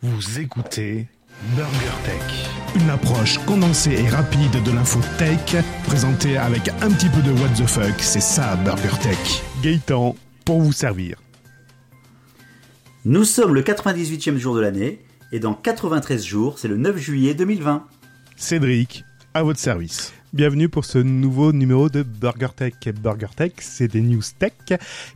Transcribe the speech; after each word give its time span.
Vous 0.00 0.38
écoutez 0.38 1.08
Burger 1.56 1.96
Tech, 2.04 2.48
une 2.76 2.88
approche 2.88 3.38
condensée 3.38 3.94
et 3.94 4.08
rapide 4.08 4.62
de 4.62 4.70
l'info 4.70 5.00
tech, 5.18 5.56
présentée 5.88 6.36
avec 6.36 6.68
un 6.68 6.92
petit 6.92 7.08
peu 7.08 7.20
de 7.20 7.32
what 7.32 7.48
the 7.56 7.66
fuck, 7.66 7.94
c'est 7.98 8.20
ça 8.20 8.54
Burger 8.64 8.96
Tech. 9.02 9.42
Gaëtan, 9.60 10.14
pour 10.44 10.60
vous 10.60 10.70
servir. 10.70 11.16
Nous 13.06 13.24
sommes 13.24 13.52
le 13.52 13.62
98e 13.62 14.36
jour 14.36 14.54
de 14.54 14.60
l'année, 14.60 15.04
et 15.32 15.40
dans 15.40 15.54
93 15.54 16.24
jours, 16.24 16.60
c'est 16.60 16.68
le 16.68 16.76
9 16.76 16.96
juillet 16.96 17.34
2020. 17.34 17.84
Cédric, 18.36 19.04
à 19.34 19.42
votre 19.42 19.58
service. 19.58 20.12
Bienvenue 20.34 20.68
pour 20.68 20.84
ce 20.84 20.98
nouveau 20.98 21.52
numéro 21.54 21.88
de 21.88 22.02
Burger 22.02 22.48
Tech. 22.54 22.74
Burger 23.02 23.28
Tech, 23.34 23.52
c'est 23.60 23.88
des 23.88 24.02
news 24.02 24.20
tech, 24.38 24.52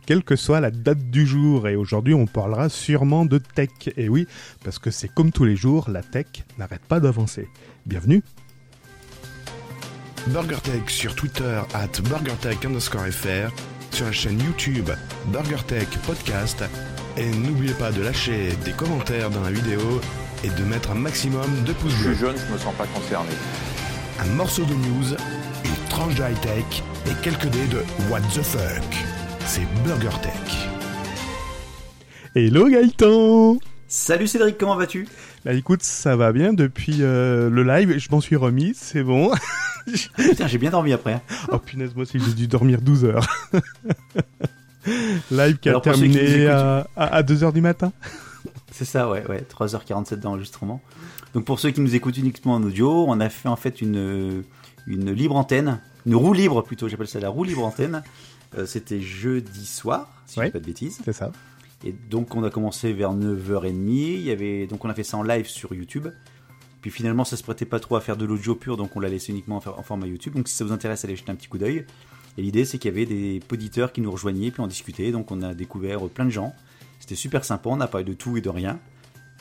quelle 0.07 0.23
que 0.23 0.35
soit 0.35 0.59
la 0.59 0.71
date 0.71 1.11
du 1.11 1.27
jour. 1.27 1.67
Et 1.67 1.75
aujourd'hui, 1.75 2.15
on 2.15 2.25
parlera 2.25 2.67
sûrement 2.67 3.23
de 3.25 3.37
tech. 3.37 3.69
Et 3.95 4.09
oui, 4.09 4.27
parce 4.63 4.79
que 4.79 4.89
c'est 4.89 5.07
comme 5.07 5.31
tous 5.31 5.45
les 5.45 5.55
jours, 5.55 5.89
la 5.91 6.01
tech 6.01 6.25
n'arrête 6.57 6.81
pas 6.81 6.99
d'avancer. 6.99 7.47
Bienvenue. 7.85 8.23
Burger 10.27 10.57
Tech 10.63 10.89
sur 10.89 11.13
Twitter, 11.13 11.61
at 11.73 12.01
BurgerTech 12.09 12.65
underscore 12.65 13.05
FR, 13.07 13.51
sur 13.91 14.05
la 14.05 14.11
chaîne 14.11 14.39
YouTube 14.41 14.89
Burger 15.27 15.63
Tech 15.67 15.89
Podcast. 16.07 16.63
Et 17.17 17.29
n'oubliez 17.29 17.73
pas 17.73 17.91
de 17.91 18.01
lâcher 18.01 18.49
des 18.65 18.71
commentaires 18.71 19.29
dans 19.29 19.41
la 19.41 19.51
vidéo 19.51 20.01
et 20.43 20.49
de 20.49 20.63
mettre 20.63 20.89
un 20.89 20.95
maximum 20.95 21.63
de 21.65 21.73
pouces 21.73 21.93
Je 21.99 22.03
bleus. 22.05 22.15
suis 22.15 22.25
jeune, 22.25 22.35
je 22.35 22.51
me 22.53 22.57
sens 22.57 22.73
pas 22.75 22.87
concerné. 22.87 23.29
Un 24.19 24.25
morceau 24.35 24.63
de 24.65 24.73
news, 24.73 25.15
une 25.65 25.89
tranche 25.89 26.15
de 26.15 26.21
high-tech 26.23 26.83
et 27.07 27.13
quelques 27.21 27.47
dés 27.47 27.67
de 27.67 27.79
What 28.09 28.21
the 28.33 28.41
fuck. 28.41 28.95
C'est 29.45 29.65
Burger 29.85 30.15
Tech. 30.21 30.67
Hello 32.35 32.67
Gaëtan 32.69 33.57
Salut 33.87 34.27
Cédric, 34.27 34.57
comment 34.57 34.75
vas-tu? 34.75 35.07
Bah 35.45 35.53
écoute, 35.53 35.83
ça 35.83 36.15
va 36.15 36.31
bien 36.31 36.53
depuis 36.53 36.97
euh, 37.01 37.49
le 37.49 37.63
live, 37.63 37.97
je 37.99 38.07
m'en 38.09 38.21
suis 38.21 38.35
remis, 38.35 38.73
c'est 38.75 39.03
bon. 39.03 39.31
Putain, 40.17 40.47
j'ai 40.47 40.57
bien 40.57 40.71
dormi 40.71 40.93
après. 40.93 41.13
hein. 41.13 41.21
oh 41.51 41.59
punaise, 41.59 41.93
moi 41.93 42.03
aussi 42.03 42.19
j'ai 42.19 42.33
dû 42.33 42.47
dormir 42.47 42.81
12 42.81 43.05
heures. 43.05 43.27
live 45.31 45.57
qui 45.57 45.69
a 45.69 45.79
terminé 45.79 46.47
à, 46.47 46.87
à, 46.95 47.21
2h 47.21 47.53
du 47.53 47.61
matin. 47.61 47.91
C'est 48.71 48.85
ça, 48.85 49.07
ouais, 49.09 49.23
ouais, 49.27 49.45
3h47 49.53 50.15
d'enregistrement. 50.15 50.81
Donc 51.33 51.45
pour 51.45 51.59
ceux 51.59 51.71
qui 51.71 51.81
nous 51.81 51.95
écoutent 51.95 52.17
uniquement 52.17 52.53
en 52.53 52.63
audio, 52.63 53.05
on 53.07 53.19
a 53.19 53.29
fait 53.29 53.49
en 53.49 53.55
fait 53.55 53.81
une, 53.81 54.43
une 54.87 55.11
libre 55.11 55.35
antenne, 55.35 55.79
une 56.05 56.15
roue 56.15 56.33
libre 56.33 56.61
plutôt, 56.61 56.87
j'appelle 56.87 57.07
ça 57.07 57.19
la 57.19 57.29
roue 57.29 57.43
libre 57.43 57.65
antenne. 57.65 58.03
Euh, 58.57 58.65
C'était 58.67 59.01
jeudi 59.01 59.65
soir, 59.65 60.09
si 60.27 60.35
je 60.35 60.39
Ouais. 60.41 60.45
dis 60.47 60.51
pas 60.51 60.59
de 60.59 60.65
bêtises. 60.65 60.99
C'est 61.03 61.13
ça. 61.13 61.31
Et 61.83 61.93
donc 62.09 62.35
on 62.35 62.43
a 62.43 62.49
commencé 62.49 62.93
vers 62.93 63.13
9h30, 63.13 63.73
il 63.89 64.21
y 64.21 64.31
avait 64.31 64.67
donc 64.67 64.85
on 64.85 64.89
a 64.89 64.93
fait 64.93 65.03
ça 65.03 65.17
en 65.17 65.23
live 65.23 65.47
sur 65.47 65.73
YouTube. 65.73 66.07
Puis 66.81 66.91
finalement 66.91 67.23
ça 67.25 67.35
se 67.35 67.43
prêtait 67.43 67.65
pas 67.65 67.79
trop 67.79 67.95
à 67.95 68.01
faire 68.01 68.15
de 68.17 68.25
l'audio 68.25 68.55
pur 68.55 68.77
donc 68.77 68.95
on 68.95 68.99
l'a 68.99 69.09
laissé 69.09 69.31
uniquement 69.31 69.57
en 69.65 69.83
format 69.83 70.05
YouTube. 70.07 70.33
Donc 70.35 70.47
si 70.47 70.55
ça 70.55 70.63
vous 70.65 70.71
intéresse 70.71 71.03
allez 71.03 71.15
jeter 71.15 71.31
un 71.31 71.35
petit 71.35 71.47
coup 71.47 71.57
d'œil. 71.57 71.85
Et 72.37 72.41
l'idée 72.41 72.63
c'est 72.65 72.77
qu'il 72.77 72.91
y 72.91 72.93
avait 72.93 73.05
des 73.05 73.41
auditeurs 73.51 73.91
qui 73.91 74.01
nous 74.01 74.11
rejoignaient 74.11 74.51
puis 74.51 74.61
on 74.61 74.67
discutait 74.67 75.11
donc 75.11 75.31
on 75.31 75.41
a 75.41 75.53
découvert 75.53 75.99
plein 76.09 76.25
de 76.25 76.29
gens. 76.29 76.53
C'était 76.99 77.15
super 77.15 77.43
sympa, 77.43 77.69
on 77.69 77.81
a 77.81 77.87
parlé 77.87 78.05
de 78.05 78.13
tout 78.13 78.37
et 78.37 78.41
de 78.41 78.49
rien. 78.49 78.79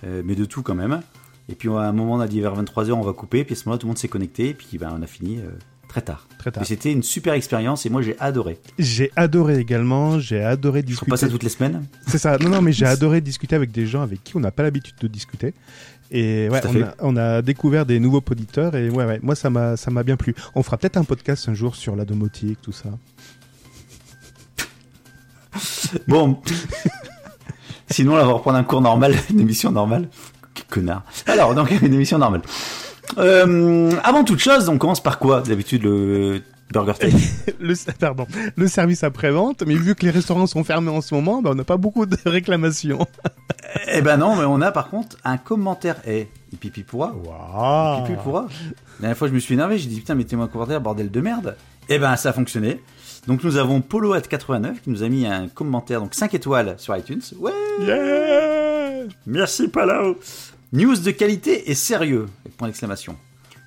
Euh, 0.05 0.23
mais 0.25 0.35
de 0.35 0.45
tout 0.45 0.63
quand 0.63 0.75
même. 0.75 1.01
Et 1.49 1.55
puis 1.55 1.69
à 1.69 1.81
un 1.81 1.93
moment 1.93 2.15
on 2.15 2.21
a 2.21 2.29
dit 2.29 2.41
vers 2.41 2.55
23h 2.61 2.93
on 2.93 3.03
va 3.03 3.13
couper 3.13 3.45
puis 3.45 3.55
à 3.55 3.57
ce 3.57 3.65
moment-là 3.67 3.79
tout 3.79 3.87
le 3.87 3.91
monde 3.91 3.99
s'est 3.99 4.09
connecté 4.09 4.51
et 4.51 4.55
puis 4.55 4.79
ben, 4.79 4.95
on 4.97 5.03
a 5.03 5.07
fini 5.07 5.39
euh, 5.39 5.51
très 5.89 6.03
tard. 6.03 6.27
Très 6.39 6.51
tard. 6.51 6.65
C'était 6.65 6.93
une 6.93 7.03
super 7.03 7.35
expérience 7.35 7.85
et 7.85 7.91
moi 7.91 8.03
j'ai 8.03 8.19
adoré. 8.21 8.59
J'ai 8.79 9.11
adoré 9.17 9.59
également, 9.59 10.19
j'ai 10.19 10.43
adoré 10.43 10.81
Je 10.81 10.87
discuter. 10.87 11.11
pas 11.11 11.17
ça 11.17 11.29
toutes 11.29 11.43
les 11.43 11.49
semaines. 11.49 11.85
C'est 12.07 12.19
ça. 12.19 12.39
Non, 12.39 12.49
non, 12.49 12.63
mais 12.63 12.73
j'ai 12.73 12.87
adoré 12.97 13.21
discuter 13.21 13.57
avec 13.57 13.73
des 13.73 13.87
gens 13.87 14.03
avec 14.03 14.23
qui 14.25 14.37
on 14.37 14.41
n'a 14.41 14.51
pas 14.51 14.63
l'habitude 14.63 14.95
de 15.01 15.09
discuter. 15.09 15.55
Et 16.15 16.49
ouais, 16.51 16.61
a, 16.83 16.95
on 17.01 17.17
a 17.17 17.41
découvert 17.41 17.87
des 17.87 17.99
nouveaux 17.99 18.23
auditeurs 18.31 18.77
et 18.77 18.91
ouais, 18.91 19.07
ouais, 19.07 19.19
moi 19.23 19.35
ça 19.35 19.49
m'a, 19.49 19.79
ça 19.79 19.91
m'a 19.91 20.03
bien 20.03 20.17
plu. 20.17 20.35
On 20.55 20.63
fera 20.63 20.77
peut-être 20.77 20.99
un 20.99 21.05
podcast 21.05 21.49
un 21.49 21.55
jour 21.55 21.75
sur 21.75 21.97
la 21.97 22.05
domotique, 22.05 22.61
tout 22.61 22.73
ça. 22.73 22.91
Bon. 26.07 26.41
Sinon, 27.91 28.17
là, 28.17 28.25
on 28.25 28.27
va 28.27 28.33
reprendre 28.35 28.59
un 28.59 28.65
cours 28.65 28.81
normal, 28.81 29.15
une 29.31 29.41
émission 29.41 29.71
normale. 29.71 30.09
Connard. 30.73 31.05
Alors, 31.27 31.55
donc, 31.55 31.71
une 31.83 31.95
émission 31.95 32.19
normale. 32.19 32.43
Euh, 33.19 33.93
avant 34.03 34.25
toute 34.25 34.39
chose, 34.39 34.69
on 34.69 34.79
commence 34.79 35.03
par 35.03 35.19
quoi 35.19 35.43
D'habitude, 35.43 35.83
le 35.85 36.41
Burger 36.73 36.95
Tech. 36.99 37.13
Le, 37.61 37.75
pardon, 37.99 38.27
le 38.57 38.67
service 38.67 39.05
après-vente, 39.05 39.63
mais 39.67 39.75
vu 39.75 39.95
que 39.95 40.05
les 40.05 40.11
restaurants 40.11 40.47
sont 40.47 40.65
fermés 40.65 40.91
en 40.91 41.01
ce 41.01 41.15
moment, 41.15 41.43
bah, 41.43 41.51
on 41.53 41.55
n'a 41.55 41.65
pas 41.65 41.77
beaucoup 41.77 42.07
de 42.07 42.17
réclamations. 42.27 43.07
eh 43.93 44.01
ben 44.03 44.17
non, 44.17 44.35
mais 44.35 44.45
on 44.45 44.61
a 44.61 44.73
par 44.73 44.89
contre 44.89 45.17
un 45.25 45.37
commentaire. 45.37 45.97
Eh, 46.07 46.27
pipi 46.59 46.83
pourra. 46.83 47.13
Waouh 47.15 48.05
Pipi 48.07 48.19
pourra. 48.25 48.47
La 48.99 49.01
dernière 49.01 49.17
fois, 49.17 49.29
je 49.29 49.33
me 49.35 49.39
suis 49.39 49.55
énervé. 49.55 49.79
J'ai 49.79 49.89
dit, 49.89 50.01
putain, 50.01 50.15
mettez-moi 50.15 50.47
un 50.47 50.49
commentaire, 50.49 50.81
bordel 50.81 51.11
de 51.11 51.21
merde. 51.21 51.57
Eh 51.89 51.99
ben, 51.99 52.17
ça 52.17 52.31
a 52.31 52.33
fonctionné. 52.33 52.81
Donc, 53.27 53.45
nous 53.45 53.57
avons 53.59 53.81
Poloat89 53.81 54.81
qui 54.83 54.91
nous 54.91 55.03
a 55.03 55.09
mis 55.09 55.27
un 55.27 55.49
commentaire, 55.49 56.01
donc 56.01 56.15
5 56.15 56.35
étoiles 56.35 56.75
sur 56.79 56.97
iTunes. 56.97 57.21
Ouais 57.39 57.53
Yeah 57.81 59.07
Merci 59.27 59.69
Palau. 59.69 60.17
News 60.73 60.97
de 60.97 61.11
qualité 61.11 61.71
et 61.71 61.75
sérieux. 61.75 62.27
avec 62.45 62.57
Point 62.57 62.69
d'exclamation. 62.69 63.17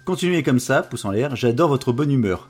Continuez 0.06 0.44
comme 0.44 0.60
ça, 0.60 0.82
pouce 0.82 1.06
en 1.06 1.12
l'air. 1.12 1.36
J'adore 1.36 1.70
votre 1.70 1.92
bonne 1.94 2.12
humeur. 2.12 2.50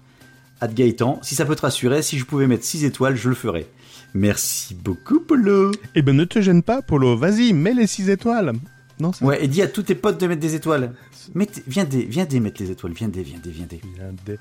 Ad 0.62 0.74
Gaëtan, 0.74 1.20
si 1.22 1.36
ça 1.36 1.46
peut 1.46 1.56
te 1.56 1.62
rassurer, 1.62 2.02
si 2.02 2.18
je 2.18 2.26
pouvais 2.26 2.48
mettre 2.48 2.64
6 2.64 2.86
étoiles, 2.86 3.16
je 3.16 3.28
le 3.30 3.36
ferais. 3.36 3.68
Merci 4.14 4.74
beaucoup, 4.74 5.20
Polo. 5.20 5.72
Eh 5.96 6.02
ben 6.02 6.16
ne 6.16 6.24
te 6.24 6.40
gêne 6.42 6.64
pas, 6.64 6.82
Polo. 6.82 7.18
Vas-y, 7.18 7.52
mets 7.54 7.74
les 7.74 7.88
6 7.88 8.10
étoiles. 8.10 8.54
Non, 9.00 9.12
ça 9.12 9.26
Ouais, 9.26 9.44
et 9.44 9.50
dis 9.50 9.62
à 9.62 9.68
tous 9.68 9.84
tes 9.84 9.96
potes 9.96 10.20
de 10.22 10.28
mettre 10.28 10.40
des 10.42 10.56
étoiles. 10.56 10.94
Mettez- 11.34 11.64
viens 11.68 11.84
des, 11.84 12.06
viens 12.06 12.24
des 12.24 12.40
mettre 12.40 12.62
les 12.62 12.72
étoiles. 12.72 12.94
Viens 12.94 13.10
des, 13.10 13.24
viens 13.24 13.40
des, 13.40 13.50
viens 13.52 13.66
des. 13.66 13.82
vient 13.96 14.14
des- 14.26 14.38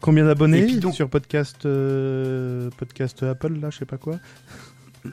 Combien 0.00 0.24
d'abonnés 0.24 0.76
donc- 0.76 0.94
sur 0.94 1.10
podcast 1.10 1.66
euh, 1.66 2.70
podcast 2.78 3.22
Apple 3.24 3.52
là, 3.60 3.68
je 3.70 3.78
sais 3.78 3.84
pas 3.84 3.98
quoi? 3.98 4.18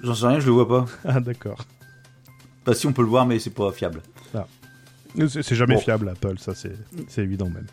J'en 0.04 0.14
sais 0.16 0.28
rien, 0.28 0.40
je 0.40 0.46
le 0.46 0.52
vois 0.54 0.68
pas. 0.68 0.86
Ah 1.04 1.20
d'accord. 1.20 1.66
Bah 2.66 2.74
si, 2.74 2.88
on 2.88 2.94
peut 2.94 3.02
le 3.02 3.08
voir, 3.10 3.26
mais 3.26 3.40
c'est 3.40 3.50
pas 3.54 3.72
fiable. 3.72 4.02
C'est 4.34 5.42
c'est 5.44 5.56
jamais 5.56 5.76
Bon. 5.76 5.82
fiable 5.82 6.10
Apple, 6.10 6.38
ça 6.40 6.54
c'est 6.56 7.22
évident 7.22 7.50
même. 7.50 7.68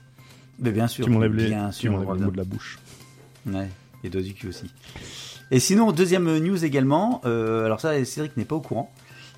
Mais 0.58 0.70
bien 0.70 0.86
sûr. 0.86 1.04
Tu 1.04 1.10
m'enlèves 1.10 1.34
les, 1.34 1.48
bien 1.48 1.70
tu 1.70 1.80
sûr. 1.80 1.92
m'enlèves 1.92 2.06
le 2.06 2.12
Robin. 2.12 2.24
mot 2.26 2.30
de 2.30 2.36
la 2.36 2.44
bouche. 2.44 2.78
Ouais, 3.46 3.68
et 4.04 4.10
cul 4.34 4.48
aussi. 4.48 4.70
Et 5.50 5.60
sinon, 5.60 5.92
deuxième 5.92 6.38
news 6.38 6.64
également, 6.64 7.20
euh, 7.24 7.66
alors 7.66 7.80
ça, 7.80 8.02
Cédric 8.04 8.36
n'est 8.36 8.44
pas 8.44 8.54
au 8.56 8.60
courant, 8.60 8.92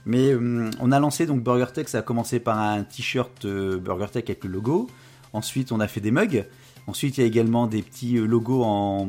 mais 0.07 0.33
euh, 0.33 0.71
on 0.81 0.93
a 0.93 1.01
lancé 1.01 1.27
donc 1.27 1.43
Burger 1.43 1.73
Tech, 1.73 1.89
ça 1.89 1.99
a 1.99 2.03
commencé 2.03 2.39
par 2.41 2.59
un 2.59 2.83
t-shirt 2.85 3.45
euh, 3.47 3.79
Burger 3.79 4.07
Tech 4.13 4.25
avec 4.27 4.45
le 4.45 4.51
logo, 4.51 4.89
ensuite 5.33 5.73
on 5.73 5.81
a 5.81 5.89
fait 5.89 6.01
des 6.01 6.11
mugs, 6.11 6.45
ensuite 6.87 7.19
il 7.19 7.21
y 7.21 7.25
a 7.25 7.27
également 7.27 7.67
des 7.67 7.83
petits 7.83 8.17
euh, 8.17 8.27
logos 8.27 8.63
en... 8.63 9.07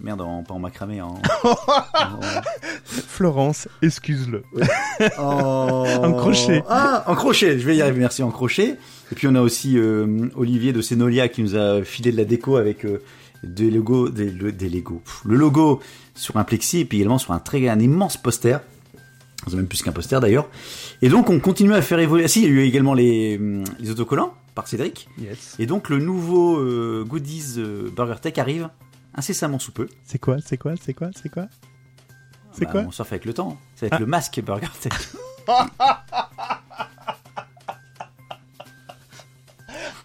Merde, 0.00 0.20
en, 0.20 0.44
pas 0.44 0.54
en 0.54 0.60
macramé, 0.60 1.02
en... 1.02 1.20
Florence, 2.84 3.68
excuse-le. 3.82 4.44
en... 5.18 5.84
En 6.02 6.12
crochet. 6.12 6.62
Ah, 6.68 7.04
en 7.06 7.14
crochet, 7.14 7.58
je 7.58 7.66
vais 7.66 7.76
y 7.76 7.82
arriver, 7.82 7.98
merci, 7.98 8.22
en 8.22 8.30
crochet. 8.30 8.76
Et 9.10 9.14
puis 9.14 9.26
on 9.26 9.34
a 9.34 9.40
aussi 9.40 9.76
euh, 9.78 10.28
Olivier 10.36 10.72
de 10.72 10.82
Senolia 10.82 11.28
qui 11.28 11.42
nous 11.42 11.56
a 11.56 11.82
filé 11.82 12.12
de 12.12 12.16
la 12.16 12.24
déco 12.24 12.56
avec 12.56 12.84
euh, 12.84 13.02
des 13.42 13.70
logos, 13.70 14.08
des, 14.10 14.30
des 14.30 14.68
Lego. 14.68 15.02
Le 15.24 15.36
logo 15.36 15.80
sur 16.14 16.36
un 16.36 16.44
plexi 16.44 16.80
et 16.80 16.84
puis 16.84 16.98
également 16.98 17.18
sur 17.18 17.32
un 17.32 17.38
très 17.38 17.68
un 17.68 17.78
immense 17.78 18.16
poster. 18.16 18.58
C'est 19.46 19.54
même 19.54 19.66
plus 19.66 19.82
qu'un 19.82 19.92
poster 19.92 20.20
d'ailleurs. 20.20 20.48
Et 21.00 21.08
donc 21.08 21.30
on 21.30 21.40
continue 21.40 21.74
à 21.74 21.82
faire 21.82 22.00
évoluer. 22.00 22.24
Ah, 22.24 22.28
si, 22.28 22.42
il 22.42 22.44
y 22.44 22.48
a 22.48 22.50
eu 22.50 22.60
également 22.62 22.94
les, 22.94 23.36
hum, 23.38 23.64
les 23.78 23.90
autocollants 23.90 24.34
par 24.58 24.66
Cédric. 24.66 25.08
Yes. 25.18 25.54
Et 25.60 25.66
donc 25.66 25.88
le 25.88 25.98
nouveau 25.98 26.58
euh, 26.58 27.04
goodies 27.06 27.54
euh, 27.58 27.90
Burger 27.94 28.16
Tech 28.20 28.38
arrive 28.38 28.68
incessamment 29.14 29.60
sous 29.60 29.70
peu. 29.70 29.86
C'est 30.04 30.18
quoi 30.18 30.38
C'est 30.44 30.56
quoi 30.58 30.74
C'est 30.84 30.94
quoi 30.94 31.10
C'est 31.14 31.28
quoi 31.28 31.46
C'est 32.50 32.64
Bah, 32.64 32.72
quoi 32.72 32.80
On 32.80 32.90
surfe 32.90 33.12
avec 33.12 33.24
le 33.24 33.32
temps. 33.34 33.56
C'est 33.76 33.86
avec 33.86 33.94
Ah. 33.94 33.98
le 34.00 34.06
masque 34.06 34.40
Burger 34.44 34.66
Tech. 34.80 34.92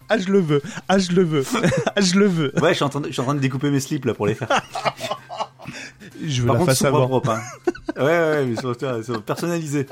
Ah 0.10 0.18
je 0.20 0.32
le 0.32 0.40
veux. 0.40 0.62
Ah 0.88 1.00
je 1.00 1.12
le 1.14 1.24
veux. 1.24 1.44
ah 1.96 2.02
je 2.02 2.16
le 2.20 2.28
veux. 2.28 2.54
Ouais, 2.62 2.70
je 2.70 2.76
suis, 2.76 2.84
en 2.84 2.90
train 2.90 3.00
de, 3.02 3.08
je 3.08 3.14
suis 3.14 3.22
en 3.22 3.26
train 3.26 3.34
de 3.36 3.40
découper 3.40 3.72
mes 3.72 3.80
slips 3.80 4.06
là 4.06 4.14
pour 4.14 4.28
les 4.28 4.36
faire. 4.36 4.50
Je 6.24 6.42
veux 6.42 6.48
Par 6.48 6.56
la 6.56 6.60
contre, 6.60 6.72
face 6.74 6.84
avant. 6.84 7.22
hein. 7.26 7.42
ouais, 7.98 8.04
ouais, 8.04 8.46
mais 8.46 9.20
personnalisés. 9.26 9.88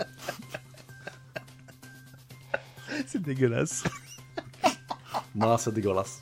C'est 3.08 3.22
dégueulasse. 3.22 3.84
Moi, 5.36 5.58
c'est 5.58 5.74
dégueulasse. 5.74 6.22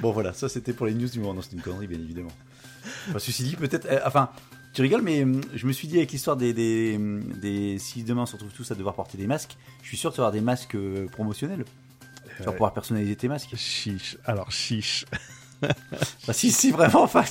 Bon, 0.00 0.12
voilà, 0.12 0.32
ça 0.32 0.48
c'était 0.48 0.72
pour 0.72 0.86
les 0.86 0.94
news 0.94 1.08
du 1.08 1.18
moment. 1.18 1.34
Non, 1.34 1.42
c'est 1.42 1.52
une 1.52 1.60
connerie, 1.62 1.86
bien 1.86 1.98
évidemment. 1.98 2.30
Enfin, 3.08 3.18
ceci 3.18 3.42
dit, 3.42 3.56
peut-être. 3.56 3.86
euh, 3.86 4.00
enfin, 4.06 4.30
tu 4.72 4.82
rigoles, 4.82 5.02
mais 5.02 5.24
hum, 5.24 5.40
je 5.54 5.66
me 5.66 5.72
suis 5.72 5.88
dit 5.88 5.96
avec 5.96 6.12
l'histoire 6.12 6.36
des, 6.36 6.52
des, 6.52 6.94
hum, 6.96 7.24
des. 7.40 7.78
Si 7.78 8.04
demain 8.04 8.22
on 8.22 8.26
se 8.26 8.34
retrouve 8.34 8.52
tous 8.52 8.70
à 8.70 8.74
devoir 8.74 8.94
porter 8.94 9.18
des 9.18 9.26
masques, 9.26 9.56
je 9.82 9.88
suis 9.88 9.96
sûr 9.96 10.10
vas 10.10 10.18
avoir 10.18 10.32
des 10.32 10.40
masques 10.40 10.76
euh, 10.76 11.06
promotionnels. 11.08 11.64
Tu 12.36 12.44
vas 12.44 12.52
pouvoir 12.52 12.72
personnaliser 12.72 13.16
tes 13.16 13.26
masques. 13.26 13.56
Chiche. 13.56 14.16
Alors 14.24 14.52
chiche. 14.52 15.04
Bah, 15.60 16.32
si, 16.32 16.52
si, 16.52 16.70
vraiment, 16.70 17.02
enfin. 17.02 17.24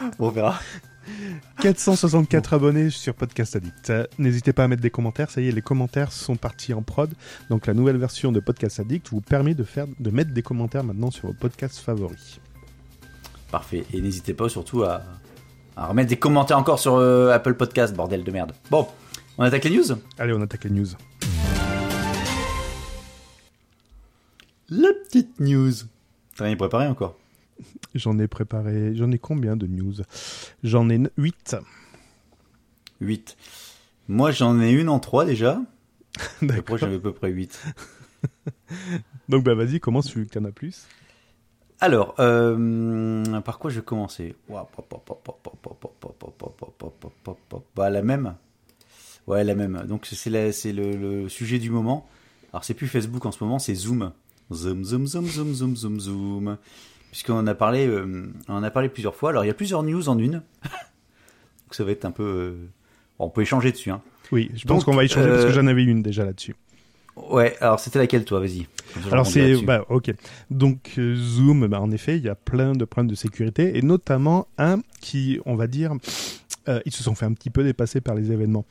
bon, 0.18 0.28
on 0.28 0.30
verra. 0.30 0.60
464 1.60 2.54
abonnés 2.54 2.90
sur 2.90 3.14
Podcast 3.14 3.56
Addict. 3.56 3.92
N'hésitez 4.18 4.52
pas 4.52 4.64
à 4.64 4.68
mettre 4.68 4.82
des 4.82 4.90
commentaires. 4.90 5.30
Ça 5.30 5.40
y 5.40 5.48
est, 5.48 5.52
les 5.52 5.62
commentaires 5.62 6.12
sont 6.12 6.36
partis 6.36 6.74
en 6.74 6.82
prod. 6.82 7.12
Donc 7.50 7.66
la 7.66 7.74
nouvelle 7.74 7.96
version 7.96 8.32
de 8.32 8.40
Podcast 8.40 8.80
Addict 8.80 9.08
vous 9.10 9.20
permet 9.20 9.54
de, 9.54 9.64
faire, 9.64 9.86
de 9.98 10.10
mettre 10.10 10.32
des 10.32 10.42
commentaires 10.42 10.84
maintenant 10.84 11.10
sur 11.10 11.28
vos 11.28 11.34
podcasts 11.34 11.78
favoris. 11.78 12.40
Parfait. 13.50 13.84
Et 13.92 14.00
n'hésitez 14.00 14.34
pas 14.34 14.48
surtout 14.48 14.82
à, 14.82 15.02
remettre 15.76 16.10
des 16.10 16.18
commentaires 16.18 16.58
encore 16.58 16.78
sur 16.78 16.94
euh, 16.94 17.32
Apple 17.32 17.54
Podcast, 17.54 17.94
bordel 17.94 18.24
de 18.24 18.30
merde. 18.30 18.52
Bon, 18.70 18.86
on 19.38 19.44
attaque 19.44 19.64
les 19.64 19.76
news? 19.76 19.96
Allez, 20.18 20.32
on 20.32 20.40
attaque 20.40 20.64
les 20.64 20.70
news. 20.70 20.88
La 24.68 24.88
petite 25.04 25.38
news. 25.38 25.72
T'as 26.36 26.44
rien 26.44 26.56
préparé 26.56 26.86
encore? 26.86 27.16
J'en 27.98 28.18
ai 28.18 28.28
préparé. 28.28 28.94
J'en 28.94 29.10
ai 29.10 29.18
combien 29.18 29.56
de 29.56 29.66
news 29.66 29.94
J'en 30.62 30.88
ai 30.88 31.00
8. 31.16 31.56
8. 33.00 33.36
Moi, 34.08 34.30
j'en 34.30 34.60
ai 34.60 34.70
une 34.70 34.88
en 34.88 35.00
3 35.00 35.24
déjà. 35.24 35.60
D'accord. 36.42 36.78
j'avais 36.78 36.96
à 36.96 37.00
peu 37.00 37.12
près 37.12 37.30
8. 37.30 37.62
Donc, 39.28 39.44
bah, 39.44 39.54
vas-y, 39.54 39.80
commence 39.80 40.08
celui 40.08 40.26
que 40.26 40.38
en 40.38 40.44
as 40.44 40.52
plus. 40.52 40.86
Alors, 41.80 42.14
euh, 42.20 43.40
par 43.42 43.58
quoi 43.58 43.70
je 43.70 43.80
vais 43.80 43.84
commencer 43.84 44.34
bah, 47.74 47.90
La 47.90 48.02
même. 48.02 48.34
Ouais, 49.26 49.44
la 49.44 49.54
même. 49.54 49.84
Donc, 49.86 50.06
c'est 50.06 50.30
le, 50.30 50.92
le 50.92 51.28
sujet 51.28 51.58
du 51.58 51.70
moment. 51.70 52.08
Alors, 52.52 52.64
c'est 52.64 52.74
plus 52.74 52.86
Facebook 52.86 53.26
en 53.26 53.32
ce 53.32 53.42
moment, 53.42 53.58
c'est 53.58 53.74
Zoom. 53.74 54.12
Zoom, 54.52 54.84
zoom, 54.84 55.06
zoom, 55.06 55.26
zoom, 55.26 55.54
zoom, 55.54 55.76
zoom, 55.76 56.00
zoom 56.00 56.56
puisqu'on 57.16 57.38
en 57.38 57.46
a 57.46 57.54
parlé, 57.54 57.86
euh, 57.86 58.30
on 58.46 58.62
a 58.62 58.70
parlé 58.70 58.90
plusieurs 58.90 59.14
fois. 59.14 59.30
Alors 59.30 59.42
il 59.42 59.46
y 59.46 59.50
a 59.50 59.54
plusieurs 59.54 59.82
news 59.82 60.10
en 60.10 60.18
une, 60.18 60.32
donc 60.62 61.70
ça 61.70 61.82
va 61.82 61.90
être 61.90 62.04
un 62.04 62.10
peu. 62.10 62.22
Euh, 62.22 62.68
on 63.18 63.30
peut 63.30 63.40
échanger 63.40 63.72
dessus. 63.72 63.90
Hein. 63.90 64.02
Oui, 64.32 64.50
je 64.54 64.66
pense 64.66 64.84
qu'on 64.84 64.94
va 64.94 65.02
échanger 65.02 65.26
parce 65.26 65.44
que 65.44 65.48
euh, 65.48 65.52
j'en 65.52 65.66
avais 65.66 65.82
une 65.82 66.02
déjà 66.02 66.26
là-dessus. 66.26 66.54
Ouais, 67.16 67.56
alors 67.62 67.80
c'était 67.80 67.98
laquelle 67.98 68.26
toi, 68.26 68.40
vas-y. 68.40 68.66
Alors 69.10 69.26
c'est, 69.26 69.56
bah, 69.62 69.86
ok. 69.88 70.12
Donc 70.50 70.92
Zoom, 70.98 71.66
bah, 71.68 71.80
en 71.80 71.90
effet, 71.90 72.18
il 72.18 72.22
y 72.22 72.28
a 72.28 72.34
plein 72.34 72.72
de 72.72 72.84
problèmes 72.84 73.10
de 73.10 73.14
sécurité 73.14 73.78
et 73.78 73.80
notamment 73.80 74.46
un 74.58 74.80
qui, 75.00 75.40
on 75.46 75.54
va 75.54 75.68
dire, 75.68 75.92
ils 76.84 76.92
se 76.92 77.02
sont 77.02 77.14
fait 77.14 77.24
un 77.24 77.32
petit 77.32 77.48
peu 77.48 77.64
dépasser 77.64 78.02
par 78.02 78.14
les 78.14 78.30
événements 78.30 78.66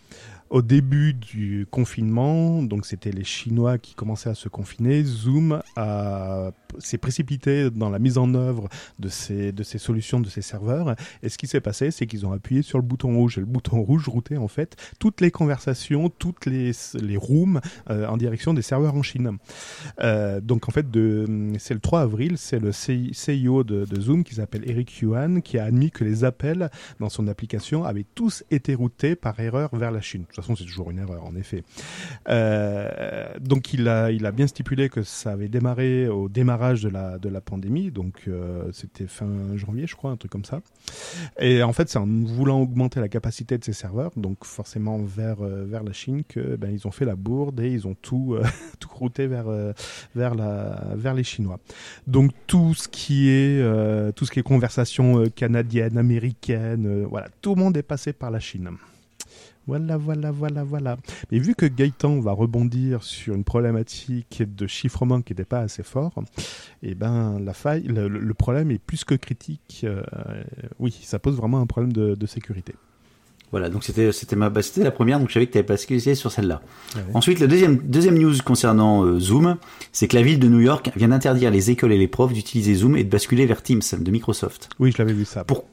au 0.50 0.62
début 0.62 1.14
du 1.14 1.68
confinement, 1.70 2.62
donc 2.62 2.86
c'était 2.86 3.12
les 3.12 3.24
Chinois 3.24 3.78
qui 3.78 3.96
commençaient 3.96 4.30
à 4.30 4.36
se 4.36 4.50
confiner, 4.50 5.04
Zoom 5.04 5.62
s'est 6.80 6.98
précipité 6.98 7.70
dans 7.72 7.90
la 7.90 8.00
mise 8.00 8.18
en 8.18 8.34
œuvre 8.34 8.70
de 9.00 9.10
ces, 9.10 9.52
de 9.52 9.64
ces 9.64 9.78
solutions, 9.78 10.20
de 10.20 10.30
ces 10.30 10.42
serveurs. 10.42 10.96
Et 11.24 11.30
ce 11.30 11.38
qui 11.38 11.48
s'est 11.48 11.62
passé, 11.62 11.92
c'est 11.92 12.08
qu'ils 12.08 12.26
ont 12.26 12.32
appuyé 12.32 12.62
sur 12.62 12.78
le 12.78 12.84
bouton 12.84 13.16
rouge. 13.16 13.38
Et 13.38 13.42
le 13.42 13.46
bouton 13.46 13.82
rouge 13.82 14.08
routait 14.08 14.38
en 14.38 14.48
fait 14.48 14.76
toutes 15.00 15.22
les 15.22 15.32
conversations, 15.32 16.10
toutes 16.10 16.46
les, 16.46 16.72
les 16.96 17.18
rooms 17.18 17.62
euh, 17.90 18.08
en 18.08 18.18
direction 18.18 18.54
des 18.54 18.62
serveurs 18.62 18.96
en 18.96 19.04
Chine. 19.04 19.38
Euh, 20.02 20.42
donc 20.42 20.68
en 20.68 20.72
fait, 20.72 20.86
c'est 21.60 21.74
le 21.74 21.80
3 21.80 22.02
avril, 22.02 22.38
c'est 22.38 22.60
le 22.60 22.72
CEO 22.72 23.64
de, 23.64 23.86
de 23.86 24.02
Zoom 24.02 24.24
qui 24.24 24.36
s'appelle 24.36 24.70
Eric 24.70 25.00
Yuan 25.00 25.42
qui 25.42 25.58
a 25.58 25.66
admis 25.66 25.92
que 25.92 26.04
les 26.04 26.24
appels 26.24 26.70
dans 27.00 27.10
son 27.10 27.28
application 27.28 27.84
avaient 27.84 28.06
tous 28.16 28.44
été 28.52 28.76
routés 28.76 29.16
par 29.16 29.40
erreur 29.40 29.76
vers 29.76 29.92
la 29.92 30.02
Chine 30.02 30.26
toute 30.36 30.44
façon, 30.44 30.56
c'est 30.56 30.66
toujours 30.66 30.92
une 30.92 31.00
erreur, 31.00 31.24
en 31.24 31.36
effet. 31.36 31.64
Euh, 32.30 33.28
donc, 33.40 33.74
il 33.74 33.88
a, 33.88 34.12
il 34.12 34.26
a 34.26 34.32
bien 34.32 34.48
stipulé 34.48 34.90
que 34.90 35.04
ça 35.04 35.32
avait 35.32 35.48
démarré 35.48 36.08
au 36.08 36.28
démarrage 36.28 36.84
de 36.84 36.90
la, 36.90 37.18
de 37.18 37.30
la 37.30 37.42
pandémie. 37.42 37.92
Donc, 37.92 38.24
euh, 38.28 38.70
c'était 38.74 39.08
fin 39.08 39.56
janvier, 39.56 39.88
je 39.88 39.96
crois, 39.96 40.12
un 40.12 40.18
truc 40.18 40.32
comme 40.32 40.46
ça. 40.46 40.62
Et 41.40 41.64
en 41.64 41.74
fait, 41.74 41.90
c'est 41.90 42.00
en 42.00 42.08
voulant 42.08 42.60
augmenter 42.60 43.00
la 43.00 43.08
capacité 43.08 43.58
de 43.58 43.64
ces 43.64 43.74
serveurs, 43.74 44.12
donc 44.18 44.44
forcément 44.44 44.98
vers, 44.98 45.42
euh, 45.42 45.66
vers 45.66 45.84
la 45.84 45.94
Chine, 45.94 46.24
que 46.28 46.56
ben, 46.58 46.72
ils 46.72 46.86
ont 46.86 46.92
fait 46.92 47.06
la 47.06 47.16
bourde 47.16 47.60
et 47.62 47.72
ils 47.72 47.88
ont 47.88 47.96
tout, 47.96 48.38
tout 48.80 48.90
routé 48.94 49.28
vers, 49.28 49.48
vers, 50.16 50.36
la, 50.36 50.94
vers 50.96 51.14
les 51.14 51.24
Chinois. 51.24 51.60
Donc, 52.08 52.32
tout 52.48 52.74
ce 52.74 52.88
qui 52.88 53.30
est, 53.30 53.64
tout 54.14 54.26
ce 54.26 54.32
qui 54.32 54.40
est 54.40 54.44
conversation 54.44 55.30
canadienne, 55.30 55.98
américaine, 55.98 57.06
voilà, 57.06 57.28
tout 57.42 57.56
le 57.56 57.62
monde 57.62 57.78
est 57.78 57.84
passé 57.84 58.12
par 58.12 58.32
la 58.32 58.40
Chine. 58.40 58.70
Voilà, 59.68 59.98
voilà, 59.98 60.32
voilà, 60.32 60.64
voilà. 60.64 60.98
Mais 61.32 61.40
vu 61.40 61.56
que 61.56 61.66
Gaëtan 61.66 62.20
va 62.20 62.34
rebondir 62.34 63.04
sur 63.04 63.34
une 63.34 63.44
problématique 63.44 64.44
de 64.44 64.68
chiffrement 64.68 65.22
qui 65.22 65.34
n'était 65.34 65.46
pas 65.46 65.60
assez 65.60 65.82
fort, 65.82 66.14
eh 66.84 66.94
ben 66.94 67.40
la 67.40 67.54
faille, 67.54 67.84
le, 67.84 68.34
problème 68.34 68.70
est 68.70 68.80
plus 68.80 69.04
que 69.04 69.16
critique. 69.16 69.82
Euh, 69.84 70.04
oui, 70.80 70.96
ça 71.04 71.18
pose 71.18 71.36
vraiment 71.36 71.60
un 71.62 71.66
problème 71.66 71.94
de, 71.94 72.26
sécurité. 72.26 72.74
Voilà, 73.52 73.70
donc 73.70 73.84
c'était 73.84 74.12
c'était 74.12 74.36
ma 74.36 74.50
bah, 74.50 74.62
c'était 74.62 74.84
la 74.84 74.92
première, 74.92 75.20
donc 75.20 75.30
je 75.30 75.34
savais 75.36 75.46
que 75.46 75.52
tu 75.52 75.60
avais 75.60 75.68
basculé 75.68 76.16
sur 76.16 76.32
celle-là. 76.32 76.62
Ensuite, 77.14 77.40
la 77.40 77.48
deuxième 77.48 77.78
deuxième 77.78 78.18
news 78.18 78.34
concernant 78.44 79.06
euh, 79.06 79.20
Zoom, 79.20 79.58
c'est 79.92 80.08
que 80.08 80.16
la 80.16 80.24
ville 80.24 80.40
de 80.40 80.48
New 80.48 80.60
York 80.60 80.92
vient 80.96 81.10
d'interdire 81.10 81.52
les 81.52 81.72
écoles 81.72 81.94
et 81.94 81.98
les 81.98 82.08
profs 82.08 82.34
d'utiliser 82.34 82.74
Zoom 82.74 82.98
et 82.98 83.04
de 83.04 83.10
basculer 83.10 83.46
vers 83.46 83.62
Teams 83.62 83.82
de 83.98 84.12
Microsoft. 84.12 84.70
Oui, 84.80 84.92
je 84.92 84.98
l'avais 84.98 85.14
vu 85.14 85.26
ça. 85.26 85.44
Pour, 85.44 85.64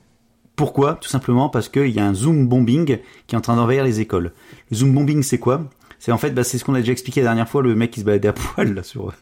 pourquoi 0.57 0.95
Tout 0.95 1.09
simplement 1.09 1.49
parce 1.49 1.69
qu'il 1.69 1.89
y 1.89 1.99
a 1.99 2.07
un 2.07 2.15
Zoom 2.15 2.47
bombing 2.47 2.99
qui 3.27 3.35
est 3.35 3.39
en 3.39 3.41
train 3.41 3.57
d'envahir 3.57 3.85
les 3.85 4.01
écoles. 4.01 4.33
Le 4.71 4.77
Zoom 4.77 4.93
bombing, 4.95 5.23
c'est 5.23 5.39
quoi 5.39 5.65
C'est 5.99 6.13
en 6.13 6.19
fait, 6.19 6.31
bah, 6.31 6.45
c'est 6.45 6.59
ce 6.59 6.65
qu'on 6.65 6.75
a 6.75 6.81
déjà 6.81 6.93
expliqué 6.93 7.21
la 7.21 7.29
dernière 7.29 7.49
fois, 7.49 7.63
le 7.63 7.75
mec 7.75 7.91
qui 7.91 8.01
se 8.01 8.05
baladait 8.05 8.29
à 8.29 8.33
poil 8.33 8.75
là, 8.75 8.83
sur. 8.83 9.13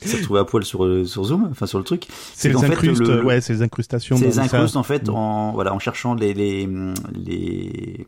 il 0.00 0.08
s'est 0.08 0.16
retrouvé 0.18 0.40
à 0.40 0.44
poil 0.44 0.64
sur 0.64 0.84
euh, 0.84 1.04
sur 1.04 1.24
Zoom, 1.24 1.48
enfin 1.50 1.66
sur 1.66 1.78
le 1.78 1.84
truc. 1.84 2.06
C'est 2.34 2.48
les, 2.48 2.56
ouais, 2.56 3.40
les 3.48 3.62
incrustations. 3.62 4.16
C'est 4.16 4.24
les 4.24 4.38
incrustes 4.38 4.76
en 4.76 4.82
fait, 4.82 5.08
en 5.08 5.52
voilà, 5.52 5.74
en 5.74 5.78
cherchant 5.78 6.14
les 6.14 6.34
les 6.34 6.68
les. 7.12 8.06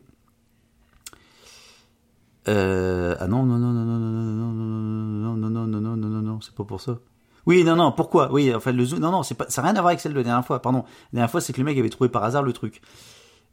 Euh... 2.47 3.15
Ah 3.19 3.27
non 3.27 3.43
non 3.43 3.57
non 3.57 3.71
non 3.71 3.85
non 3.85 3.97
non 3.97 4.11
non 4.11 5.35
non 5.35 5.35
non 5.35 5.49
non 5.49 5.49
non 5.49 5.81
non 5.81 5.95
non 5.95 6.07
non 6.09 6.21
non 6.21 6.41
c'est 6.41 6.53
pas 6.53 6.63
pour 6.63 6.81
ça. 6.81 6.99
Oui, 7.45 7.63
non, 7.63 7.75
non, 7.75 7.91
pourquoi? 7.91 8.31
Oui, 8.31 8.53
enfin, 8.53 8.71
le 8.71 8.83
zoom, 8.83 8.99
non, 8.99 9.11
non, 9.11 9.23
c'est 9.23 9.35
pas, 9.35 9.45
ça 9.49 9.61
n'a 9.61 9.69
rien 9.69 9.77
à 9.77 9.81
voir 9.81 9.89
avec 9.89 9.99
celle 9.99 10.13
de 10.13 10.17
la 10.17 10.23
dernière 10.23 10.45
fois, 10.45 10.61
pardon. 10.61 10.79
La 11.13 11.17
dernière 11.17 11.31
fois, 11.31 11.41
c'est 11.41 11.53
que 11.53 11.59
le 11.59 11.65
mec 11.65 11.77
avait 11.77 11.89
trouvé 11.89 12.09
par 12.09 12.23
hasard 12.23 12.43
le 12.43 12.53
truc 12.53 12.81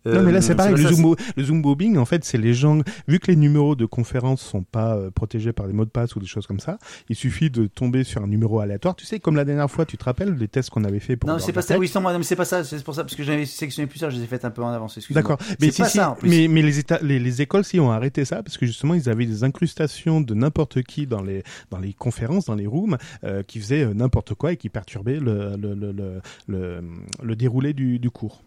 non, 0.04 0.22
mais 0.22 0.32
là, 0.32 0.40
c'est 0.40 0.52
euh, 0.52 0.56
pareil. 0.56 0.74
Le, 0.74 0.92
zoom, 0.92 1.14
le 1.36 1.44
zoom 1.44 1.62
bobbing, 1.62 1.96
en 1.96 2.04
fait, 2.04 2.24
c'est 2.24 2.38
les 2.38 2.54
gens, 2.54 2.80
vu 3.08 3.18
que 3.18 3.30
les 3.30 3.36
numéros 3.36 3.76
de 3.76 3.86
conférence 3.86 4.40
sont 4.40 4.62
pas 4.62 4.96
euh, 4.96 5.10
protégés 5.10 5.52
par 5.52 5.66
des 5.66 5.72
mots 5.72 5.84
de 5.84 5.90
passe 5.90 6.16
ou 6.16 6.20
des 6.20 6.26
choses 6.26 6.46
comme 6.46 6.60
ça, 6.60 6.78
il 7.08 7.16
suffit 7.16 7.50
de 7.50 7.66
tomber 7.66 8.04
sur 8.04 8.22
un 8.22 8.26
numéro 8.26 8.60
aléatoire. 8.60 8.96
Tu 8.96 9.06
sais, 9.06 9.20
comme 9.20 9.36
la 9.36 9.44
dernière 9.44 9.70
fois, 9.70 9.86
tu 9.86 9.96
te 9.96 10.04
rappelles 10.04 10.34
les 10.34 10.48
tests 10.48 10.70
qu'on 10.70 10.84
avait 10.84 11.00
fait 11.00 11.16
pour. 11.16 11.30
Non, 11.30 11.38
c'est 11.38 11.52
pas 11.52 11.62
ça. 11.62 11.78
Oui, 11.78 11.90
moi, 12.00 12.22
c'est 12.22 12.36
pas 12.36 12.44
ça. 12.44 12.64
C'est 12.64 12.82
pour 12.82 12.94
ça, 12.94 13.04
parce 13.04 13.14
que 13.14 13.22
j'avais 13.22 13.46
sélectionné 13.46 13.86
plus 13.86 14.00
tard, 14.00 14.10
je 14.10 14.16
les 14.16 14.24
ai 14.24 14.26
fait 14.26 14.44
un 14.44 14.50
peu 14.50 14.62
en 14.62 14.68
avance. 14.68 14.98
D'accord. 15.10 15.38
Mais 15.60 15.70
si, 15.70 15.84
si, 15.84 15.98
mais, 16.22 16.48
mais 16.48 16.62
les, 16.62 16.78
états, 16.78 16.98
les, 17.02 17.18
les, 17.18 17.42
écoles, 17.42 17.64
si, 17.64 17.78
ont 17.80 17.90
arrêté 17.90 18.24
ça, 18.24 18.42
parce 18.42 18.58
que 18.58 18.66
justement, 18.66 18.94
ils 18.94 19.08
avaient 19.08 19.26
des 19.26 19.44
incrustations 19.44 20.20
de 20.20 20.34
n'importe 20.34 20.82
qui 20.82 21.06
dans 21.06 21.22
les, 21.22 21.42
dans 21.70 21.78
les 21.78 21.92
conférences, 21.92 22.46
dans 22.46 22.54
les 22.54 22.66
rooms, 22.66 22.96
euh, 23.24 23.42
qui 23.42 23.60
faisaient 23.60 23.86
n'importe 23.94 24.34
quoi 24.34 24.52
et 24.52 24.56
qui 24.56 24.68
perturbaient 24.68 25.20
le, 25.20 25.56
le, 25.56 25.74
le, 25.74 26.20
le, 26.46 26.84
le 27.22 27.36
déroulé 27.36 27.72
du, 27.72 27.98
du 27.98 28.10
cours. 28.10 28.42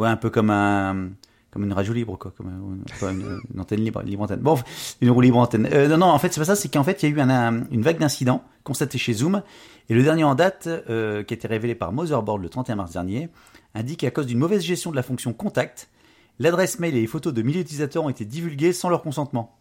Ouais, 0.00 0.08
un 0.08 0.16
peu 0.16 0.30
comme 0.30 0.48
un 0.48 1.10
comme 1.50 1.64
une 1.64 1.74
radio 1.74 1.92
libre 1.92 2.16
quoi 2.16 2.32
comme 2.34 2.48
une, 2.48 3.60
antenne 3.60 3.80
libre 3.80 4.00
libre 4.02 4.22
antenne. 4.22 4.40
Bon 4.40 4.58
une 5.02 5.10
roue 5.10 5.20
libre 5.20 5.36
antenne. 5.36 5.68
Euh, 5.70 5.88
non 5.88 5.98
non 5.98 6.06
en 6.06 6.18
fait 6.18 6.32
c'est 6.32 6.40
pas 6.40 6.46
ça 6.46 6.56
c'est 6.56 6.72
qu'en 6.72 6.84
fait 6.84 7.02
il 7.02 7.10
y 7.10 7.12
a 7.12 7.14
eu 7.14 7.20
un, 7.20 7.64
une 7.70 7.82
vague 7.82 7.98
d'incidents 7.98 8.42
constatés 8.64 8.96
chez 8.96 9.12
Zoom. 9.12 9.42
Et 9.90 9.94
le 9.94 10.02
dernier 10.02 10.24
en 10.24 10.34
date 10.34 10.68
euh, 10.68 11.22
qui 11.22 11.34
a 11.34 11.36
été 11.36 11.46
révélé 11.48 11.74
par 11.74 11.92
Motherboard 11.92 12.40
le 12.40 12.48
31 12.48 12.76
mars 12.76 12.92
dernier 12.92 13.28
indique 13.74 14.00
qu'à 14.00 14.10
cause 14.10 14.24
d'une 14.24 14.38
mauvaise 14.38 14.62
gestion 14.62 14.90
de 14.90 14.96
la 14.96 15.02
fonction 15.02 15.34
contact 15.34 15.90
l'adresse 16.38 16.78
mail 16.78 16.96
et 16.96 17.02
les 17.02 17.06
photos 17.06 17.34
de 17.34 17.42
milliers 17.42 17.58
d'utilisateurs 17.58 18.02
ont 18.02 18.08
été 18.08 18.24
divulguées 18.24 18.72
sans 18.72 18.88
leur 18.88 19.02
consentement. 19.02 19.58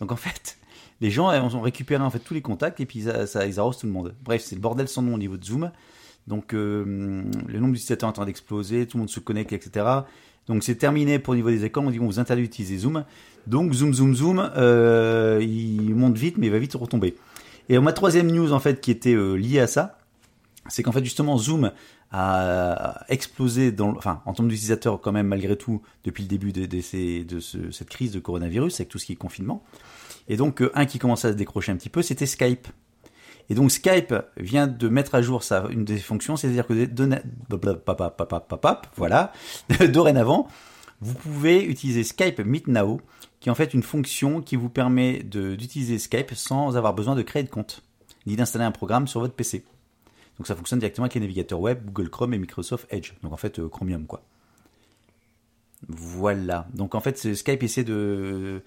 Donc 0.00 0.12
en 0.12 0.16
fait 0.16 0.58
les 1.00 1.10
gens 1.10 1.32
ont 1.32 1.62
récupéré 1.62 2.02
en 2.02 2.10
fait 2.10 2.18
tous 2.18 2.34
les 2.34 2.42
contacts 2.42 2.78
et 2.80 2.84
puis 2.84 3.06
ça, 3.24 3.46
ils 3.46 3.58
arrosent 3.58 3.78
tout 3.78 3.86
le 3.86 3.92
monde. 3.92 4.14
Bref 4.22 4.42
c'est 4.44 4.54
le 4.54 4.60
bordel 4.60 4.86
sans 4.86 5.00
nom 5.00 5.14
au 5.14 5.18
niveau 5.18 5.38
de 5.38 5.44
Zoom 5.46 5.70
donc 6.26 6.54
euh, 6.54 6.84
le 7.48 7.58
nombre 7.58 7.72
d'utilisateurs 7.72 8.08
est 8.08 8.10
en 8.10 8.14
train 8.14 8.26
d'exploser 8.26 8.86
tout 8.86 8.96
le 8.96 9.00
monde 9.02 9.10
se 9.10 9.20
connecte 9.20 9.52
etc 9.52 10.02
donc 10.48 10.64
c'est 10.64 10.74
terminé 10.74 11.18
pour 11.18 11.34
le 11.34 11.38
niveau 11.38 11.50
des 11.50 11.64
écrans. 11.64 11.84
On 11.86 11.90
dit 11.90 11.98
qu'on 11.98 12.06
vous 12.06 12.18
interdit 12.18 12.42
d'utiliser 12.42 12.78
Zoom. 12.78 13.04
Donc 13.46 13.72
Zoom, 13.72 13.94
Zoom, 13.94 14.14
Zoom, 14.14 14.50
euh, 14.56 15.38
il 15.42 15.94
monte 15.94 16.16
vite, 16.16 16.38
mais 16.38 16.46
il 16.46 16.52
va 16.52 16.58
vite 16.58 16.74
retomber. 16.74 17.16
Et 17.68 17.78
ma 17.78 17.92
troisième 17.92 18.30
news 18.30 18.52
en 18.52 18.60
fait 18.60 18.80
qui 18.80 18.90
était 18.90 19.14
euh, 19.14 19.34
liée 19.34 19.60
à 19.60 19.66
ça, 19.66 19.98
c'est 20.68 20.82
qu'en 20.82 20.92
fait 20.92 21.04
justement 21.04 21.38
Zoom 21.38 21.72
a 22.10 23.04
explosé 23.08 23.72
dans, 23.72 23.96
enfin 23.96 24.20
en 24.26 24.34
termes 24.34 24.48
d'utilisateurs 24.48 25.00
quand 25.00 25.12
même 25.12 25.28
malgré 25.28 25.56
tout 25.56 25.80
depuis 26.04 26.24
le 26.24 26.28
début 26.28 26.52
de, 26.52 26.80
cette 27.70 27.88
crise 27.88 28.12
de 28.12 28.20
coronavirus 28.20 28.74
avec 28.80 28.90
tout 28.90 28.98
ce 28.98 29.06
qui 29.06 29.12
est 29.12 29.16
confinement. 29.16 29.62
Et 30.28 30.36
donc 30.36 30.62
un 30.74 30.84
qui 30.84 30.98
commençait 30.98 31.28
à 31.28 31.32
se 31.32 31.36
décrocher 31.36 31.72
un 31.72 31.76
petit 31.76 31.88
peu, 31.88 32.02
c'était 32.02 32.26
Skype. 32.26 32.68
Et 33.50 33.54
donc 33.54 33.70
Skype 33.70 34.14
vient 34.36 34.66
de 34.66 34.88
mettre 34.88 35.14
à 35.14 35.22
jour 35.22 35.42
une 35.70 35.84
des 35.84 35.98
fonctions, 35.98 36.36
c'est-à-dire 36.36 36.66
que 36.66 36.88
voilà, 38.96 39.32
dorénavant, 39.88 40.48
vous 41.00 41.14
pouvez 41.14 41.64
utiliser 41.64 42.04
Skype 42.04 42.40
Meet 42.40 42.68
Now, 42.68 43.00
qui 43.40 43.48
est 43.48 43.52
en 43.52 43.56
fait 43.56 43.74
une 43.74 43.82
fonction 43.82 44.40
qui 44.40 44.56
vous 44.56 44.68
permet 44.68 45.22
d'utiliser 45.22 45.98
Skype 45.98 46.32
sans 46.34 46.76
avoir 46.76 46.94
besoin 46.94 47.14
de 47.14 47.22
créer 47.22 47.42
de 47.42 47.50
compte, 47.50 47.82
ni 48.26 48.36
d'installer 48.36 48.64
un 48.64 48.70
programme 48.70 49.08
sur 49.08 49.20
votre 49.20 49.34
PC. 49.34 49.64
Donc 50.38 50.46
ça 50.46 50.56
fonctionne 50.56 50.78
directement 50.78 51.04
avec 51.04 51.14
les 51.14 51.20
navigateurs 51.20 51.60
web, 51.60 51.84
Google 51.86 52.08
Chrome 52.08 52.34
et 52.34 52.38
Microsoft 52.38 52.86
Edge. 52.90 53.12
Donc 53.22 53.32
en 53.32 53.36
fait 53.36 53.58
euh, 53.58 53.68
Chromium 53.68 54.06
quoi. 54.06 54.22
Voilà. 55.88 56.66
Donc 56.74 56.94
en 56.94 57.00
fait, 57.00 57.34
Skype 57.34 57.62
essaie 57.62 57.84
de, 57.84 58.62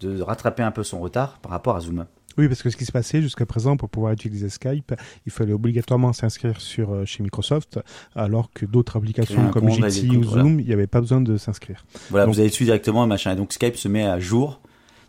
de 0.00 0.22
rattraper 0.22 0.62
un 0.62 0.70
peu 0.70 0.82
son 0.82 1.00
retard 1.00 1.38
par 1.40 1.52
rapport 1.52 1.76
à 1.76 1.80
Zoom. 1.80 2.06
Oui, 2.38 2.48
parce 2.48 2.62
que 2.62 2.70
ce 2.70 2.76
qui 2.76 2.84
se 2.84 2.92
passait 2.92 3.22
jusqu'à 3.22 3.46
présent, 3.46 3.76
pour 3.76 3.88
pouvoir 3.88 4.12
utiliser 4.12 4.48
Skype, 4.48 4.94
il 5.26 5.32
fallait 5.32 5.52
obligatoirement 5.52 6.12
s'inscrire 6.12 6.60
sur 6.60 6.92
euh, 6.92 7.04
chez 7.04 7.22
Microsoft, 7.22 7.80
alors 8.14 8.50
que 8.52 8.66
d'autres 8.66 8.96
applications 8.96 9.50
comme 9.50 9.68
Jitsi 9.70 10.08
ou 10.16 10.24
Zoom, 10.24 10.60
il 10.60 10.66
n'y 10.66 10.72
avait 10.72 10.86
pas 10.86 11.00
besoin 11.00 11.20
de 11.20 11.36
s'inscrire. 11.36 11.84
Voilà, 12.10 12.26
vous 12.26 12.38
avez 12.38 12.48
dessus 12.48 12.64
directement, 12.64 13.06
machin. 13.06 13.32
Et 13.32 13.36
donc 13.36 13.52
Skype 13.52 13.76
se 13.76 13.88
met 13.88 14.04
à 14.04 14.18
jour. 14.18 14.60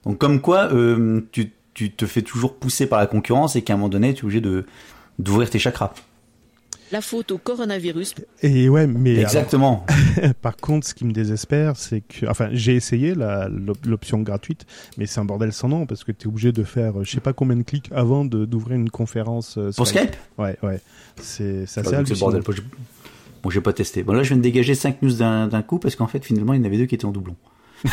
Donc 0.06 0.18
comme 0.18 0.42
quoi, 0.42 0.74
euh, 0.74 1.22
tu, 1.32 1.52
tu 1.74 1.92
te 1.92 2.06
fais 2.06 2.22
toujours 2.22 2.56
pousser 2.56 2.88
par 2.88 3.00
la 3.00 3.08
concurrence 3.08 3.56
et 3.56 3.62
qu'à 3.62 3.74
un 3.74 3.78
moment 3.78 3.90
donné, 3.90 4.14
tu 4.14 4.22
es 4.22 4.24
obligé 4.24 4.42
de 4.42 4.66
d'ouvrir 5.20 5.50
tes 5.50 5.60
chakras 5.60 5.94
la 6.92 7.02
faute 7.02 7.32
au 7.32 7.38
coronavirus. 7.38 8.16
Et 8.42 8.70
ouais, 8.70 8.88
mais 8.88 9.16
exactement. 9.16 9.86
par 10.42 10.58
contre, 10.58 10.88
ce 10.88 10.94
qui 10.94 11.06
me 11.06 11.14
désespère, 11.14 11.78
c'est 11.78 12.02
que, 12.02 12.26
enfin, 12.28 12.50
j'ai 12.52 12.76
essayé 12.76 13.14
l'option 13.86 14.20
gratuite, 14.20 14.66
mais 14.98 15.06
c'est 15.06 15.20
un 15.20 15.26
bordel 15.26 15.54
sans 15.54 15.70
nom 15.70 15.86
parce 15.86 16.04
que 16.04 16.12
tu 16.12 16.26
es 16.26 16.28
obligé 16.28 16.52
de 16.52 16.64
faire, 16.64 17.04
je 17.04 17.12
sais 17.12 17.22
pas 17.22 17.34
combien 17.34 17.56
de 17.56 17.64
clics 17.64 17.90
avant 17.92 18.26
d'ouvrir 18.26 18.78
une 18.78 18.90
conférence. 18.90 19.58
Euh, 19.58 19.72
Pour 19.76 19.88
Skype? 19.88 20.16
Ouais, 20.38 20.58
ouais. 20.64 20.82
C'est 21.22 21.64
assez 21.64 21.82
bah, 21.82 22.04
bordel. 22.20 22.44
Bon, 23.44 23.50
j'ai 23.50 23.62
pas 23.62 23.74
testé. 23.74 24.04
Bon 24.04 24.14
là, 24.14 24.22
je 24.24 24.30
viens 24.30 24.38
de 24.38 24.44
dégager 24.44 24.76
5 24.76 25.02
news 25.02 25.14
d'un 25.14 25.62
coup 25.64 25.80
parce 25.80 25.96
qu'en 25.96 26.08
fait, 26.08 26.24
finalement, 26.24 26.54
il 26.54 26.60
y 26.60 26.62
en 26.62 26.66
avait 26.66 26.78
deux 26.78 26.86
qui 26.86 26.96
étaient 26.96 27.06
en 27.06 27.12
doublon. 27.12 27.36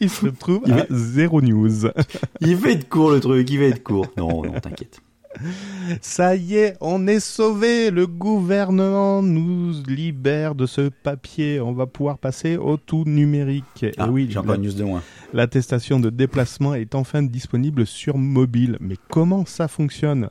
il 0.00 0.10
se 0.10 0.24
retrouve 0.24 0.64
à 0.70 0.86
zéro 0.90 1.40
news. 1.40 1.86
il 2.40 2.56
va 2.56 2.70
être 2.70 2.88
court 2.88 3.10
le 3.10 3.20
truc, 3.20 3.48
il 3.50 3.58
va 3.60 3.66
être 3.66 3.82
court. 3.82 4.06
Non, 4.16 4.42
non, 4.42 4.58
t'inquiète. 4.60 5.00
Ça 6.00 6.36
y 6.36 6.56
est, 6.56 6.76
on 6.80 7.06
est 7.06 7.20
sauvé. 7.20 7.90
Le 7.90 8.06
gouvernement 8.06 9.22
nous 9.22 9.72
libère 9.86 10.54
de 10.54 10.66
ce 10.66 10.88
papier. 10.88 11.60
On 11.60 11.72
va 11.72 11.86
pouvoir 11.86 12.18
passer 12.18 12.56
au 12.56 12.76
tout 12.76 13.04
numérique. 13.06 13.86
Ah, 13.98 14.08
oui, 14.08 14.28
j'ai 14.30 14.38
encore 14.38 14.58
news 14.58 14.72
de 14.72 14.84
moins. 14.84 15.02
L'attestation 15.32 16.00
de 16.00 16.10
déplacement 16.10 16.74
est 16.74 16.94
enfin 16.94 17.22
disponible 17.22 17.86
sur 17.86 18.16
mobile. 18.16 18.78
Mais 18.80 18.96
comment 19.10 19.44
ça 19.44 19.68
fonctionne? 19.68 20.28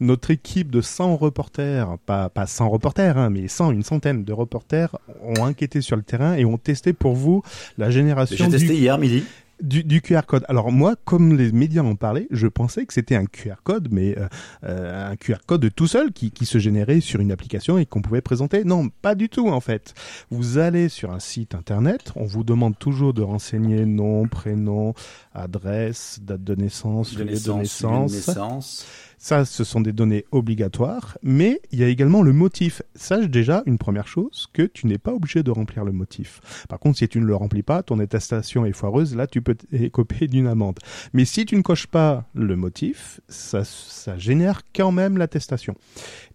Notre 0.00 0.30
équipe 0.30 0.70
de 0.70 0.80
100 0.80 1.16
reporters, 1.16 1.98
pas, 2.06 2.28
pas 2.28 2.46
100 2.46 2.68
reporters, 2.68 3.18
hein, 3.18 3.30
mais 3.30 3.48
100, 3.48 3.72
une 3.72 3.82
centaine 3.82 4.24
de 4.24 4.32
reporters 4.32 4.96
ont 5.22 5.42
enquêté 5.42 5.80
sur 5.80 5.96
le 5.96 6.02
terrain 6.02 6.34
et 6.34 6.44
ont 6.44 6.58
testé 6.58 6.92
pour 6.92 7.14
vous 7.14 7.42
la 7.76 7.90
génération. 7.90 8.46
J'ai 8.46 8.50
testé 8.50 8.74
hier 8.74 8.98
midi 8.98 9.24
du, 9.60 10.00
QR 10.00 10.22
code. 10.26 10.44
Alors 10.48 10.72
moi, 10.72 10.96
comme 11.04 11.36
les 11.36 11.52
médias 11.52 11.82
en 11.82 11.94
parlaient, 11.94 12.28
je 12.30 12.46
pensais 12.46 12.86
que 12.86 12.92
c'était 12.92 13.16
un 13.16 13.26
QR 13.26 13.56
code, 13.64 13.88
mais 13.90 14.16
euh, 14.18 14.28
euh, 14.64 15.10
un 15.12 15.16
QR 15.16 15.38
code 15.46 15.68
tout 15.74 15.86
seul 15.86 16.12
qui, 16.12 16.30
qui 16.30 16.46
se 16.46 16.58
générait 16.58 17.00
sur 17.00 17.20
une 17.20 17.32
application 17.32 17.78
et 17.78 17.86
qu'on 17.86 18.02
pouvait 18.02 18.20
présenter. 18.20 18.64
Non, 18.64 18.88
pas 19.02 19.14
du 19.14 19.28
tout 19.28 19.48
en 19.48 19.60
fait. 19.60 19.94
Vous 20.30 20.58
allez 20.58 20.88
sur 20.88 21.12
un 21.12 21.20
site 21.20 21.54
internet, 21.54 22.12
on 22.16 22.24
vous 22.24 22.44
demande 22.44 22.78
toujours 22.78 23.14
de 23.14 23.22
renseigner 23.22 23.84
nom, 23.84 24.26
prénom, 24.28 24.94
adresse, 25.34 26.20
date 26.22 26.44
de 26.44 26.54
naissance, 26.54 27.14
de 27.14 27.24
naissance. 27.24 28.86
Ça, 29.18 29.44
ce 29.44 29.64
sont 29.64 29.80
des 29.80 29.92
données 29.92 30.24
obligatoires, 30.30 31.18
mais 31.22 31.60
il 31.72 31.80
y 31.80 31.84
a 31.84 31.88
également 31.88 32.22
le 32.22 32.32
motif. 32.32 32.82
Sache 32.94 33.28
déjà 33.28 33.64
une 33.66 33.76
première 33.76 34.06
chose, 34.06 34.48
que 34.52 34.62
tu 34.62 34.86
n'es 34.86 34.98
pas 34.98 35.12
obligé 35.12 35.42
de 35.42 35.50
remplir 35.50 35.84
le 35.84 35.90
motif. 35.90 36.40
Par 36.68 36.78
contre, 36.78 36.98
si 36.98 37.08
tu 37.08 37.18
ne 37.20 37.26
le 37.26 37.34
remplis 37.34 37.64
pas, 37.64 37.82
ton 37.82 37.98
attestation 37.98 38.64
est 38.64 38.72
foireuse, 38.72 39.16
là 39.16 39.26
tu 39.26 39.42
peux 39.42 39.56
écoper 39.72 40.28
d'une 40.28 40.46
amende. 40.46 40.78
Mais 41.12 41.24
si 41.24 41.44
tu 41.44 41.56
ne 41.56 41.62
coches 41.62 41.88
pas 41.88 42.28
le 42.34 42.54
motif, 42.54 43.20
ça, 43.28 43.64
ça 43.64 44.16
génère 44.16 44.62
quand 44.74 44.92
même 44.92 45.18
l'attestation. 45.18 45.74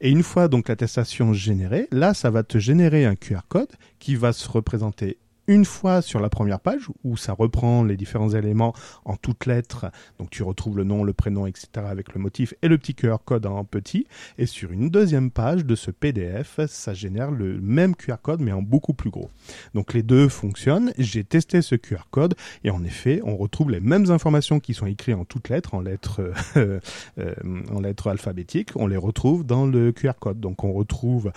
Et 0.02 0.10
une 0.10 0.24
fois 0.24 0.50
donc 0.50 0.68
l'attestation 0.68 1.34
générée, 1.34 1.88
là 1.92 2.14
ça 2.14 2.30
va 2.30 2.44
te 2.44 2.58
générer 2.58 3.06
un 3.06 3.16
QR 3.16 3.48
code 3.48 3.72
qui 4.00 4.16
va 4.16 4.34
se 4.34 4.50
représenter 4.50 5.18
une 5.48 5.66
fois 5.66 6.02
sur 6.02 6.20
la 6.20 6.30
première 6.30 6.60
page 6.60 6.88
où 7.04 7.18
ça 7.18 7.34
reprend 7.34 7.84
les 7.84 7.98
différents 7.98 8.30
éléments 8.30 8.74
en 9.06 9.16
toutes 9.16 9.46
lettres. 9.46 9.88
Donc 10.20 10.30
tu 10.30 10.44
retrouves 10.44 10.78
le 10.78 10.84
nom, 10.84 11.04
le 11.04 11.14
prénom, 11.14 11.46
etc. 11.46 11.68
avec 11.88 12.14
le 12.14 12.22
motif 12.22 12.54
et 12.62 12.68
le 12.68 12.78
petit 12.78 12.96
QR 12.96 13.18
code 13.24 13.46
en 13.46 13.64
petit. 13.64 14.08
Et 14.38 14.46
sur 14.46 14.72
une 14.72 14.90
deuxième 14.90 15.32
page 15.32 15.66
de 15.66 15.76
ce 15.76 15.92
PDF, 15.92 16.60
ça 16.68 16.94
génère 16.94 17.32
le 17.32 17.60
même 17.60 17.96
QR 17.96 18.18
code 18.22 18.42
mais 18.42 18.52
en 18.52 18.62
beaucoup 18.62 18.94
plus 18.94 19.10
gros. 19.10 19.30
Donc 19.74 19.94
les 19.94 20.04
deux 20.04 20.30
fonctionnent. 20.30 20.94
J'ai 20.98 21.24
testé 21.24 21.62
ce 21.62 21.76
QR 21.76 22.04
code 22.12 22.36
et 22.64 22.70
en 22.70 22.84
effet, 22.84 23.22
on 23.24 23.36
retrouve 23.36 23.72
les 23.72 23.80
mêmes 23.80 24.12
informations 24.12 24.60
qui 24.60 24.74
sont 24.74 24.86
écrites 24.86 25.16
en 25.16 25.26
toutes 25.26 25.50
lettres, 25.50 25.74
en 25.74 25.82
lettres, 25.82 26.22
euh, 26.58 26.80
en 27.72 27.80
lettres 27.80 28.08
alphabétiques. 28.08 28.72
On 28.76 28.88
les 28.88 28.98
retrouve 28.98 29.46
dans 29.46 29.66
le 29.66 29.92
QR 29.92 30.14
code. 30.20 30.40
Donc 30.40 30.64
on 30.64 30.74
retrouve 30.74 31.32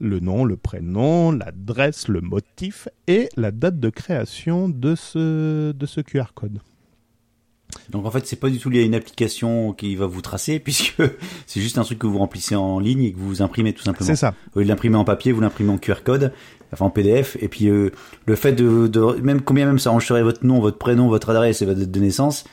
le 0.00 0.20
nom, 0.20 0.44
le 0.44 0.56
prénom, 0.56 1.32
l'adresse, 1.32 2.08
le 2.08 2.20
motif 2.20 2.88
et 3.06 3.28
la 3.36 3.50
date 3.50 3.78
de 3.78 3.90
création 3.90 4.68
de 4.68 4.94
ce, 4.94 5.72
de 5.72 5.86
ce 5.86 6.00
QR 6.00 6.32
code. 6.34 6.60
Donc 7.90 8.06
en 8.06 8.10
fait, 8.10 8.26
c'est 8.26 8.36
pas 8.36 8.50
du 8.50 8.58
tout 8.58 8.70
lié 8.70 8.80
à 8.80 8.84
une 8.84 8.94
application 8.94 9.72
qui 9.72 9.96
va 9.96 10.06
vous 10.06 10.20
tracer, 10.20 10.58
puisque 10.60 11.02
c'est 11.46 11.60
juste 11.60 11.78
un 11.78 11.82
truc 11.82 11.98
que 11.98 12.06
vous 12.06 12.18
remplissez 12.18 12.54
en 12.54 12.78
ligne 12.78 13.02
et 13.02 13.12
que 13.12 13.18
vous 13.18 13.42
imprimez 13.42 13.72
tout 13.72 13.82
simplement. 13.82 14.06
C'est 14.06 14.16
ça. 14.16 14.34
Vous 14.54 14.60
l'imprimer 14.62 14.96
en 14.96 15.04
papier, 15.04 15.32
vous 15.32 15.40
l'imprimez 15.40 15.70
en 15.70 15.78
QR 15.78 16.02
code, 16.04 16.32
enfin 16.72 16.86
en 16.86 16.90
PDF, 16.90 17.36
et 17.40 17.48
puis 17.48 17.68
euh, 17.68 17.90
le 18.26 18.36
fait 18.36 18.52
de, 18.52 18.86
de, 18.86 19.20
même 19.22 19.40
combien 19.42 19.66
même 19.66 19.78
ça 19.78 19.90
enregistrerait 19.90 20.22
votre 20.22 20.44
nom, 20.46 20.60
votre 20.60 20.78
prénom, 20.78 21.08
votre 21.08 21.30
adresse 21.30 21.62
et 21.62 21.66
votre 21.66 21.80
date 21.80 21.90
de 21.90 22.00
naissance, 22.00 22.44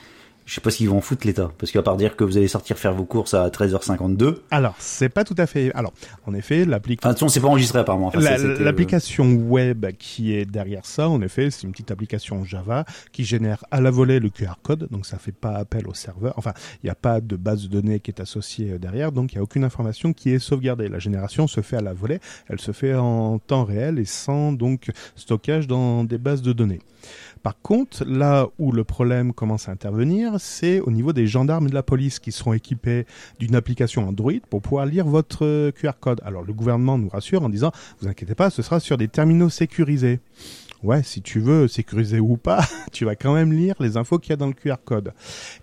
je 0.52 0.56
sais 0.56 0.62
pas 0.62 0.70
s'ils 0.70 0.90
vont 0.90 1.00
foutre 1.00 1.26
l'État, 1.26 1.50
parce 1.58 1.72
qu'à 1.72 1.82
part 1.82 1.96
dire 1.96 2.18
que 2.18 2.26
vous 2.26 2.36
allez 2.36 2.50
sortir 2.50 2.78
faire 2.78 2.94
vos 2.94 3.06
courses 3.06 3.34
à 3.34 3.48
13h52. 3.48 4.40
Alors, 4.52 4.76
c'est 4.80 5.08
pas 5.08 5.24
tout 5.24 5.36
à 5.38 5.48
fait. 5.48 5.72
Alors, 5.76 5.94
en 6.28 6.34
effet, 6.34 6.66
l'application. 6.66 7.08
Enfin, 7.08 7.14
de 7.14 7.20
toute 7.20 7.30
c'est 7.30 7.40
pas 7.40 7.48
enregistré 7.48 7.80
apparemment. 7.80 8.12
Euh, 8.14 8.60
l'application 8.62 9.32
web 9.32 9.86
qui 9.98 10.36
est 10.36 10.44
derrière 10.44 10.86
ça, 10.86 11.08
en 11.08 11.22
effet, 11.22 11.52
c'est 11.52 11.64
une 11.64 11.72
petite 11.72 11.92
application 11.92 12.44
Java 12.44 12.84
qui 13.14 13.24
génère 13.24 13.64
à 13.72 13.80
la 13.80 13.92
volée 13.92 14.20
le 14.20 14.28
QR 14.28 14.56
code, 14.62 14.90
donc 14.92 15.06
ça 15.06 15.18
fait 15.18 15.32
pas 15.32 15.54
appel 15.54 15.88
au 15.88 15.94
serveur. 15.94 16.34
Enfin, 16.36 16.52
il 16.84 16.88
n'y 16.88 16.92
a 16.92 16.96
pas 16.96 17.22
de 17.22 17.38
base 17.38 17.64
de 17.64 17.68
données 17.70 18.02
qui 18.02 18.12
est 18.12 18.20
associée 18.20 18.72
euh, 18.74 18.78
derrière, 18.78 19.14
donc 19.14 19.32
il 19.32 19.38
n'y 19.38 19.40
a 19.40 19.44
aucune 19.44 19.64
information 19.64 20.12
qui 20.12 20.32
est 20.32 20.40
sauvegardée. 20.40 20.90
La 20.90 21.00
génération 21.00 21.48
se 21.48 21.62
fait 21.62 21.78
à 21.78 21.82
la 21.82 21.94
volée, 21.94 22.20
elle 22.50 22.60
se 22.60 22.74
fait 22.74 22.94
en 22.94 23.40
temps 23.40 23.64
réel 23.64 24.00
et 24.00 24.06
sans 24.06 24.52
donc 24.52 24.92
stockage 25.16 25.68
dans 25.68 26.04
des 26.04 26.18
bases 26.18 26.42
de 26.42 26.52
données. 26.52 26.82
Par 27.44 27.60
contre, 27.60 28.06
là 28.06 28.48
où 28.60 28.72
le 28.72 28.84
problème 28.84 29.34
commence 29.34 29.68
à 29.68 29.72
intervenir, 29.72 30.40
c'est 30.40 30.80
au 30.80 30.92
niveau 30.92 31.12
des 31.12 31.26
gendarmes 31.26 31.68
et 31.68 31.70
de 31.70 31.76
la 31.76 31.82
police 31.82 32.20
qui 32.20 32.32
seront 32.32 32.54
équipés 32.54 33.06
d'une 33.40 33.56
application 33.56 34.08
Android 34.08 34.34
pour 34.50 34.62
pouvoir 34.62 34.86
lire 34.86 35.06
votre 35.06 35.72
QR 35.72 35.94
code. 36.00 36.22
Alors 36.24 36.44
le 36.44 36.54
gouvernement 36.54 37.00
nous 37.00 37.10
rassure 37.10 37.44
en 37.44 37.50
disant, 37.50 37.72
vous 38.00 38.08
inquiétez 38.08 38.36
pas, 38.36 38.52
ce 38.52 38.62
sera 38.62 38.80
sur 38.80 38.98
des 38.98 39.08
terminaux 39.08 39.50
sécurisés 39.50 40.20
ouais, 40.84 41.04
si 41.04 41.22
tu 41.22 41.40
veux, 41.40 41.68
sécuriser 41.68 42.20
ou 42.20 42.38
pas, 42.38 42.66
tu 42.92 43.06
vas 43.06 43.16
quand 43.16 43.34
même 43.34 43.54
lire 43.54 43.76
les 43.80 43.98
infos 43.98 44.20
qu'il 44.20 44.32
y 44.32 44.34
a 44.34 44.38
dans 44.38 44.48
le 44.48 44.54
QR 44.54 44.76
code. 44.84 45.14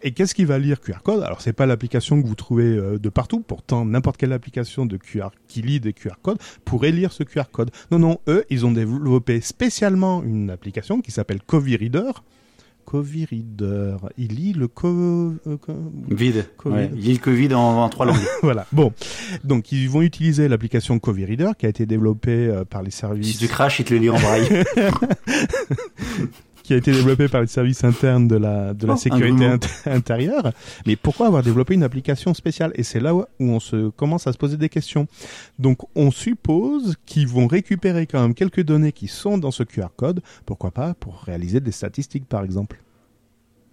Et 0.02 0.12
qu'est-ce 0.12 0.34
qu'il 0.34 0.46
va 0.46 0.58
lire 0.58 0.80
QR 0.80 1.02
code? 1.02 1.22
Alors 1.22 1.40
c'est 1.40 1.52
pas 1.52 1.66
l'application 1.66 2.20
que 2.20 2.26
vous 2.26 2.34
trouvez 2.34 2.76
euh, 2.76 2.98
de 2.98 3.08
partout. 3.08 3.40
Pourtant, 3.40 3.84
n'importe 3.84 4.16
quelle 4.16 4.32
application 4.32 4.86
de 4.86 4.96
QR 4.96 5.28
qui 5.46 5.62
lit 5.62 5.80
des 5.80 5.92
QR 5.92 6.16
codes 6.22 6.38
pourrait 6.64 6.92
lire 6.92 7.12
ce 7.12 7.22
QR 7.22 7.44
code. 7.50 7.70
Non, 7.90 7.98
non, 7.98 8.18
eux, 8.28 8.44
ils 8.50 8.66
ont 8.66 8.72
développé 8.72 9.40
spécialement 9.40 10.22
une 10.22 10.50
application 10.50 11.00
qui 11.00 11.10
s'appelle 11.10 11.42
Covi 11.42 11.76
Reader 11.76 12.12
Covireader. 12.88 13.96
Il 14.16 14.28
lit 14.36 14.54
le 14.54 14.66
co... 14.66 14.88
Euh, 14.88 15.58
Vide. 16.08 16.46
il 16.64 16.98
lit 16.98 17.12
le 17.12 17.18
Covid 17.18 17.52
en, 17.52 17.86
trois 17.90 18.06
langues. 18.06 18.16
voilà. 18.42 18.66
Bon. 18.72 18.94
Donc, 19.44 19.72
ils 19.72 19.90
vont 19.90 20.00
utiliser 20.00 20.48
l'application 20.48 20.98
Covireader 20.98 21.50
qui 21.58 21.66
a 21.66 21.68
été 21.68 21.84
développée 21.84 22.46
euh, 22.46 22.64
par 22.64 22.82
les 22.82 22.90
services... 22.90 23.32
Si 23.32 23.36
tu 23.36 23.46
craches, 23.46 23.80
il 23.80 23.84
te 23.84 23.92
le 23.92 24.00
lit 24.00 24.08
en 24.08 24.18
braille. 24.18 24.64
Qui 26.68 26.74
a 26.74 26.76
été 26.76 26.92
développé 26.92 27.28
par 27.28 27.40
les 27.40 27.46
services 27.46 27.82
internes 27.82 28.28
de 28.28 28.36
la, 28.36 28.74
de 28.74 28.86
la 28.86 28.92
oh, 28.92 28.96
sécurité 28.98 29.56
intérieure. 29.86 30.52
Mais 30.86 30.96
pourquoi 30.96 31.28
avoir 31.28 31.42
développé 31.42 31.72
une 31.72 31.82
application 31.82 32.34
spéciale? 32.34 32.72
Et 32.74 32.82
c'est 32.82 33.00
là 33.00 33.14
où 33.14 33.24
on 33.40 33.58
se 33.58 33.88
commence 33.88 34.26
à 34.26 34.34
se 34.34 34.36
poser 34.36 34.58
des 34.58 34.68
questions. 34.68 35.06
Donc, 35.58 35.78
on 35.94 36.10
suppose 36.10 36.96
qu'ils 37.06 37.26
vont 37.26 37.46
récupérer 37.46 38.06
quand 38.06 38.20
même 38.20 38.34
quelques 38.34 38.60
données 38.60 38.92
qui 38.92 39.08
sont 39.08 39.38
dans 39.38 39.50
ce 39.50 39.62
QR 39.62 39.86
code. 39.96 40.20
Pourquoi 40.44 40.70
pas 40.70 40.92
Pour 40.92 41.22
réaliser 41.22 41.60
des 41.60 41.72
statistiques, 41.72 42.26
par 42.26 42.44
exemple? 42.44 42.78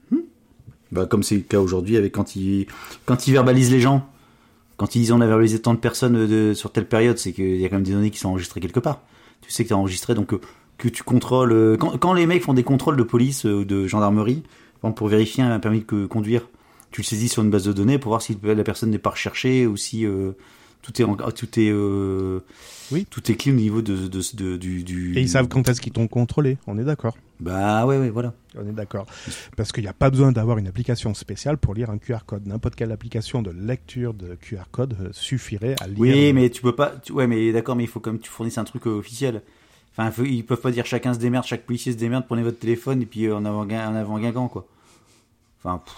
Hmm. 0.09 0.19
Bah, 0.93 1.05
comme 1.05 1.21
c'est 1.21 1.35
le 1.35 1.41
cas 1.41 1.59
aujourd'hui 1.59 1.97
avec 1.97 2.13
quand 2.13 2.37
ils, 2.37 2.65
quand 3.03 3.27
ils 3.27 3.33
verbalisent 3.33 3.71
les 3.71 3.81
gens. 3.81 4.07
Quand 4.77 4.95
ils 4.95 4.99
disent 4.99 5.11
on 5.11 5.19
a 5.19 5.27
verbalisé 5.27 5.59
tant 5.59 5.73
de 5.73 5.79
personnes 5.79 6.27
de, 6.27 6.53
sur 6.53 6.71
telle 6.71 6.87
période, 6.87 7.17
c'est 7.17 7.33
qu'il 7.33 7.59
y 7.59 7.65
a 7.65 7.67
quand 7.67 7.75
même 7.75 7.83
des 7.83 7.91
données 7.91 8.09
qui 8.09 8.19
sont 8.19 8.29
enregistrées 8.29 8.61
quelque 8.61 8.79
part. 8.79 9.01
Tu 9.41 9.51
sais 9.51 9.63
que 9.63 9.67
tu 9.67 9.73
as 9.73 9.77
enregistré, 9.77 10.15
donc 10.15 10.33
euh, 10.33 10.39
que 10.77 10.89
tu 10.89 11.03
contrôles. 11.03 11.51
Euh, 11.51 11.77
quand, 11.77 11.97
quand, 11.97 12.13
les 12.13 12.25
mecs 12.25 12.43
font 12.43 12.53
des 12.53 12.63
contrôles 12.63 12.97
de 12.97 13.03
police 13.03 13.45
euh, 13.45 13.59
ou 13.59 13.65
de 13.65 13.87
gendarmerie, 13.87 14.43
pour 14.95 15.07
vérifier 15.07 15.43
un 15.43 15.59
permis 15.59 15.79
de 15.79 16.05
conduire, 16.05 16.47
tu 16.91 17.01
le 17.01 17.05
saisis 17.05 17.27
sur 17.29 17.41
une 17.41 17.49
base 17.49 17.63
de 17.63 17.73
données 17.73 17.97
pour 17.97 18.09
voir 18.09 18.21
si 18.21 18.37
la 18.43 18.63
personne 18.63 18.91
n'est 18.91 18.99
pas 18.99 19.09
recherchée 19.09 19.65
ou 19.65 19.77
si 19.77 20.05
euh, 20.05 20.33
tout 20.83 21.01
est 21.01 21.05
tout 21.33 21.59
est 21.59 21.73
oui. 22.91 23.07
tout 23.09 23.31
est 23.31 23.35
clean 23.35 23.53
au 23.53 23.55
niveau 23.55 23.81
de, 23.81 24.07
de, 24.07 24.57
du, 24.57 24.83
du, 24.83 25.17
et 25.17 25.21
ils 25.21 25.29
savent 25.29 25.47
quand 25.47 25.67
est-ce 25.67 25.81
qu'ils 25.81 25.91
t'ont 25.91 26.07
contrôlé 26.07 26.59
on 26.67 26.77
est 26.77 26.83
d'accord. 26.83 27.17
Bah 27.39 27.87
ouais 27.87 27.97
ouais 27.97 28.11
voilà. 28.11 28.33
On 28.55 28.69
est 28.69 28.73
d'accord. 28.73 29.07
Parce 29.57 29.71
qu'il 29.71 29.83
n'y 29.83 29.89
a 29.89 29.93
pas 29.93 30.11
besoin 30.11 30.31
d'avoir 30.31 30.59
une 30.59 30.67
application 30.67 31.15
spéciale 31.15 31.57
pour 31.57 31.73
lire 31.73 31.89
un 31.89 31.97
QR 31.97 32.19
code. 32.25 32.45
N'importe 32.45 32.75
quelle 32.75 32.91
application 32.91 33.41
de 33.41 33.49
lecture 33.49 34.13
de 34.13 34.35
QR 34.35 34.65
code 34.71 35.09
suffirait 35.13 35.75
à 35.81 35.87
lire 35.87 35.97
oui 35.97 36.31
mais 36.31 36.51
tu 36.51 36.61
peux 36.61 36.75
pas 36.75 36.93
ouais 37.09 37.25
mais 37.25 37.51
d'accord 37.51 37.75
mais 37.75 37.83
il 37.83 37.89
faut 37.89 37.99
quand 37.99 38.11
même 38.11 38.19
que 38.19 38.25
tu 38.25 38.31
fournisses 38.31 38.59
un 38.59 38.65
truc 38.65 38.85
officiel 38.85 39.41
Enfin, 39.97 40.11
ils 40.23 40.45
peuvent 40.45 40.59
pas 40.61 40.71
dire 40.71 40.85
chacun 40.85 41.13
se 41.13 41.19
démerde, 41.19 41.45
chaque 41.45 41.65
policier 41.65 41.93
se 41.93 41.97
démerde, 41.97 42.25
prenez 42.27 42.43
votre 42.43 42.59
téléphone 42.59 43.01
et 43.01 43.05
puis 43.05 43.25
euh, 43.25 43.35
en 43.35 43.45
avant, 43.45 43.61
en 43.61 43.95
avant 43.95 44.19
Guingamp, 44.19 44.49
quoi. 44.49 44.65
Enfin, 45.63 45.81
pff, 45.85 45.95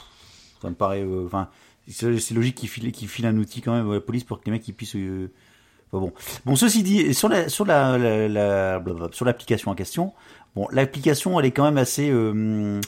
ça 0.61 0.69
me 0.69 0.75
paraît. 0.75 1.01
euh, 1.03 1.25
Enfin, 1.25 1.49
c'est 1.89 2.31
logique 2.31 2.55
qu'ils 2.55 2.69
filent, 2.69 2.91
qu'ils 2.91 3.07
filent 3.07 3.25
un 3.25 3.37
outil 3.37 3.61
quand 3.61 3.73
même 3.73 3.89
à 3.89 3.93
la 3.95 4.01
police 4.01 4.23
pour 4.23 4.39
que 4.39 4.45
les 4.45 4.51
mecs 4.51 4.67
ils 4.67 4.73
puissent. 4.73 4.95
euh, 4.95 5.31
bon. 5.91 6.13
Bon, 6.45 6.55
ceci 6.55 6.83
dit, 6.83 7.13
sur 7.13 7.27
la 7.29 7.49
sur 7.49 7.65
la, 7.65 7.97
la, 7.97 8.27
la- 8.27 8.83
sur 9.13 9.25
l'application 9.25 9.71
en 9.71 9.75
question, 9.75 10.13
bon, 10.55 10.67
l'application 10.71 11.39
elle 11.39 11.45
est 11.47 11.51
quand 11.51 11.63
même 11.63 11.77
assez. 11.77 12.09
euh, 12.11 12.79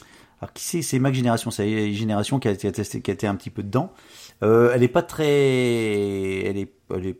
alors 0.41 0.53
qui 0.53 0.63
c'est? 0.63 0.81
C'est 0.81 0.99
Mac 0.99 1.13
Génération, 1.15 1.49
c'est 1.51 1.91
Génération 1.93 2.39
qui 2.39 2.47
a 2.49 2.55
testé, 2.55 3.01
qui 3.01 3.09
a 3.11 3.13
été 3.13 3.25
un 3.27 3.35
petit 3.35 3.49
peu 3.49 3.63
dedans. 3.63 3.91
Euh, 4.43 4.71
elle 4.73 4.83
est 4.83 4.87
pas 4.87 5.01
très, 5.01 5.25
elle 6.45 6.57
est, 6.57 6.71
elle 6.95 7.07
est, 7.07 7.17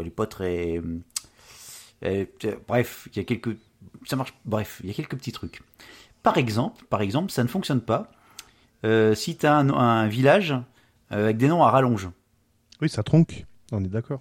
elle 0.00 0.06
est 0.06 0.10
pas 0.10 0.26
très. 0.26 0.80
Euh, 2.04 2.24
bref, 2.68 3.08
il 3.12 3.16
y 3.16 3.20
a 3.20 3.24
quelques, 3.24 3.56
ça 4.06 4.16
marche. 4.16 4.34
Bref, 4.44 4.80
il 4.82 4.88
y 4.88 4.90
a 4.90 4.94
quelques 4.94 5.16
petits 5.16 5.32
trucs. 5.32 5.62
Par 6.22 6.38
exemple, 6.38 6.84
par 6.90 7.02
exemple, 7.02 7.30
ça 7.30 7.42
ne 7.42 7.48
fonctionne 7.48 7.80
pas 7.80 8.10
euh, 8.84 9.14
si 9.14 9.36
tu 9.36 9.46
as 9.46 9.54
un, 9.56 9.70
un 9.70 10.06
village 10.08 10.52
euh, 11.12 11.24
avec 11.24 11.36
des 11.36 11.48
noms 11.48 11.62
à 11.62 11.70
rallonge. 11.70 12.08
Oui, 12.80 12.88
ça 12.88 13.02
tronque. 13.02 13.44
On 13.72 13.82
est 13.84 13.88
d'accord. 13.88 14.20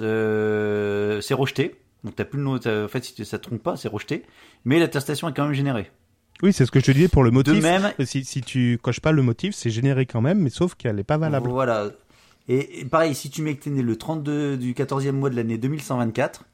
Euh, 0.00 1.20
c'est 1.20 1.34
rejeté. 1.34 1.76
Donc 2.04 2.16
t'as 2.16 2.24
plus 2.24 2.38
le 2.38 2.44
nom. 2.44 2.54
En 2.56 2.88
fait, 2.88 3.04
si 3.04 3.24
ça 3.24 3.36
ne 3.36 3.42
trompe 3.42 3.62
pas, 3.62 3.76
c'est 3.76 3.88
rejeté. 3.88 4.24
Mais 4.64 4.78
l'attestation 4.78 5.28
est 5.28 5.34
quand 5.34 5.44
même 5.44 5.52
générée. 5.52 5.90
Oui, 6.42 6.52
c'est 6.54 6.64
ce 6.64 6.70
que 6.70 6.80
je 6.80 6.86
te 6.86 6.90
disais 6.92 7.08
pour 7.08 7.22
le 7.22 7.30
De 7.30 7.34
motif. 7.34 7.62
même, 7.62 7.92
Si, 8.04 8.24
si 8.24 8.40
tu 8.40 8.78
coches 8.82 9.00
pas 9.00 9.12
le 9.12 9.22
motif, 9.22 9.54
c'est 9.54 9.68
généré 9.68 10.06
quand 10.06 10.22
même, 10.22 10.38
mais 10.38 10.48
sauf 10.48 10.74
qu'elle 10.74 10.96
n'est 10.96 11.04
pas 11.04 11.18
valable. 11.18 11.48
Voilà. 11.50 11.90
Et, 12.48 12.80
et 12.80 12.84
pareil, 12.86 13.14
si 13.14 13.28
tu 13.28 13.42
mets 13.42 13.54
que 13.56 13.64
tu 13.64 13.68
es 13.68 13.72
né 13.72 13.82
le 13.82 13.96
32 13.96 14.56
du 14.56 14.72
14e 14.72 15.12
mois 15.12 15.28
de 15.28 15.36
l'année 15.36 15.58
2124 15.58 16.44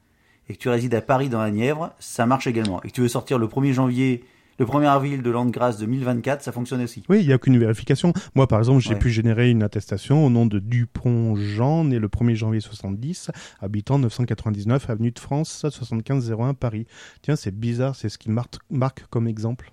et 0.48 0.54
que 0.54 0.58
tu 0.58 0.68
résides 0.68 0.94
à 0.94 1.00
Paris 1.00 1.28
dans 1.28 1.40
la 1.40 1.50
Nièvre, 1.50 1.92
ça 1.98 2.26
marche 2.26 2.46
également. 2.46 2.82
Et 2.82 2.88
que 2.88 2.92
tu 2.94 3.00
veux 3.00 3.08
sortir 3.08 3.38
le 3.38 3.46
1er 3.46 3.72
janvier, 3.72 4.24
le 4.58 4.64
1er 4.64 4.86
avril 4.86 5.22
de 5.22 5.30
l'an 5.30 5.44
de 5.44 5.50
grâce 5.50 5.76
2024, 5.78 6.42
ça 6.42 6.50
fonctionne 6.52 6.80
aussi. 6.82 7.02
Oui, 7.10 7.20
il 7.20 7.26
n'y 7.26 7.32
a 7.32 7.36
aucune 7.36 7.58
vérification. 7.58 8.12
Moi, 8.34 8.46
par 8.46 8.58
exemple, 8.60 8.80
j'ai 8.80 8.94
Ouais. 8.94 8.98
pu 8.98 9.10
générer 9.10 9.50
une 9.50 9.62
attestation 9.62 10.24
au 10.24 10.30
nom 10.30 10.46
de 10.46 10.58
Dupont 10.58 11.36
Jean, 11.36 11.84
né 11.84 11.98
le 11.98 12.08
1er 12.08 12.34
janvier 12.36 12.60
70, 12.60 13.30
habitant 13.60 13.98
999 13.98 14.88
avenue 14.88 15.10
de 15.10 15.18
France, 15.18 15.66
7501 15.68 16.54
Paris. 16.54 16.86
Tiens, 17.22 17.36
c'est 17.36 17.54
bizarre, 17.54 17.94
c'est 17.96 18.08
ce 18.08 18.16
qui 18.16 18.30
marque, 18.30 18.54
marque 18.70 19.04
comme 19.10 19.26
exemple. 19.28 19.72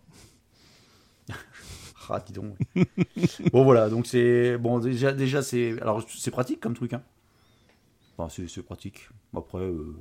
Ah, 2.10 2.22
dis 2.26 2.34
donc. 2.34 2.58
bon, 3.54 3.64
voilà, 3.64 3.90
donc 3.90 4.06
c'est. 4.08 4.58
Bon, 4.58 4.78
déjà, 4.80 5.14
déjà 5.14 5.42
c'est. 5.42 5.82
Alors, 5.82 6.04
c'est 6.14 6.32
pratique 6.32 6.60
comme 6.60 6.74
truc, 6.74 6.92
hein. 6.92 7.02
Enfin, 8.18 8.44
c'est 8.48 8.62
pratique. 8.62 9.10
Après. 9.36 9.60
euh. 9.60 9.96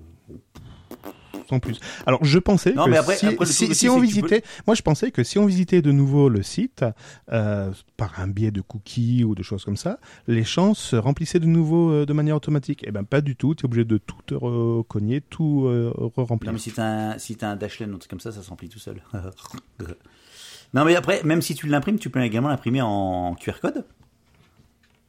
Sans 1.49 1.59
plus. 1.61 1.81
Alors, 2.07 2.25
je 2.25 2.38
pensais 2.38 2.73
Non, 2.73 2.85
que 2.85 2.90
mais 2.90 2.97
après- 2.99 3.16
si, 3.16 3.26
après, 3.26 3.88
on 3.88 3.99
visitait, 3.99 4.42
moi 4.66 4.75
je 4.75 4.83
pensais 4.83 5.11
que 5.11 5.25
si 5.25 5.38
on 5.38 5.47
visitait 5.47 5.83
de 5.83 5.90
nouveau 5.90 6.28
le 6.28 6.42
site 6.42 6.85
euh, 7.33 7.73
par 7.97 8.21
un 8.21 8.28
biais 8.28 8.50
de 8.52 8.61
cookies 8.61 9.25
ou 9.25 9.35
de 9.35 9.42
choses 9.42 9.64
comme 9.64 9.76
ça, 9.76 9.99
les 10.28 10.45
champs 10.45 10.73
se 10.75 10.95
remplissaient 10.95 11.40
de 11.40 11.47
nouveau 11.47 11.90
euh, 11.90 12.07
de 12.07 12.12
manière 12.12 12.37
automatique. 12.37 12.85
Eh 12.87 12.90
ben 12.92 13.02
pas 13.04 13.21
du 13.23 13.35
tout. 13.35 13.54
Tu 13.54 13.62
es 13.62 13.64
obligé 13.64 13.85
de 13.85 13.99
tout 13.99 14.16
te 14.26 14.35
recogner, 14.35 15.21
tout 15.21 15.64
euh, 15.66 15.92
re-remplir. 15.97 16.50
Non, 16.50 16.54
mais 16.54 16.59
si 16.61 16.71
t'as 16.73 16.85
un, 17.14 17.19
si 17.19 17.35
t'as 17.37 17.49
un 17.50 17.57
Dashlane 17.57 17.90
ou 17.92 17.97
un 17.97 17.99
truc 17.99 18.11
comme 18.11 18.21
ça, 18.21 18.31
ça 18.33 18.42
s'emplit 18.42 18.69
tout 18.69 18.78
seul. 18.78 19.02
non, 20.75 20.85
mais 20.85 20.95
après, 20.97 21.23
même 21.25 21.42
si 21.42 21.54
tu 21.54 21.66
l'imprimes, 21.66 21.99
tu 21.99 22.09
peux 22.11 22.23
également 22.23 22.49
l'imprimer 22.49 22.83
en 22.83 23.35
QR 23.35 23.59
code. 23.61 23.85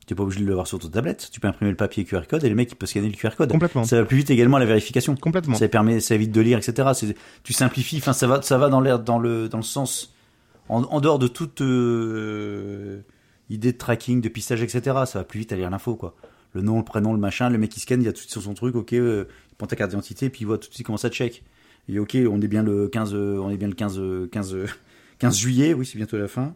Tu 0.05 0.13
n'es 0.13 0.17
pas 0.17 0.23
obligé 0.23 0.41
de 0.43 0.47
l'avoir 0.49 0.67
sur 0.67 0.79
ta 0.79 0.87
tablette. 0.89 1.29
Tu 1.31 1.39
peux 1.39 1.47
imprimer 1.47 1.71
le 1.71 1.77
papier 1.77 2.03
QR 2.03 2.21
code 2.29 2.43
et 2.43 2.49
le 2.49 2.55
mec 2.55 2.69
il 2.71 2.75
peut 2.75 2.85
scanner 2.85 3.07
le 3.09 3.15
QR 3.15 3.35
code. 3.37 3.51
Complètement. 3.51 3.83
Ça 3.85 3.97
va 4.01 4.05
plus 4.05 4.17
vite 4.17 4.29
également 4.29 4.57
à 4.57 4.59
la 4.59 4.65
vérification. 4.65 5.15
Complètement. 5.15 5.55
Ça 5.55 5.67
permet, 5.69 5.99
ça 5.99 6.15
évite 6.15 6.31
de 6.31 6.41
lire, 6.41 6.57
etc. 6.57 6.89
C'est- 6.93 7.15
Tu 7.43 7.53
simplifies. 7.53 7.97
Enfin, 7.97 8.13
ça 8.13 8.27
va, 8.27 8.41
ça 8.41 8.57
va 8.57 8.69
dans 8.69 8.81
l'air, 8.81 8.99
dans 8.99 9.17
le, 9.19 9.47
dans 9.49 9.57
le 9.57 9.63
sens, 9.63 10.13
en, 10.69 10.83
en 10.83 10.99
dehors 11.01 11.19
de 11.19 11.27
toute 11.27 11.61
euh, 11.61 12.99
idée 13.49 13.71
de 13.71 13.77
tracking, 13.77 14.21
de 14.21 14.29
pistage, 14.29 14.61
etc. 14.61 14.81
Ça 15.05 15.19
va 15.19 15.23
plus 15.23 15.39
vite 15.39 15.51
à 15.51 15.55
lire 15.55 15.69
l'info, 15.69 15.95
quoi. 15.95 16.15
Le 16.53 16.61
nom, 16.61 16.77
le 16.77 16.83
prénom, 16.83 17.13
le 17.13 17.19
machin, 17.19 17.49
le 17.49 17.57
mec 17.57 17.75
il 17.75 17.79
scanne, 17.79 18.01
il 18.01 18.05
y 18.05 18.07
a 18.07 18.11
tout 18.11 18.17
de 18.17 18.19
suite 18.21 18.31
sur 18.31 18.43
son 18.43 18.53
truc, 18.53 18.75
ok, 18.75 18.93
euh, 18.93 19.25
il 19.51 19.55
prend 19.55 19.65
ta 19.65 19.75
carte 19.75 19.89
d'identité, 19.89 20.29
puis 20.29 20.41
il 20.41 20.45
voit 20.45 20.57
tout 20.59 20.69
de 20.69 20.73
suite 20.73 20.85
comment 20.85 20.97
ça 20.97 21.09
check. 21.09 21.43
Et 21.89 21.97
ok, 21.97 22.15
on 22.29 22.39
est 22.41 22.47
bien 22.47 22.61
le 22.61 22.87
15, 22.89 23.13
euh, 23.13 23.39
on 23.39 23.49
est 23.49 23.57
bien 23.57 23.67
le 23.67 23.73
15, 23.73 23.97
euh, 23.99 24.27
15, 24.31 24.53
euh, 24.53 24.67
15 25.19 25.35
juillet, 25.37 25.73
oui, 25.73 25.85
c'est 25.85 25.97
bientôt 25.97 26.17
la 26.17 26.27
fin. 26.27 26.53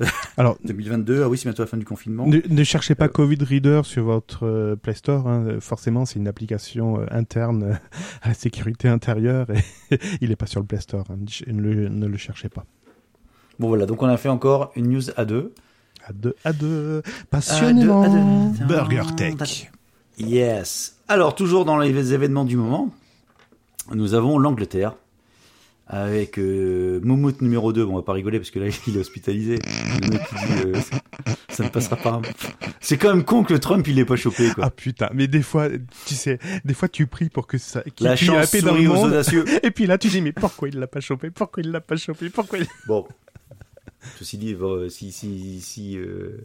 Alors, 0.36 0.58
2022, 0.64 1.22
ah 1.22 1.28
oui, 1.28 1.38
c'est 1.38 1.44
bientôt 1.48 1.62
la 1.62 1.66
fin 1.68 1.76
du 1.76 1.84
confinement. 1.84 2.26
Ne, 2.26 2.40
ne 2.48 2.64
cherchez 2.64 2.94
pas 2.94 3.08
Covid 3.08 3.38
Reader 3.40 3.82
sur 3.84 4.04
votre 4.04 4.44
euh, 4.46 4.76
Play 4.76 4.94
Store. 4.94 5.28
hein. 5.28 5.60
Forcément, 5.60 6.04
c'est 6.04 6.18
une 6.18 6.26
application 6.28 7.00
euh, 7.00 7.06
interne 7.10 7.62
euh, 7.62 7.74
à 8.22 8.28
la 8.28 8.34
sécurité 8.34 8.88
intérieure 8.88 9.46
et 9.90 9.98
il 10.20 10.30
n'est 10.30 10.36
pas 10.36 10.46
sur 10.46 10.60
le 10.60 10.66
Play 10.66 10.80
Store. 10.80 11.04
hein. 11.10 11.18
Ne, 11.46 11.60
le, 11.62 11.88
ne 11.88 12.06
le 12.06 12.16
cherchez 12.16 12.48
pas. 12.48 12.64
Bon 13.60 13.68
voilà, 13.68 13.86
donc 13.86 14.02
on 14.02 14.06
a 14.08 14.16
fait 14.16 14.28
encore 14.28 14.72
une 14.74 14.88
news 14.90 15.10
à 15.16 15.24
deux. 15.24 15.52
À 16.06 16.12
deux, 16.12 16.34
à 16.44 16.52
deux, 16.52 17.02
passionnément. 17.30 18.02
À 18.02 18.08
deux, 18.08 18.16
à 18.18 18.66
deux. 18.66 18.66
Burger 18.66 19.14
Tech. 19.16 19.70
Yes. 20.18 20.98
Alors, 21.08 21.34
toujours 21.34 21.64
dans 21.64 21.78
les 21.78 22.12
événements 22.12 22.44
du 22.44 22.56
moment, 22.56 22.90
nous 23.94 24.14
avons 24.14 24.38
l'Angleterre. 24.38 24.96
Avec 25.86 26.38
euh, 26.38 26.98
Moumout 27.02 27.40
numéro 27.42 27.72
2, 27.74 27.84
bon, 27.84 27.92
on 27.92 27.96
va 27.96 28.02
pas 28.02 28.14
rigoler 28.14 28.38
parce 28.38 28.50
que 28.50 28.58
là 28.58 28.66
il 28.86 28.96
est 28.96 29.00
hospitalisé. 29.00 29.58
Le 30.00 30.08
mec 30.08 30.22
qui 30.28 30.34
dit 30.34 30.68
euh, 30.68 30.80
ça 31.50 31.64
ne 31.64 31.68
passera 31.68 31.96
pas. 31.96 32.22
C'est 32.80 32.96
quand 32.96 33.14
même 33.14 33.24
con 33.24 33.44
que 33.44 33.52
le 33.52 33.60
Trump 33.60 33.86
il 33.86 33.96
l'ait 33.96 34.06
pas 34.06 34.16
chopé 34.16 34.48
quoi. 34.54 34.64
Ah 34.66 34.70
putain, 34.70 35.10
mais 35.12 35.26
des 35.28 35.42
fois, 35.42 35.68
tu 36.06 36.14
sais, 36.14 36.38
des 36.64 36.72
fois 36.74 36.88
tu 36.88 37.06
pries 37.06 37.28
pour 37.28 37.46
que 37.46 37.58
ça, 37.58 37.82
qu'il 37.94 38.06
La 38.06 38.16
chance 38.16 38.50
dans 38.62 38.72
le 38.74 38.78
sourit 38.78 38.86
aux 38.88 38.94
monde. 38.94 39.08
audacieux. 39.08 39.44
Et 39.62 39.70
puis 39.70 39.86
là, 39.86 39.98
tu 39.98 40.08
dis, 40.08 40.22
mais 40.22 40.32
pourquoi 40.32 40.68
il 40.68 40.78
l'a 40.78 40.86
pas 40.86 41.00
chopé? 41.00 41.30
Pourquoi 41.30 41.62
il 41.62 41.70
l'a 41.70 41.80
pas 41.82 41.96
chopé? 41.96 42.30
Pourquoi 42.30 42.58
il... 42.60 42.66
Bon, 42.88 43.06
ceci 44.18 44.38
dit, 44.38 44.54
bon, 44.54 44.88
si 44.88 45.12
si 45.12 45.60
si. 45.60 45.98
euh, 45.98 46.38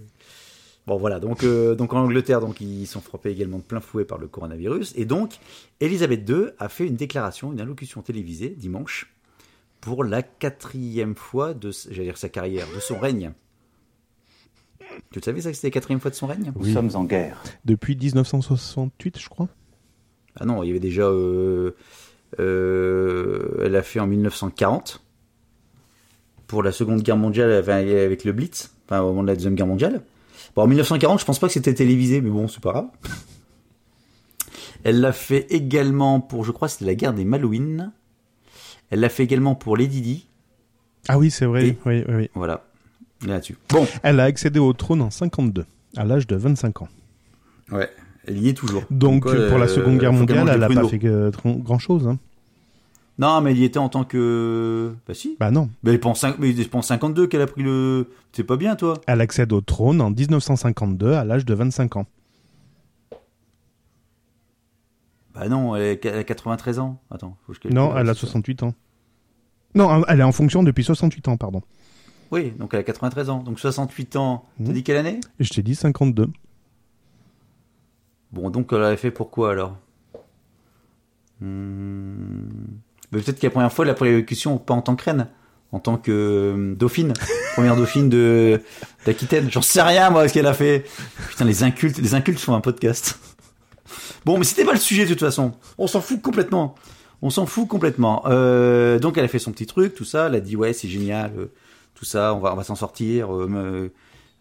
Bon 0.88 0.98
voilà, 0.98 1.20
donc 1.20 1.44
euh, 1.44 1.76
donc 1.76 1.94
en 1.94 2.00
Angleterre, 2.00 2.40
donc 2.42 2.62
ils 2.62 2.88
sont 2.88 3.00
frappés 3.02 3.30
également 3.30 3.60
de 3.60 3.64
plein 3.64 3.80
fouet 3.80 4.06
par 4.06 4.18
le 4.18 4.28
coronavirus, 4.28 4.94
et 4.96 5.06
donc 5.06 5.34
Elisabeth 5.82 6.28
II 6.28 6.46
a 6.58 6.68
fait 6.68 6.88
une 6.88 6.96
déclaration, 6.96 7.54
une 7.54 7.62
allocution 7.62 8.02
télévisée 8.02 8.50
dimanche 8.58 9.14
pour 9.82 10.04
la 10.04 10.22
quatrième 10.22 11.16
fois 11.16 11.54
de, 11.54 11.72
j'allais 11.90 12.06
dire 12.06 12.18
sa 12.18 12.30
carrière, 12.30 12.68
de 12.74 12.80
son 12.80 13.00
règne. 13.00 13.32
Tu 15.12 15.20
le 15.20 15.24
savais 15.24 15.42
ça 15.42 15.50
que 15.50 15.56
c'était 15.56 15.68
la 15.68 15.72
quatrième 15.72 16.00
fois 16.00 16.12
de 16.12 16.16
son 16.16 16.28
règne? 16.28 16.52
Nous 16.56 16.74
sommes 16.74 16.90
en 16.96 17.04
guerre. 17.04 17.42
Depuis 17.66 17.96
1968, 17.96 19.20
je 19.20 19.30
crois. 19.30 19.48
Ah 20.40 20.46
non, 20.46 20.64
il 20.64 20.68
y 20.68 20.70
avait 20.70 20.80
déjà, 20.80 21.04
euh, 21.04 21.76
euh, 22.40 23.64
elle 23.64 23.76
a 23.76 23.84
fait 23.84 24.00
en 24.00 24.08
1940 24.08 25.02
pour 26.48 26.64
la 26.64 26.72
Seconde 26.72 27.02
Guerre 27.02 27.18
mondiale 27.18 27.52
avec 27.52 28.24
le 28.24 28.32
Blitz, 28.32 28.74
enfin 28.86 29.02
au 29.02 29.10
moment 29.10 29.24
de 29.24 29.28
la 29.28 29.36
Deuxième 29.36 29.56
Guerre 29.56 29.68
mondiale. 29.68 30.02
Bon, 30.56 30.64
en 30.64 30.68
1940, 30.68 31.20
je 31.20 31.26
pense 31.26 31.40
pas 31.40 31.48
que 31.48 31.54
c'était 31.54 31.74
télévisé, 31.74 32.22
mais 32.22 32.30
bon, 32.30 32.48
c'est 32.48 32.62
pas 32.62 32.72
grave. 32.72 32.88
Elle 34.84 35.02
l'a 35.02 35.14
fait 35.14 35.46
également 35.50 36.22
pour, 36.22 36.44
je 36.46 36.52
crois, 36.52 36.68
c'était 36.68 36.86
la 36.86 36.96
guerre 36.96 37.14
des 37.14 37.26
Malouines. 37.26 37.92
Elle 38.90 39.00
l'a 39.02 39.10
fait 39.10 39.24
également 39.24 39.56
pour 39.56 39.78
Lady 39.78 40.02
Di. 40.02 40.28
Ah 41.08 41.18
oui, 41.18 41.32
c'est 41.32 41.46
vrai. 41.46 41.68
Et- 41.68 41.78
Oui, 41.86 42.04
oui, 42.08 42.16
oui. 42.16 42.30
Voilà, 42.36 42.64
là-dessus. 43.26 43.58
Bon, 43.70 43.88
Elle 44.04 44.20
a 44.20 44.24
accédé 44.24 44.60
au 44.60 44.74
trône 44.74 45.02
en 45.02 45.10
52, 45.10 45.66
à 45.98 46.06
l'âge 46.06 46.28
de 46.28 46.36
25 46.36 46.82
ans. 46.82 46.90
ouais, 47.72 47.90
elle 48.26 48.38
y 48.40 48.50
est 48.50 48.54
toujours. 48.54 48.84
Donc, 48.92 49.24
pour 49.24 49.34
la 49.58 49.66
euh, 49.66 49.68
Seconde 49.68 49.98
Guerre 49.98 50.14
mondiale, 50.14 50.50
elle 50.52 50.60
n'a 50.60 50.68
pas 50.68 50.88
fait 50.88 50.98
tr- 50.98 51.62
grand-chose. 51.64 52.08
Hein. 52.08 52.18
Non, 53.18 53.42
mais 53.42 53.52
elle 53.52 53.58
y 53.60 53.64
était 53.66 53.80
en 53.80 53.90
tant 53.90 54.06
que. 54.06 54.94
Bah 55.08 55.14
si. 55.14 55.36
Bah 55.40 55.52
non. 55.52 55.70
Mais 55.84 55.94
c'est 55.94 56.70
pas 56.70 56.78
en 56.78 56.82
52 56.82 57.28
qu'elle 57.28 57.42
a 57.42 57.48
pris 57.48 57.64
le. 57.64 58.08
C'est 58.32 58.46
pas 58.46 58.56
bien, 58.56 58.76
toi. 58.78 58.94
Elle 59.08 59.20
accède 59.20 59.52
au 59.52 59.60
trône 59.62 60.00
en 60.00 60.10
1952, 60.10 61.12
à 61.14 61.26
l'âge 61.26 61.44
de 61.46 61.54
25 61.54 61.98
ans. 61.98 62.06
Bah 65.40 65.48
non, 65.48 65.76
elle 65.76 65.98
a 66.04 66.24
93 66.24 66.80
ans. 66.80 67.00
Attends, 67.12 67.38
faut 67.46 67.54
que 67.54 67.58
je 67.58 67.62
calcule. 67.62 67.76
Non, 67.80 67.96
elle 67.98 68.10
a 68.10 68.14
C'est 68.14 68.22
ça. 68.22 68.28
68 68.28 68.64
ans. 68.64 68.74
Non, 69.76 70.04
elle 70.08 70.20
est 70.20 70.24
en 70.24 70.32
fonction 70.34 70.64
depuis 70.64 70.84
68 70.84 71.28
ans, 71.30 71.38
pardon. 71.38 71.62
Oui, 72.32 72.52
donc 72.52 72.74
elle 72.74 72.82
a 72.82 72.84
93 72.84 73.30
ans. 73.30 73.40
Donc 73.44 73.60
68 73.60 74.16
ans. 74.18 74.46
T'as 74.58 74.64
Mhm. 74.66 74.74
dit 74.74 74.84
quelle 74.84 74.98
année? 74.98 75.20
Je 75.40 75.50
t'ai 75.50 75.62
dit 75.64 75.76
52. 75.76 76.28
Bon, 78.32 78.50
donc 78.50 78.70
elle 78.74 78.84
avait 78.84 78.98
fait 78.98 79.12
pourquoi 79.12 79.52
alors? 79.52 79.78
Hmm. 81.42 82.48
Peut-être 83.12 83.40
que 83.40 83.46
la 83.48 83.50
première 83.52 83.72
fois, 83.74 83.86
la 83.86 83.94
prélocution, 83.94 84.58
pas 84.58 84.74
en 84.74 84.82
tant 84.82 84.96
que 84.96 85.06
reine, 85.06 85.28
en 85.72 85.80
tant 85.80 85.98
que 85.98 86.12
euh, 86.12 86.76
dauphine. 86.76 87.14
Première 87.56 87.76
dauphine 87.76 88.10
de 88.10 88.62
d'Aquitaine. 89.06 89.50
J'en 89.50 89.62
sais 89.62 89.82
rien, 89.82 90.10
moi, 90.12 90.28
ce 90.28 90.34
qu'elle 90.34 90.46
a 90.48 90.54
fait. 90.54 90.86
Putain, 91.30 91.46
les 91.46 91.64
incultes, 91.64 91.98
les 91.98 92.14
incultes 92.14 92.40
font 92.40 92.54
un 92.54 92.62
podcast. 92.62 93.20
Bon, 94.26 94.38
mais 94.38 94.44
c'était 94.44 94.66
pas 94.66 94.74
le 94.74 94.80
sujet 94.80 95.04
de 95.06 95.10
toute 95.10 95.20
façon. 95.20 95.54
On 95.78 95.88
s'en 95.88 96.02
fout 96.02 96.22
complètement. 96.22 96.76
On 97.22 97.30
s'en 97.30 97.46
fout 97.46 97.68
complètement. 97.68 98.24
Euh, 98.28 98.98
donc 99.00 99.18
elle 99.18 99.26
a 99.26 99.28
fait 99.28 99.40
son 99.40 99.52
petit 99.52 99.66
truc, 99.66 99.94
tout 99.96 100.06
ça. 100.06 100.28
Elle 100.28 100.36
a 100.36 100.40
dit 100.40 100.56
ouais, 100.56 100.74
c'est 100.74 100.88
génial, 100.88 101.32
euh, 101.38 101.46
tout 101.96 102.06
ça. 102.06 102.34
On 102.34 102.40
va, 102.40 102.54
on 102.54 102.56
va 102.56 102.64
s'en 102.64 102.76
sortir. 102.76 103.34
Euh, 103.36 103.48
me- 103.48 103.92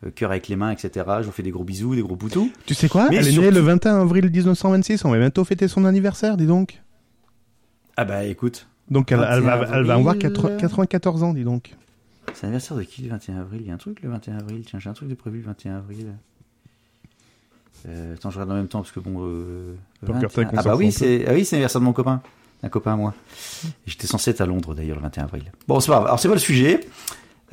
euh, 0.07 0.11
cœur 0.15 0.31
avec 0.31 0.47
les 0.47 0.55
mains, 0.55 0.71
etc. 0.71 1.05
Je 1.21 1.27
vous 1.27 1.33
fais 1.33 1.43
des 1.43 1.51
gros 1.51 1.65
bisous, 1.65 1.97
des 1.97 2.03
gros 2.03 2.15
poutous. 2.15 2.53
Tu 2.67 2.75
sais 2.75 2.89
quoi? 2.89 3.09
Mais 3.11 3.17
Elle 3.17 3.27
est 3.27 3.33
surtout- 3.33 3.49
née 3.49 3.51
le 3.51 3.61
21 3.61 4.01
avril 4.01 4.31
1926. 4.31 5.05
On 5.05 5.11
va 5.11 5.19
bientôt 5.19 5.45
fêter 5.45 5.67
son 5.67 5.85
anniversaire, 5.85 6.37
dis 6.37 6.47
donc. 6.47 6.81
Ah 7.97 8.05
bah 8.05 8.25
écoute. 8.25 8.69
Donc 8.91 9.11
elle, 9.11 9.19
elle 9.29 9.41
va, 9.43 9.57
21 9.57 9.75
elle 9.79 9.85
va 9.85 9.95
avoir 9.95 10.15
avril. 10.15 10.33
80 10.33 10.57
94 10.57 11.23
ans, 11.25 11.35
dis 11.35 11.43
donc. 11.43 11.75
C'est 12.35 12.43
l'anniversaire 12.45 12.77
de 12.77 12.83
qui 12.85 13.03
le 13.03 13.09
21 13.11 13.39
avril? 13.41 13.61
Il 13.63 13.67
y 13.67 13.71
a 13.73 13.75
un 13.75 13.79
truc 13.79 14.01
le 14.03 14.09
21 14.11 14.39
avril 14.39 14.63
Tiens, 14.65 14.79
j'ai 14.79 14.89
un 14.89 14.93
truc 14.93 15.09
de 15.09 15.15
prévu 15.15 15.39
le 15.39 15.45
21 15.47 15.79
avril. 15.79 16.15
Euh, 17.87 18.15
attends, 18.15 18.31
je 18.31 18.37
regarde 18.37 18.53
en 18.53 18.55
même 18.55 18.69
temps 18.69 18.81
parce 18.81 18.93
que 18.93 19.01
bon. 19.01 19.25
Euh, 19.27 19.75
Burger 20.03 20.27
21 20.27 20.29
Tech, 20.29 20.47
on 20.53 20.59
ah 20.59 20.63
bah 20.63 20.71
fout 20.71 20.79
oui, 20.81 20.93
c'est 20.93 21.27
ah 21.27 21.33
oui, 21.33 21.47
l'anniversaire 21.51 21.81
de 21.81 21.85
mon 21.85 21.93
copain, 21.93 22.21
un 22.63 22.69
copain 22.69 22.95
à 22.95 22.97
moi. 22.97 23.15
J'étais 23.87 24.07
censé 24.07 24.31
être 24.31 24.41
à 24.41 24.47
Londres 24.47 24.75
d'ailleurs 24.75 24.97
le 24.97 25.03
21 25.03 25.25
avril. 25.25 25.53
Bon, 25.67 25.81
c'est 25.81 25.89
pas 25.89 25.95
grave. 25.95 26.07
Alors 26.07 26.21
c'est 26.21 26.29
pas 26.29 26.35
le 26.35 26.41
sujet? 26.41 26.81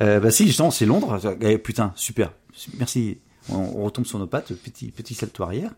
Euh, 0.02 0.20
bah 0.20 0.30
si, 0.30 0.46
justement, 0.46 0.70
c'est 0.70 0.86
Londres. 0.86 1.18
Eh, 1.40 1.58
putain, 1.58 1.92
super. 1.94 2.32
Merci. 2.78 3.18
On, 3.50 3.56
on 3.56 3.84
retombe 3.84 4.06
sur 4.06 4.18
nos 4.18 4.26
pattes. 4.26 4.52
Petit 4.54 4.90
petit 4.90 5.14
salto 5.14 5.42
arrière. 5.42 5.70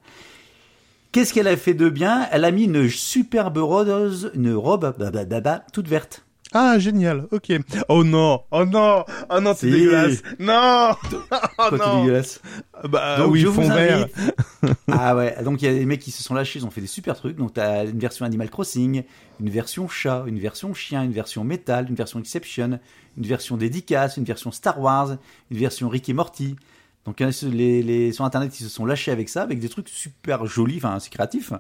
Qu'est-ce 1.12 1.32
qu'elle 1.32 1.48
a 1.48 1.56
fait 1.56 1.74
de 1.74 1.88
bien? 1.88 2.28
Elle 2.32 2.44
a 2.44 2.50
mis 2.50 2.64
une 2.64 2.88
superbe 2.88 3.58
rose, 3.58 4.30
une 4.34 4.52
robe 4.52 4.94
bah, 4.98 5.10
bah, 5.10 5.24
bah, 5.24 5.40
bah, 5.40 5.62
toute 5.72 5.88
verte. 5.88 6.24
Ah, 6.52 6.78
génial, 6.78 7.26
ok. 7.30 7.52
Oh 7.88 8.04
non, 8.04 8.42
oh 8.50 8.64
non, 8.64 9.04
oh 9.28 9.40
non, 9.40 9.54
c'est 9.54 9.66
Si. 9.66 9.72
dégueulasse. 9.72 10.22
Non 10.38 10.92
Oh 11.58 11.76
non 11.76 12.00
dégueulasse. 12.00 12.40
Bah 12.88 13.18
Donc, 13.18 13.32
oui, 13.32 13.40
je 13.40 13.48
fond 13.48 13.68
vert. 13.68 14.06
ah 14.90 15.14
ouais, 15.14 15.36
donc 15.44 15.60
il 15.60 15.66
y 15.66 15.68
a 15.68 15.74
des 15.74 15.84
mecs 15.84 16.00
qui 16.00 16.10
se 16.10 16.22
sont 16.22 16.34
lâchés, 16.34 16.58
ils 16.60 16.64
ont 16.64 16.70
fait 16.70 16.80
des 16.80 16.86
super 16.86 17.16
trucs. 17.16 17.36
Donc 17.36 17.54
t'as 17.54 17.84
une 17.84 17.98
version 17.98 18.24
Animal 18.24 18.48
Crossing, 18.48 19.02
une 19.40 19.50
version 19.50 19.88
chat, 19.88 20.24
une 20.26 20.38
version 20.38 20.72
chien, 20.72 21.02
une 21.02 21.12
version 21.12 21.44
métal, 21.44 21.86
une 21.88 21.94
version 21.94 22.18
Exception, 22.18 22.80
une 23.18 23.26
version 23.26 23.56
dédicace, 23.56 24.16
une 24.16 24.24
version 24.24 24.50
Star 24.50 24.80
Wars, 24.80 25.16
une 25.50 25.58
version 25.58 25.88
Rick 25.88 26.08
et 26.08 26.14
Morty. 26.14 26.56
Donc 27.04 27.20
euh, 27.20 27.30
les, 27.42 27.82
les, 27.82 28.12
sur 28.12 28.24
internet 28.24 28.58
ils 28.60 28.64
se 28.64 28.68
sont 28.68 28.86
lâchés 28.86 29.10
avec 29.10 29.28
ça, 29.28 29.42
avec 29.42 29.60
des 29.60 29.68
trucs 29.68 29.88
super 29.88 30.46
jolis, 30.46 30.76
enfin 30.76 30.98
c'est 30.98 31.10
créatif. 31.10 31.52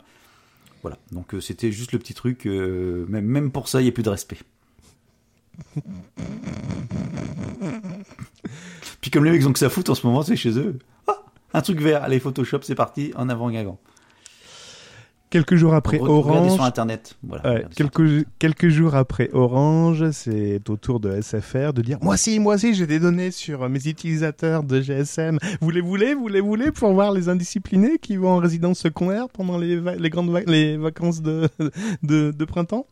Voilà, 0.82 0.96
donc 1.12 1.34
euh, 1.34 1.40
c'était 1.40 1.72
juste 1.72 1.92
le 1.92 1.98
petit 1.98 2.14
truc, 2.14 2.46
euh, 2.46 3.04
même, 3.08 3.24
même 3.24 3.50
pour 3.50 3.68
ça 3.68 3.80
il 3.80 3.84
n'y 3.84 3.88
a 3.88 3.92
plus 3.92 4.02
de 4.02 4.10
respect. 4.10 4.38
Puis 9.00 9.10
comme 9.10 9.24
les 9.24 9.30
mecs 9.30 9.46
ont 9.46 9.52
que 9.52 9.58
ça 9.58 9.70
foutre 9.70 9.90
en 9.90 9.94
ce 9.94 10.06
moment, 10.06 10.22
c'est 10.22 10.36
chez 10.36 10.58
eux. 10.58 10.78
Ah, 11.06 11.18
un 11.54 11.62
truc 11.62 11.80
vert, 11.80 12.02
allez 12.02 12.20
Photoshop, 12.20 12.60
c'est 12.62 12.74
parti, 12.74 13.12
en 13.16 13.28
avant 13.28 13.50
Guingamp. 13.50 13.78
Quelques 15.30 15.56
jours 15.56 15.74
après 15.74 15.98
Re- 15.98 16.08
Orange, 16.08 16.54
sur 16.54 16.62
internet. 16.64 17.16
Voilà. 17.22 17.42
Ouais, 17.44 17.54
regardez 17.56 17.74
sur 17.74 17.90
quelques, 17.90 18.26
quelques 18.38 18.68
jours 18.68 18.94
après 18.94 19.28
Orange, 19.34 20.10
c'est 20.12 20.60
au 20.70 20.76
tour 20.76 21.00
de 21.00 21.20
SFR 21.20 21.72
de 21.74 21.82
dire 21.82 21.98
Moi 22.00 22.14
aussi, 22.14 22.38
moi 22.38 22.54
aussi, 22.54 22.72
j'ai 22.74 22.86
des 22.86 22.98
données 22.98 23.30
sur 23.30 23.68
mes 23.68 23.86
utilisateurs 23.86 24.62
de 24.62 24.80
GSM. 24.80 25.38
Vous 25.60 25.70
les 25.70 25.82
voulez, 25.82 26.14
vous 26.14 26.28
les 26.28 26.40
voulez 26.40 26.70
pour 26.72 26.92
voir 26.94 27.12
les 27.12 27.28
indisciplinés 27.28 27.98
qui 28.00 28.16
vont 28.16 28.30
en 28.30 28.38
résidence 28.38 28.78
secondaire 28.78 29.28
pendant 29.28 29.58
les, 29.58 29.76
va- 29.76 29.96
les 29.96 30.08
grandes 30.08 30.30
va- 30.30 30.40
les 30.46 30.76
vacances 30.78 31.20
de, 31.20 31.48
de, 32.02 32.30
de 32.30 32.44
printemps? 32.46 32.86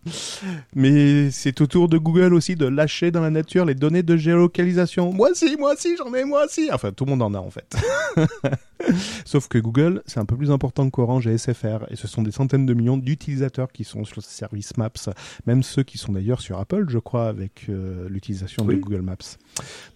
Mais 0.75 1.31
c'est 1.31 1.61
au 1.63 1.67
tour 1.67 1.89
de 1.89 1.97
Google 1.97 2.35
aussi 2.35 2.55
de 2.55 2.67
lâcher 2.67 3.11
dans 3.11 3.23
la 3.23 3.31
nature 3.31 3.65
les 3.65 3.75
données 3.75 4.03
de 4.03 4.17
géolocalisation. 4.17 5.11
Moi 5.13 5.31
aussi, 5.31 5.57
moi 5.59 5.73
aussi, 5.73 5.97
j'en 5.97 6.13
ai, 6.15 6.25
moi 6.25 6.45
aussi. 6.45 6.69
Enfin, 6.73 6.93
tout 6.93 7.05
le 7.07 7.11
monde 7.13 7.23
en 7.23 7.33
a 7.35 7.39
en 7.39 7.51
fait. 7.51 7.75
Sauf 9.25 9.49
que 9.49 9.59
Google, 9.59 10.03
c'est 10.07 10.21
un 10.21 10.25
peu 10.27 10.37
plus 10.37 10.51
important 10.51 10.89
qu'Orange 10.91 11.27
et 11.27 11.39
SFR. 11.39 11.87
Et 11.91 11.97
ce 11.97 12.07
sont 12.07 12.23
des 12.27 12.33
centaines 12.33 12.67
de 12.67 12.75
millions 12.75 12.99
d'utilisateurs 12.99 13.73
qui 13.73 13.85
sont 13.85 14.05
sur 14.05 14.17
le 14.17 14.23
service 14.23 14.77
Maps. 14.77 14.91
Même 15.47 15.63
ceux 15.63 15.83
qui 15.83 15.99
sont 15.99 16.13
d'ailleurs 16.13 16.41
sur 16.41 16.59
Apple, 16.59 16.87
je 16.89 16.99
crois, 16.99 17.29
avec 17.29 17.67
euh, 17.69 18.09
l'utilisation 18.09 18.65
de. 18.65 18.75
Google 18.75 19.03
Maps. 19.03 19.17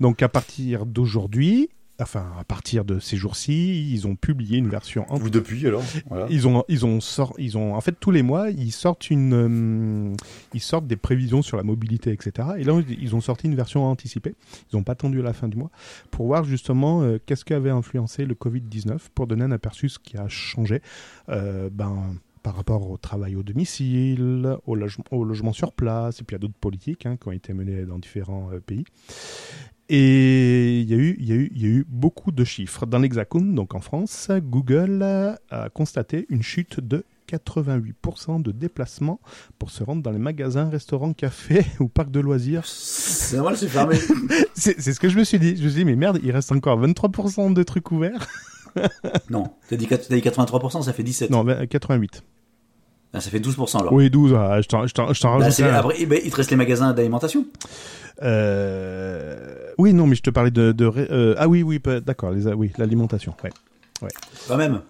Donc 0.00 0.22
à 0.22 0.28
partir 0.28 0.86
d'aujourd'hui, 0.86 1.68
enfin 2.00 2.26
à 2.38 2.44
partir 2.44 2.84
de 2.84 2.98
ces 2.98 3.16
jours-ci, 3.16 3.92
ils 3.92 4.06
ont 4.06 4.16
publié 4.16 4.58
une 4.58 4.68
version 4.68 5.04
Vous 5.10 5.30
depuis 5.30 5.66
alors 5.66 5.82
voilà. 6.08 6.26
ils 6.30 6.48
ont, 6.48 6.64
ils 6.68 6.86
ont 6.86 7.00
sort, 7.00 7.34
ils 7.38 7.58
ont, 7.58 7.74
en 7.74 7.80
fait, 7.80 7.96
tous 7.98 8.10
les 8.10 8.22
mois, 8.22 8.50
ils 8.50 8.72
sortent 8.72 9.10
une, 9.10 10.12
euh, 10.12 10.16
ils 10.54 10.60
sortent 10.60 10.86
des 10.86 10.96
prévisions 10.96 11.42
sur 11.42 11.56
la 11.56 11.62
mobilité, 11.62 12.12
etc. 12.12 12.48
Et 12.58 12.64
là, 12.64 12.80
ils 12.88 13.14
ont 13.14 13.20
sorti 13.20 13.46
une 13.46 13.56
version 13.56 13.84
anticipée. 13.84 14.34
Ils 14.72 14.76
n'ont 14.76 14.82
pas 14.82 14.92
attendu 14.92 15.22
la 15.22 15.32
fin 15.32 15.48
du 15.48 15.56
mois 15.56 15.70
pour 16.10 16.26
voir 16.26 16.44
justement 16.44 17.02
euh, 17.02 17.18
qu'est-ce 17.24 17.44
qui 17.44 17.54
avait 17.54 17.70
influencé 17.70 18.24
le 18.24 18.34
Covid-19 18.34 18.98
pour 19.14 19.26
donner 19.26 19.44
un 19.44 19.52
aperçu 19.52 19.88
ce 19.88 19.98
qui 19.98 20.16
a 20.16 20.28
changé, 20.28 20.82
euh, 21.28 21.68
ben, 21.72 22.14
par 22.42 22.56
rapport 22.56 22.90
au 22.90 22.96
travail 22.96 23.36
au 23.36 23.42
domicile, 23.42 24.56
au, 24.66 24.74
logement, 24.74 25.04
au 25.10 25.24
logement 25.24 25.52
sur 25.52 25.72
place, 25.72 26.20
et 26.20 26.24
puis 26.24 26.36
à 26.36 26.38
d'autres 26.38 26.54
politiques 26.54 27.06
hein, 27.06 27.16
qui 27.16 27.28
ont 27.28 27.32
été 27.32 27.52
menées 27.52 27.84
dans 27.84 27.98
différents 27.98 28.50
euh, 28.52 28.60
pays. 28.60 28.84
Et 29.92 30.82
il 30.82 30.88
y, 30.88 30.94
a 30.94 30.96
eu, 30.96 31.16
il, 31.18 31.28
y 31.28 31.32
a 31.32 31.34
eu, 31.34 31.50
il 31.52 31.62
y 31.62 31.64
a 31.64 31.68
eu 31.68 31.86
beaucoup 31.88 32.30
de 32.30 32.44
chiffres. 32.44 32.86
Dans 32.86 33.00
l'Hexagone, 33.00 33.56
donc 33.56 33.74
en 33.74 33.80
France, 33.80 34.30
Google 34.40 35.02
a 35.02 35.68
constaté 35.70 36.26
une 36.28 36.44
chute 36.44 36.78
de 36.78 37.04
88% 37.28 38.40
de 38.40 38.52
déplacements 38.52 39.20
pour 39.58 39.70
se 39.70 39.82
rendre 39.82 40.02
dans 40.02 40.12
les 40.12 40.18
magasins, 40.18 40.68
restaurants, 40.68 41.12
cafés 41.12 41.64
ou 41.80 41.88
parcs 41.88 42.12
de 42.12 42.20
loisirs. 42.20 42.64
C'est 42.66 43.36
normal, 43.36 43.56
c'est 43.56 43.68
fermé. 43.68 43.96
C'est 44.54 44.80
ce 44.80 45.00
que 45.00 45.08
je 45.08 45.18
me 45.18 45.24
suis 45.24 45.38
dit. 45.38 45.56
Je 45.56 45.64
me 45.64 45.68
suis 45.68 45.78
dit, 45.78 45.84
mais 45.84 45.96
merde, 45.96 46.20
il 46.22 46.30
reste 46.30 46.52
encore 46.52 46.80
23% 46.80 47.52
de 47.52 47.62
trucs 47.64 47.90
ouverts. 47.90 48.28
non, 49.28 49.44
t'as 49.68 49.76
dit, 49.76 49.86
dit 49.86 50.16
83%, 50.16 50.82
ça 50.82 50.92
fait 50.92 51.02
17. 51.02 51.30
Non, 51.30 51.42
ben, 51.42 51.66
88. 51.66 52.22
Ah, 53.12 53.20
ça 53.20 53.30
fait 53.30 53.40
12% 53.40 53.80
alors. 53.80 53.92
Oui, 53.92 54.08
12, 54.08 54.34
ah, 54.36 54.60
je 54.60 54.68
t'en 54.68 54.86
je 54.86 54.94
t'en- 54.94 55.12
je 55.12 55.20
t'en 55.20 55.38
Bah, 55.38 55.44
rajoute 55.46 55.64
un. 55.66 55.74
après, 55.74 55.94
eh 55.98 56.06
ben, 56.06 56.20
il 56.24 56.30
te 56.30 56.36
reste 56.36 56.50
les 56.50 56.56
magasins 56.56 56.92
d'alimentation. 56.92 57.44
Euh, 58.22 59.36
Oui, 59.78 59.92
non, 59.94 60.06
mais 60.06 60.14
je 60.14 60.22
te 60.22 60.30
parlais 60.30 60.50
de... 60.50 60.74
euh, 60.80 61.34
Ah 61.38 61.48
oui, 61.48 61.62
oui, 61.62 61.80
d'accord, 62.04 62.30
les- 62.32 62.46
oui, 62.52 62.70
l'alimentation, 62.78 63.34
ouais. 63.42 64.08
Quand 64.46 64.56
même. 64.56 64.80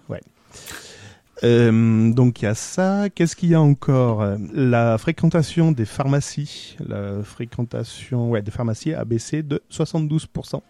Euh, 1.43 2.11
donc 2.13 2.41
il 2.41 2.45
y 2.45 2.47
a 2.47 2.53
ça. 2.53 3.09
Qu'est-ce 3.09 3.35
qu'il 3.35 3.49
y 3.49 3.55
a 3.55 3.61
encore? 3.61 4.23
La 4.53 4.97
fréquentation 4.99 5.71
des 5.71 5.85
pharmacies, 5.85 6.77
la 6.87 7.23
fréquentation 7.23 8.29
ouais, 8.29 8.43
des 8.43 8.51
pharmacies 8.51 8.93
a 8.93 9.03
baissé 9.05 9.41
de 9.41 9.59
72%. 9.71 10.61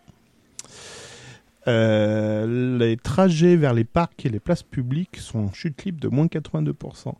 Euh, 1.67 2.77
les 2.77 2.97
trajets 2.97 3.55
vers 3.55 3.73
les 3.73 3.83
parcs 3.83 4.25
et 4.25 4.29
les 4.29 4.39
places 4.39 4.63
publiques 4.63 5.17
sont 5.17 5.39
en 5.39 5.53
chute 5.53 5.83
libre 5.85 5.99
de 5.99 6.07
moins 6.07 6.25
82%. 6.25 7.13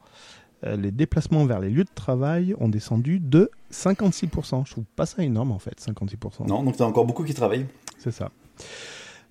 Euh, 0.63 0.75
les 0.75 0.91
déplacements 0.91 1.45
vers 1.45 1.59
les 1.59 1.69
lieux 1.69 1.83
de 1.83 1.89
travail 1.93 2.55
ont 2.59 2.69
descendu 2.69 3.19
de 3.19 3.49
56%. 3.71 4.65
Je 4.65 4.71
trouve 4.71 4.85
pas 4.95 5.05
ça 5.05 5.23
énorme 5.23 5.51
en 5.51 5.59
fait, 5.59 5.79
56%. 5.79 6.47
Non, 6.47 6.63
donc 6.63 6.77
t'as 6.77 6.85
encore 6.85 7.05
beaucoup 7.05 7.23
qui 7.23 7.33
travaillent. 7.33 7.65
C'est 7.97 8.11
ça. 8.11 8.31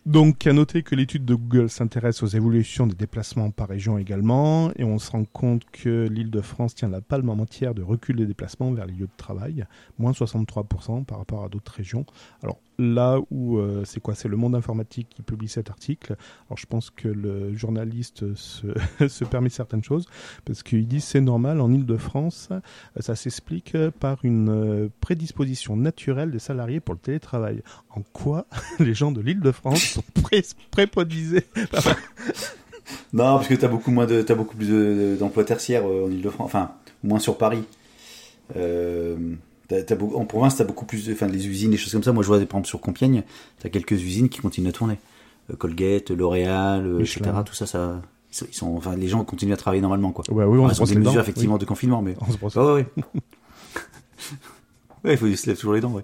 Donc, 0.06 0.46
à 0.46 0.54
noter 0.54 0.82
que 0.82 0.94
l'étude 0.94 1.26
de 1.26 1.34
Google 1.34 1.68
s'intéresse 1.68 2.22
aux 2.22 2.26
évolutions 2.26 2.86
des 2.86 2.94
déplacements 2.94 3.50
par 3.50 3.68
région 3.68 3.98
également, 3.98 4.70
et 4.76 4.84
on 4.84 4.98
se 4.98 5.10
rend 5.10 5.24
compte 5.24 5.62
que 5.70 6.08
l'Île-de-France 6.10 6.74
tient 6.74 6.88
la 6.88 7.02
palme 7.02 7.28
en 7.28 7.36
matière 7.36 7.74
de 7.74 7.82
recul 7.82 8.16
des 8.16 8.24
déplacements 8.24 8.72
vers 8.72 8.86
les 8.86 8.94
lieux 8.94 9.06
de 9.06 9.16
travail, 9.18 9.66
moins 9.98 10.12
63% 10.12 11.04
par 11.04 11.18
rapport 11.18 11.44
à 11.44 11.50
d'autres 11.50 11.72
régions. 11.72 12.06
Alors 12.42 12.58
là 12.80 13.18
où 13.30 13.58
euh, 13.58 13.84
c'est 13.84 14.00
quoi 14.00 14.14
C'est 14.14 14.28
le 14.28 14.36
Monde 14.36 14.54
informatique 14.54 15.08
qui 15.10 15.22
publie 15.22 15.48
cet 15.48 15.70
article. 15.70 16.16
Alors 16.48 16.56
je 16.56 16.66
pense 16.66 16.90
que 16.90 17.08
le 17.08 17.54
journaliste 17.54 18.34
se, 18.34 18.66
se 19.08 19.24
permet 19.24 19.50
certaines 19.50 19.84
choses 19.84 20.06
parce 20.44 20.62
qu'il 20.62 20.88
dit 20.88 21.00
c'est 21.00 21.20
normal 21.20 21.60
en 21.60 21.72
Île-de-France, 21.72 22.48
euh, 22.50 22.60
ça 23.00 23.14
s'explique 23.14 23.76
par 24.00 24.18
une 24.24 24.48
euh, 24.48 24.88
prédisposition 25.00 25.76
naturelle 25.76 26.30
des 26.30 26.38
salariés 26.38 26.80
pour 26.80 26.94
le 26.94 27.00
télétravail. 27.00 27.62
En 27.90 28.02
quoi 28.12 28.46
les 28.78 28.94
gens 28.94 29.12
de 29.12 29.20
l'Île-de-France 29.20 29.82
sont 29.82 30.04
pré 30.22 30.42
préponisés 30.70 31.44
Non, 33.12 33.36
parce 33.36 33.48
que 33.48 33.54
t'as 33.54 33.68
beaucoup 33.68 33.90
moins 33.90 34.06
de, 34.06 34.22
t'as 34.22 34.34
beaucoup 34.34 34.56
plus 34.56 34.68
de- 34.68 35.16
d'emplois 35.18 35.44
tertiaires 35.44 35.84
en 35.84 36.10
Ile-de-France, 36.10 36.46
enfin, 36.46 36.72
moins 37.04 37.18
sur 37.18 37.38
Paris. 37.38 37.62
Euh, 38.56 39.16
en 40.14 40.24
province, 40.24 40.56
t'as 40.56 40.64
beaucoup 40.64 40.86
plus 40.86 41.06
de, 41.06 41.12
enfin, 41.12 41.26
les 41.26 41.46
usines, 41.48 41.70
les 41.70 41.76
choses 41.76 41.92
comme 41.92 42.02
ça. 42.02 42.12
Moi, 42.12 42.22
je 42.22 42.28
vois, 42.28 42.36
par 42.38 42.44
exemple, 42.44 42.66
sur 42.68 42.80
Compiègne, 42.80 43.22
t'as 43.60 43.68
quelques 43.68 43.92
usines 43.92 44.28
qui 44.28 44.40
continuent 44.40 44.68
à 44.68 44.72
tourner. 44.72 44.98
Euh, 45.50 45.56
Colgate, 45.56 46.10
L'Oréal, 46.10 46.86
euh, 46.86 47.00
etc. 47.00 47.22
Tout 47.44 47.54
ça, 47.54 47.66
ça, 47.66 48.00
ils 48.32 48.54
sont, 48.54 48.76
enfin, 48.76 48.94
les 48.96 49.08
gens 49.08 49.24
continuent 49.24 49.52
à 49.52 49.56
travailler 49.56 49.80
normalement, 49.82 50.12
quoi. 50.12 50.24
Ouais, 50.30 50.44
oui, 50.44 50.58
on 50.58 50.64
Enfin, 50.66 50.74
se 50.74 50.74
ce 50.74 50.78
sont 50.78 50.82
brosse 50.84 50.90
des 50.90 50.96
mesures, 50.98 51.12
dents, 51.14 51.20
effectivement, 51.20 51.58
de 51.58 51.64
confinement, 51.64 52.02
mais. 52.02 52.14
On 52.26 52.32
se 52.32 52.36
brosse- 52.38 52.56
Ouais, 52.56 52.64
ouais, 52.64 52.86
ouais. 52.96 53.20
ouais, 55.04 55.12
il 55.14 55.16
faut 55.16 55.34
se 55.34 55.46
lève 55.46 55.56
toujours 55.56 55.74
les 55.74 55.80
dents, 55.80 55.92
ouais. 55.92 56.02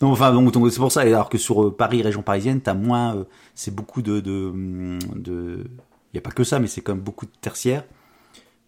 Non, 0.00 0.10
enfin, 0.12 0.32
donc, 0.32 0.52
c'est 0.72 0.78
pour 0.78 0.92
ça. 0.92 1.00
Alors 1.00 1.28
que 1.28 1.38
sur 1.38 1.64
euh, 1.64 1.70
Paris, 1.76 2.02
région 2.02 2.22
parisienne, 2.22 2.60
t'as 2.60 2.74
moins, 2.74 3.16
euh, 3.16 3.24
c'est 3.54 3.74
beaucoup 3.74 4.02
de, 4.02 4.20
de, 4.20 4.46
hum, 4.48 4.98
de, 5.16 5.64
il 6.12 6.16
y 6.16 6.18
a 6.18 6.20
pas 6.20 6.30
que 6.30 6.44
ça, 6.44 6.58
mais 6.58 6.66
c'est 6.66 6.80
quand 6.80 6.94
même 6.94 7.02
beaucoup 7.02 7.26
de 7.26 7.32
tertiaires 7.40 7.84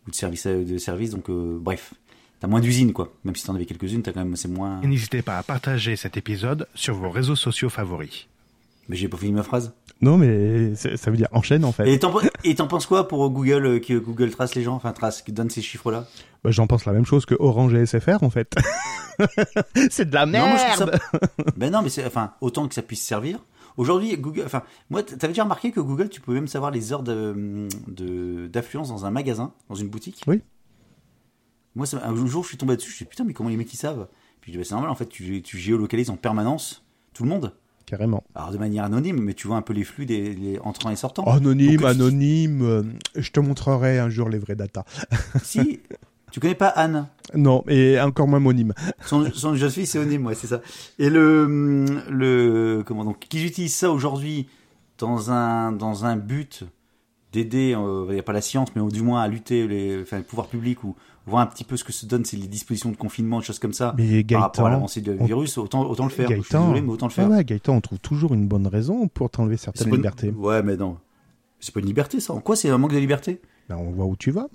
ou 0.06 0.10
de 0.10 0.14
services, 0.16 0.46
de 0.46 0.78
services. 0.78 1.10
Donc, 1.10 1.28
euh, 1.30 1.58
bref, 1.60 1.94
t'as 2.40 2.46
moins 2.48 2.60
d'usines, 2.60 2.92
quoi. 2.92 3.12
Même 3.24 3.34
si 3.36 3.44
t'en 3.44 3.54
avais 3.54 3.66
quelques-unes, 3.66 4.02
t'as 4.02 4.12
quand 4.12 4.20
même, 4.24 4.36
c'est 4.36 4.48
moins. 4.48 4.80
Et 4.82 4.86
n'hésitez 4.86 5.22
pas 5.22 5.38
à 5.38 5.42
partager 5.42 5.96
cet 5.96 6.16
épisode 6.16 6.66
sur 6.74 6.94
vos 6.94 7.10
réseaux 7.10 7.36
sociaux 7.36 7.68
favoris. 7.68 8.26
Mais 8.88 8.96
j'ai 8.96 9.08
pas 9.08 9.16
fini 9.16 9.32
ma 9.32 9.42
phrase. 9.42 9.72
Non, 10.00 10.16
mais 10.18 10.74
ça 10.76 11.10
veut 11.10 11.16
dire 11.16 11.28
enchaîne 11.32 11.64
en 11.64 11.72
fait. 11.72 11.88
Et 11.92 11.98
t'en, 11.98 12.66
penses 12.68 12.86
quoi 12.86 13.08
pour 13.08 13.28
Google, 13.30 13.66
euh, 13.66 13.78
que 13.80 13.94
Google 13.98 14.30
trace 14.30 14.54
les 14.54 14.62
gens, 14.62 14.74
enfin 14.74 14.92
trace, 14.92 15.22
qui 15.22 15.32
donne 15.32 15.50
ces 15.50 15.62
chiffres-là? 15.62 16.06
Bah, 16.44 16.50
J'en 16.50 16.66
pense 16.66 16.84
la 16.84 16.92
même 16.92 17.06
chose 17.06 17.24
que 17.26 17.34
Orange 17.38 17.74
et 17.74 17.84
SFR 17.86 18.22
en 18.22 18.30
fait. 18.30 18.54
c'est 19.90 20.08
de 20.08 20.14
la 20.14 20.26
Non, 20.26 20.38
moi, 20.46 20.56
je 20.58 20.62
merde. 20.64 21.00
trouve 21.00 21.20
ça- 21.46 21.52
ben 21.56 21.72
non, 21.72 21.82
mais 21.82 21.88
c'est, 21.88 22.04
enfin, 22.04 22.32
autant 22.40 22.68
que 22.68 22.74
ça 22.74 22.82
puisse 22.82 23.02
servir. 23.02 23.40
Aujourd'hui, 23.76 24.16
Google, 24.16 24.42
enfin, 24.46 24.62
moi, 24.90 25.02
t'avais 25.02 25.28
déjà 25.32 25.42
remarqué 25.42 25.70
que 25.70 25.80
Google, 25.80 26.08
tu 26.08 26.20
pouvais 26.20 26.36
même 26.38 26.46
savoir 26.48 26.70
les 26.70 26.92
heures 26.92 27.02
de, 27.02 27.68
de- 27.88 28.46
d'affluence 28.46 28.88
dans 28.88 29.04
un 29.04 29.10
magasin, 29.10 29.52
dans 29.68 29.74
une 29.74 29.88
boutique? 29.88 30.22
Oui. 30.26 30.40
Moi, 31.76 31.86
ça- 31.86 32.04
un 32.04 32.14
jour, 32.26 32.42
je 32.42 32.48
suis 32.48 32.56
tombé 32.56 32.74
dessus, 32.76 32.88
je 32.88 32.94
me 32.94 32.96
suis 32.96 33.04
dit, 33.04 33.10
putain, 33.10 33.24
mais 33.24 33.32
comment 33.34 33.48
les 33.50 33.56
mecs 33.56 33.72
ils 33.72 33.76
savent? 33.76 34.08
Puis 34.40 34.50
je 34.52 34.56
dis, 34.56 34.58
bah, 34.58 34.64
c'est 34.68 34.74
normal, 34.74 34.90
en 34.90 34.94
fait, 34.96 35.06
tu, 35.08 35.42
tu 35.42 35.58
géolocalises 35.58 36.10
en 36.10 36.16
permanence 36.16 36.84
tout 37.14 37.22
le 37.22 37.28
monde. 37.28 37.52
Carrément. 37.86 38.24
Alors 38.34 38.50
de 38.50 38.58
manière 38.58 38.82
anonyme, 38.82 39.20
mais 39.20 39.32
tu 39.34 39.46
vois 39.46 39.56
un 39.56 39.62
peu 39.62 39.72
les 39.72 39.84
flux 39.84 40.06
des 40.06 40.34
les 40.34 40.58
entrants 40.58 40.90
et 40.90 40.96
sortants. 40.96 41.22
Anonyme, 41.24 41.76
Donc, 41.82 41.86
anonyme. 41.90 42.62
euh, 42.62 42.82
je 43.14 43.30
te 43.30 43.38
montrerai 43.38 44.00
un 44.00 44.08
jour 44.10 44.28
les 44.28 44.38
vraies 44.38 44.56
datas. 44.56 44.82
Si, 45.44 45.78
tu 46.32 46.40
connais 46.40 46.56
pas 46.56 46.66
Anne? 46.66 47.06
Non, 47.32 47.62
et 47.68 48.00
encore 48.00 48.26
moins 48.26 48.40
monime. 48.40 48.74
Son, 49.06 49.30
son 49.32 49.54
jeune 49.54 49.70
fille, 49.70 49.86
c'est 49.86 50.00
Onim, 50.00 50.26
ouais, 50.26 50.34
c'est 50.34 50.48
ça. 50.48 50.62
Et 50.98 51.08
le, 51.10 51.84
le, 52.10 52.82
comment 52.84 53.04
donc, 53.04 53.20
qu'ils 53.20 53.46
utilisent 53.46 53.76
ça 53.76 53.92
aujourd'hui 53.92 54.48
dans 54.98 55.30
un, 55.30 55.70
dans 55.70 56.04
un 56.06 56.16
but 56.16 56.64
d'aider, 57.32 57.74
euh, 57.76 58.06
il 58.08 58.14
n'y 58.14 58.18
a 58.20 58.24
pas 58.24 58.32
la 58.32 58.40
science, 58.40 58.70
mais 58.74 58.82
du 58.90 59.02
moins 59.02 59.22
à 59.22 59.28
lutter 59.28 59.68
les, 59.68 60.02
enfin, 60.02 60.18
le 60.18 60.24
pouvoir 60.24 60.48
public 60.48 60.82
ou 60.82 60.96
voir 61.26 61.42
un 61.42 61.46
petit 61.46 61.64
peu 61.64 61.76
ce 61.76 61.84
que 61.84 61.92
se 61.92 62.06
donne, 62.06 62.24
c'est 62.24 62.36
les 62.36 62.46
dispositions 62.46 62.90
de 62.90 62.96
confinement, 62.96 63.40
des 63.40 63.44
choses 63.44 63.58
comme 63.58 63.72
ça. 63.72 63.94
Mais 63.98 64.22
par 64.24 64.42
rapport 64.42 64.66
à 64.66 64.68
Gaëtan, 64.68 64.74
l'avancée 64.76 65.00
du 65.00 65.10
on- 65.18 65.24
virus, 65.24 65.58
autant, 65.58 65.82
autant 65.88 66.04
le 66.04 66.10
faire. 66.10 66.28
Je 66.28 66.34
suis 66.34 66.42
Gaëtan, 66.42 66.62
désolé, 66.68 66.80
mais 66.82 66.92
autant 66.92 67.06
le 67.06 67.12
faire. 67.12 67.28
ouais, 67.28 67.44
Gaëtan, 67.44 67.74
on 67.76 67.80
trouve 67.80 67.98
toujours 67.98 68.32
une 68.34 68.46
bonne 68.46 68.66
raison 68.66 69.08
pour 69.08 69.28
t'enlever 69.30 69.56
certaines 69.56 69.88
une- 69.88 69.96
libertés. 69.96 70.30
Ouais, 70.30 70.62
mais 70.62 70.76
non. 70.76 70.96
C'est 71.60 71.74
pas 71.74 71.80
une 71.80 71.86
liberté, 71.86 72.20
ça. 72.20 72.32
En 72.32 72.40
quoi 72.40 72.54
c'est 72.56 72.68
un 72.70 72.78
manque 72.78 72.92
de 72.92 72.98
liberté? 72.98 73.40
Ben, 73.68 73.76
on 73.76 73.90
voit 73.90 74.06
où 74.06 74.14
tu 74.16 74.30
vas. 74.30 74.46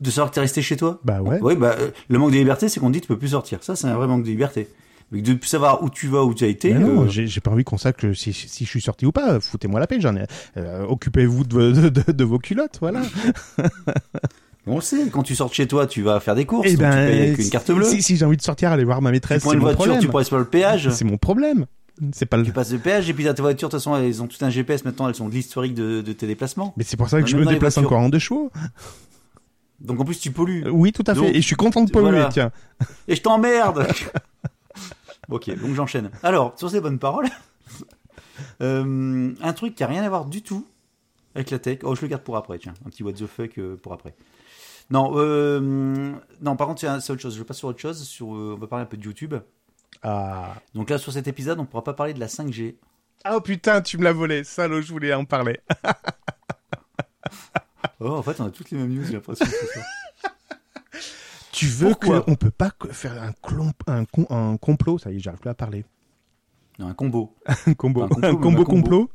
De 0.00 0.10
savoir 0.10 0.30
que 0.30 0.36
t'es 0.36 0.40
resté 0.40 0.62
chez 0.62 0.76
toi? 0.78 0.98
Bah 1.04 1.20
ouais. 1.20 1.38
Oui, 1.42 1.56
bah, 1.56 1.76
euh, 1.78 1.90
le 2.08 2.18
manque 2.18 2.30
de 2.30 2.36
liberté, 2.36 2.70
c'est 2.70 2.80
qu'on 2.80 2.88
dit 2.88 3.02
tu 3.02 3.08
peux 3.08 3.18
plus 3.18 3.28
sortir. 3.28 3.62
Ça, 3.62 3.76
c'est 3.76 3.86
un 3.86 3.94
vrai 3.96 4.06
manque 4.06 4.22
de 4.22 4.28
liberté. 4.28 4.68
Mais 5.12 5.20
de 5.22 5.34
plus 5.34 5.48
savoir 5.48 5.82
où 5.82 5.90
tu 5.90 6.06
vas, 6.06 6.24
où 6.24 6.32
tu 6.32 6.44
as 6.44 6.46
été. 6.46 6.72
Non, 6.72 7.02
euh, 7.02 7.08
j'ai 7.08 7.26
j'ai 7.26 7.40
pas 7.40 7.50
envie 7.50 7.64
qu'on 7.64 7.76
sache 7.76 7.94
que 7.96 8.14
si, 8.14 8.32
si 8.32 8.64
je 8.64 8.70
suis 8.70 8.80
sorti 8.80 9.04
ou 9.06 9.12
pas. 9.12 9.40
Foutez-moi 9.40 9.80
la 9.80 9.86
paix, 9.88 10.00
j'en 10.00 10.14
ai. 10.16 10.24
euh, 10.56 10.86
Occupez-vous 10.86 11.42
de, 11.44 11.72
de, 11.72 11.88
de- 11.88 12.12
de 12.12 12.24
vos 12.24 12.38
culottes, 12.38 12.78
voilà. 12.80 13.02
on 14.70 14.80
sait, 14.80 15.08
quand 15.10 15.22
tu 15.22 15.34
sors 15.34 15.48
de 15.48 15.54
chez 15.54 15.66
toi, 15.68 15.86
tu 15.86 16.02
vas 16.02 16.20
faire 16.20 16.34
des 16.34 16.46
courses. 16.46 16.66
Eh 16.68 16.72
donc 16.72 16.80
ben, 16.80 16.90
tu 16.90 17.12
payes 17.12 17.22
avec 17.28 17.38
une 17.38 17.50
carte 17.50 17.70
bleue. 17.70 17.84
si, 17.84 18.02
si 18.02 18.16
j'ai 18.16 18.24
envie 18.24 18.36
de 18.36 18.42
sortir, 18.42 18.72
aller 18.72 18.84
voir 18.84 19.02
ma 19.02 19.10
tu 19.10 19.14
maîtresse, 19.14 19.42
prends 19.42 19.50
c'est 19.50 19.56
une 19.56 19.60
mon 19.60 19.66
voiture, 19.66 19.84
problème. 19.84 20.00
tu 20.00 20.08
passes 20.08 20.28
par 20.30 20.38
le 20.38 20.44
péage. 20.44 20.90
C'est 20.90 21.04
mon 21.04 21.18
problème. 21.18 21.66
C'est 22.12 22.26
pas 22.26 22.36
le. 22.38 22.44
Tu 22.44 22.52
passes 22.52 22.72
le 22.72 22.78
péage 22.78 23.10
et 23.10 23.14
puis 23.14 23.24
ta 23.24 23.32
voiture, 23.34 23.68
de 23.68 23.72
toute 23.72 23.72
façon, 23.72 23.94
elles 23.96 24.22
ont 24.22 24.26
tout 24.26 24.42
un 24.42 24.50
GPS 24.50 24.84
maintenant, 24.84 25.08
elles 25.08 25.22
ont 25.22 25.28
de 25.28 25.34
l'historique 25.34 25.74
de, 25.74 26.00
de 26.00 26.12
tes 26.12 26.26
déplacements. 26.26 26.72
Mais 26.76 26.84
c'est 26.84 26.96
pour 26.96 27.08
ça 27.08 27.20
que 27.20 27.28
je 27.28 27.36
me 27.36 27.44
déplace 27.44 27.76
encore 27.78 28.00
en 28.00 28.08
deux 28.08 28.18
chevaux. 28.18 28.50
Donc 29.80 30.00
en 30.00 30.04
plus, 30.04 30.18
tu 30.18 30.30
pollues. 30.30 30.68
Oui, 30.70 30.92
tout 30.92 31.04
à 31.06 31.14
fait. 31.14 31.20
Donc, 31.20 31.30
Et 31.30 31.40
je 31.40 31.46
suis 31.46 31.56
content 31.56 31.82
de 31.84 31.90
polluer, 31.90 32.10
voilà. 32.10 32.28
tiens. 32.28 32.52
Et 33.08 33.16
je 33.16 33.22
t'emmerde 33.22 33.86
Ok, 35.30 35.48
donc 35.60 35.74
j'enchaîne. 35.74 36.10
Alors, 36.22 36.54
sur 36.56 36.70
ces 36.70 36.80
bonnes 36.80 36.98
paroles, 36.98 37.28
euh, 38.62 39.32
un 39.40 39.52
truc 39.52 39.74
qui 39.74 39.84
a 39.84 39.86
rien 39.86 40.02
à 40.02 40.08
voir 40.08 40.24
du 40.26 40.42
tout 40.42 40.66
avec 41.34 41.50
la 41.50 41.58
tech. 41.58 41.78
Oh, 41.84 41.94
je 41.94 42.02
le 42.02 42.08
garde 42.08 42.22
pour 42.22 42.36
après, 42.36 42.58
tiens. 42.58 42.74
Un 42.84 42.90
petit 42.90 43.02
what 43.02 43.12
the 43.12 43.26
fuck 43.26 43.56
euh, 43.58 43.76
pour 43.80 43.92
après. 43.92 44.14
Non, 44.90 45.12
euh, 45.14 46.12
non, 46.40 46.56
par 46.56 46.66
contre, 46.66 46.80
c'est 46.80 47.12
autre 47.12 47.22
chose. 47.22 47.36
Je 47.36 47.42
passe 47.42 47.58
sur 47.58 47.68
autre 47.68 47.80
chose. 47.80 48.02
Sur, 48.02 48.34
euh, 48.34 48.54
on 48.56 48.60
va 48.60 48.66
parler 48.66 48.82
un 48.82 48.86
peu 48.86 48.96
de 48.96 49.04
YouTube. 49.04 49.34
Ah. 50.02 50.54
Donc 50.74 50.90
là, 50.90 50.98
sur 50.98 51.12
cet 51.12 51.28
épisode, 51.28 51.58
on 51.58 51.62
ne 51.62 51.66
pourra 51.66 51.84
pas 51.84 51.94
parler 51.94 52.14
de 52.14 52.20
la 52.20 52.26
5G. 52.26 52.76
Oh 53.30 53.40
putain, 53.40 53.82
tu 53.82 53.98
me 53.98 54.04
l'as 54.04 54.12
volé. 54.12 54.44
Salaud, 54.44 54.80
je 54.80 54.92
voulais 54.92 55.12
en 55.14 55.24
parler. 55.24 55.60
Oh, 58.02 58.12
en 58.12 58.22
fait, 58.22 58.40
on 58.40 58.46
a 58.46 58.50
toutes 58.50 58.70
les 58.70 58.78
mêmes 58.78 58.94
news, 58.94 59.04
j'ai 59.04 59.12
l'impression. 59.12 59.44
Tu 61.52 61.66
veux 61.66 61.94
qu'on 61.94 62.34
peut 62.34 62.50
pas 62.50 62.70
faire 62.92 63.22
un, 63.22 64.56
complot? 64.56 64.98
Ça 64.98 65.10
y 65.10 65.16
est, 65.16 65.20
j'arrive 65.20 65.40
plus 65.40 65.50
à 65.50 65.54
parler. 65.54 65.84
Non, 66.78 66.88
un 66.88 66.94
combo. 66.94 67.36
Un 67.66 67.74
combo, 67.74 68.02
Un 68.04 68.08
complot, 68.08 68.26
un 68.26 68.32
même 68.32 68.40
combo 68.40 68.62
un 68.62 68.64
combo. 68.64 68.66
complot. 68.80 69.10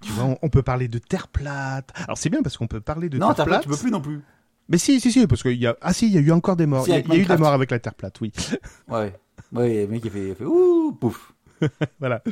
Tu 0.00 0.10
vois, 0.12 0.24
on, 0.24 0.38
on 0.40 0.48
peut 0.48 0.62
parler 0.62 0.88
de 0.88 0.98
terre 0.98 1.28
plate. 1.28 1.90
Alors 1.94 2.16
c'est 2.16 2.30
bien 2.30 2.42
parce 2.42 2.56
qu'on 2.56 2.66
peut 2.66 2.80
parler 2.80 3.10
de 3.10 3.18
non, 3.18 3.26
terre 3.28 3.36
t'as 3.36 3.44
pas, 3.44 3.50
plate. 3.50 3.62
tu 3.64 3.68
peux 3.68 3.76
plus 3.76 3.90
non 3.90 4.00
plus. 4.00 4.22
Mais 4.68 4.78
si, 4.78 5.00
si, 5.00 5.12
si, 5.12 5.26
parce 5.26 5.42
qu'il 5.42 5.58
y 5.58 5.66
a 5.66 5.76
ah 5.80 5.92
si, 5.92 6.06
il 6.06 6.12
y 6.12 6.18
a 6.18 6.20
eu 6.20 6.30
encore 6.30 6.56
des 6.56 6.66
morts. 6.66 6.84
Si, 6.84 6.90
Il 6.90 6.94
y 6.94 6.96
a, 6.96 6.98
avec 6.98 7.08
il 7.08 7.14
y 7.14 7.18
a 7.18 7.22
eu 7.22 7.26
des 7.26 7.36
morts 7.36 7.52
avec 7.52 7.70
la 7.70 7.78
terre 7.78 7.94
plate, 7.94 8.20
oui. 8.20 8.32
Ouais. 8.88 9.12
Ouais, 9.52 9.82
le 9.82 9.88
mec, 9.88 10.02
il 10.04 10.10
fait, 10.10 10.28
il 10.28 10.34
fait 10.34 10.44
ouh, 10.44 10.92
pouf. 10.92 11.32
voilà. 12.00 12.22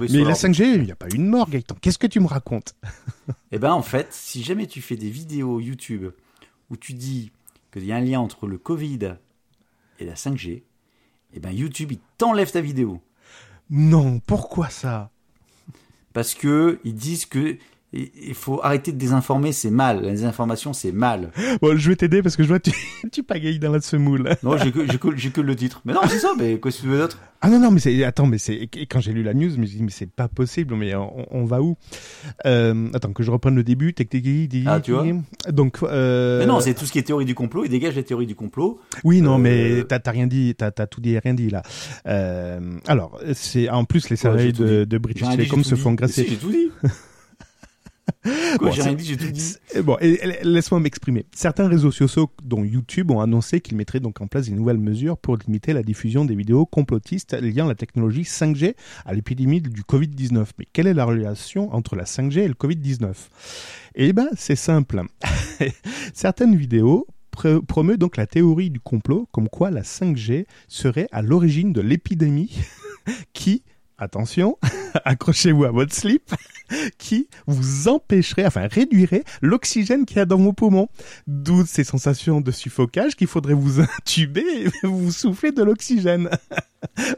Mais 0.00 0.08
la 0.08 0.18
l'arbre. 0.24 0.36
5G, 0.36 0.74
il 0.76 0.82
n'y 0.82 0.92
a 0.92 0.96
pas 0.96 1.08
eu 1.08 1.18
de 1.18 1.22
mort, 1.22 1.50
Gaëtan. 1.50 1.76
Qu'est-ce 1.80 1.98
que 1.98 2.06
tu 2.06 2.20
me 2.20 2.26
racontes 2.26 2.74
Eh 3.52 3.58
ben 3.58 3.72
en 3.72 3.82
fait, 3.82 4.08
si 4.10 4.42
jamais 4.42 4.66
tu 4.66 4.80
fais 4.80 4.96
des 4.96 5.10
vidéos 5.10 5.60
YouTube 5.60 6.10
où 6.70 6.76
tu 6.76 6.94
dis 6.94 7.32
qu'il 7.72 7.84
y 7.84 7.92
a 7.92 7.96
un 7.96 8.00
lien 8.00 8.20
entre 8.20 8.46
le 8.46 8.58
Covid 8.58 9.16
et 9.98 10.04
la 10.04 10.14
5G, 10.14 10.62
eh 11.34 11.40
ben 11.40 11.50
YouTube 11.50 11.92
il 11.92 11.98
t'enlève 12.16 12.50
ta 12.50 12.60
vidéo 12.60 13.02
Non, 13.70 14.20
pourquoi 14.20 14.70
ça? 14.70 15.10
Parce 16.12 16.34
que 16.34 16.80
ils 16.84 16.94
disent 16.94 17.26
que 17.26 17.58
il 17.92 18.34
faut 18.34 18.60
arrêter 18.62 18.92
de 18.92 18.98
désinformer, 18.98 19.52
c'est 19.52 19.70
mal. 19.70 20.02
La 20.02 20.10
désinformation, 20.10 20.72
c'est 20.72 20.92
mal. 20.92 21.30
Bon, 21.62 21.76
je 21.76 21.88
vais 21.88 21.96
t'aider 21.96 22.22
parce 22.22 22.36
que 22.36 22.42
je 22.42 22.48
vois 22.48 22.60
tu, 22.60 22.70
tu 23.12 23.22
pagayes 23.22 23.58
dans 23.58 23.72
la 23.72 23.80
semoule. 23.80 24.28
Non, 24.42 24.58
j'ai 24.58 24.72
que, 24.72 24.80
que, 24.80 25.28
que 25.28 25.40
le 25.40 25.56
titre. 25.56 25.80
Mais 25.84 25.94
non, 25.94 26.00
c'est 26.08 26.18
ça. 26.18 26.32
Mais 26.38 26.58
quoi, 26.58 26.70
si 26.70 26.82
tu 26.82 26.88
veux 26.88 26.98
d'autre? 26.98 27.18
Ah 27.40 27.48
non 27.50 27.60
non 27.60 27.70
mais 27.70 27.78
c'est 27.78 28.02
attends 28.02 28.26
mais 28.26 28.38
c'est 28.38 28.68
quand 28.90 28.98
j'ai 28.98 29.12
lu 29.12 29.22
la 29.22 29.32
news 29.32 29.48
je 29.50 29.58
me 29.58 29.64
suis 29.64 29.76
dit 29.76 29.84
mais 29.84 29.92
c'est 29.92 30.10
pas 30.10 30.26
possible 30.26 30.74
mais 30.74 30.96
on, 30.96 31.24
on 31.30 31.44
va 31.44 31.62
où? 31.62 31.76
Euh, 32.46 32.88
Attends 32.94 33.12
que 33.12 33.22
je 33.22 33.30
reprenne 33.30 33.54
le 33.54 33.62
début. 33.62 33.94
Tic, 33.94 34.10
tic, 34.10 34.24
tic, 34.24 34.64
Ah, 34.66 34.80
tu 34.80 34.90
vois 34.90 35.06
Donc 35.48 35.78
euh, 35.84 36.40
Mais 36.40 36.46
non, 36.46 36.58
c'est 36.58 36.74
tout 36.74 36.84
ce 36.84 36.90
qui 36.90 36.98
est 36.98 37.04
théorie 37.04 37.26
du 37.26 37.36
complot. 37.36 37.64
Il 37.64 37.70
dégage 37.70 37.94
la 37.94 38.02
théorie 38.02 38.26
du 38.26 38.34
complot. 38.34 38.80
oui 39.04 39.20
non 39.20 39.36
euh, 39.36 39.38
mais 39.38 39.84
t'as 39.84 40.10
rien 40.10 40.26
dit 40.26 40.56
t'as 40.56 40.72
tout 40.72 41.00
dit 41.00 41.12
et 41.14 41.20
rien 41.20 41.34
dit 41.34 41.48
là. 41.48 41.62
Euh, 42.08 42.58
alors 42.88 43.20
c'est 43.34 43.68
en 43.68 43.84
plus 43.84 44.10
les 44.10 44.16
salariés 44.16 44.50
de, 44.50 44.82
de 44.82 44.98
British 44.98 45.28
Telecom 45.28 45.62
se 45.62 45.76
font 45.76 45.92
grasser. 45.92 46.24
Si, 46.24 46.30
j'ai 46.30 46.36
tout 46.38 46.50
dit. 46.50 46.70
Quoi, 48.58 48.68
Bon, 48.68 48.74
j'ai 48.74 48.82
rien 48.82 48.94
dit, 48.94 49.04
j'ai 49.04 49.16
tout 49.16 49.30
dit. 49.30 49.54
Et 49.74 49.82
Bon, 49.82 49.96
laisse-moi 50.42 50.80
m'exprimer. 50.80 51.26
Certains 51.34 51.68
réseaux 51.68 51.90
sociaux, 51.90 52.30
dont 52.42 52.64
YouTube, 52.64 53.10
ont 53.10 53.20
annoncé 53.20 53.60
qu'ils 53.60 53.76
mettraient 53.76 54.00
donc 54.00 54.20
en 54.20 54.26
place 54.26 54.46
des 54.48 54.52
nouvelles 54.54 54.78
mesures 54.78 55.18
pour 55.18 55.36
limiter 55.36 55.72
la 55.72 55.82
diffusion 55.82 56.24
des 56.24 56.34
vidéos 56.34 56.66
complotistes 56.66 57.34
liant 57.40 57.66
la 57.66 57.74
technologie 57.74 58.22
5G 58.22 58.74
à 59.04 59.14
l'épidémie 59.14 59.60
du 59.60 59.82
Covid-19. 59.82 60.46
Mais 60.58 60.66
quelle 60.72 60.86
est 60.86 60.94
la 60.94 61.04
relation 61.04 61.72
entre 61.74 61.96
la 61.96 62.04
5G 62.04 62.38
et 62.40 62.48
le 62.48 62.54
Covid-19 62.54 63.12
Eh 63.94 64.12
ben, 64.12 64.28
c'est 64.36 64.56
simple. 64.56 65.02
Certaines 66.14 66.56
vidéos 66.56 67.06
pr- 67.36 67.64
promeuvent 67.64 67.98
donc 67.98 68.16
la 68.16 68.26
théorie 68.26 68.70
du 68.70 68.80
complot, 68.80 69.28
comme 69.32 69.48
quoi 69.48 69.70
la 69.70 69.82
5G 69.82 70.46
serait 70.68 71.08
à 71.12 71.22
l'origine 71.22 71.72
de 71.72 71.80
l'épidémie 71.80 72.58
qui, 73.32 73.62
attention, 73.98 74.58
accrochez-vous 75.04 75.64
à 75.64 75.70
votre 75.70 75.94
slip, 75.94 76.34
qui 76.98 77.28
vous 77.46 77.88
empêcherait, 77.88 78.46
enfin 78.46 78.66
réduirait 78.70 79.24
l'oxygène 79.42 80.04
qu'il 80.04 80.18
y 80.18 80.20
a 80.20 80.26
dans 80.26 80.36
vos 80.38 80.52
poumons. 80.52 80.88
D'où 81.26 81.64
ces 81.66 81.84
sensations 81.84 82.40
de 82.40 82.50
suffocage 82.50 83.16
qu'il 83.16 83.26
faudrait 83.26 83.54
vous 83.54 83.80
intuber 83.98 84.44
et 84.82 84.86
vous 84.86 85.10
souffler 85.10 85.52
de 85.52 85.62
l'oxygène. 85.62 86.28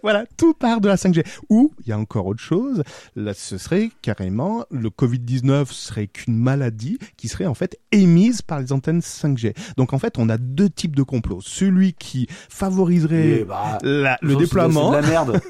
voilà, 0.02 0.24
tout 0.36 0.54
part 0.54 0.80
de 0.80 0.88
la 0.88 0.96
5G. 0.96 1.24
Ou, 1.50 1.72
il 1.82 1.88
y 1.88 1.92
a 1.92 1.98
encore 1.98 2.26
autre 2.26 2.40
chose, 2.40 2.82
là, 3.16 3.34
ce 3.34 3.58
serait 3.58 3.90
carrément, 4.02 4.64
le 4.70 4.88
Covid-19 4.88 5.66
serait 5.70 6.06
qu'une 6.06 6.36
maladie 6.36 6.98
qui 7.16 7.28
serait 7.28 7.46
en 7.46 7.54
fait 7.54 7.78
émise 7.92 8.40
par 8.40 8.60
les 8.60 8.72
antennes 8.72 9.00
5G. 9.00 9.54
Donc 9.76 9.92
en 9.92 9.98
fait, 9.98 10.16
on 10.18 10.28
a 10.28 10.38
deux 10.38 10.70
types 10.70 10.96
de 10.96 11.02
complots. 11.02 11.40
Celui 11.42 11.92
qui 11.92 12.26
favoriserait 12.48 13.44
bah, 13.46 13.78
la- 13.82 14.18
le 14.22 14.36
déploiement. 14.36 14.92
C'est 14.92 15.00
de 15.00 15.02
la 15.02 15.10
merde. 15.10 15.40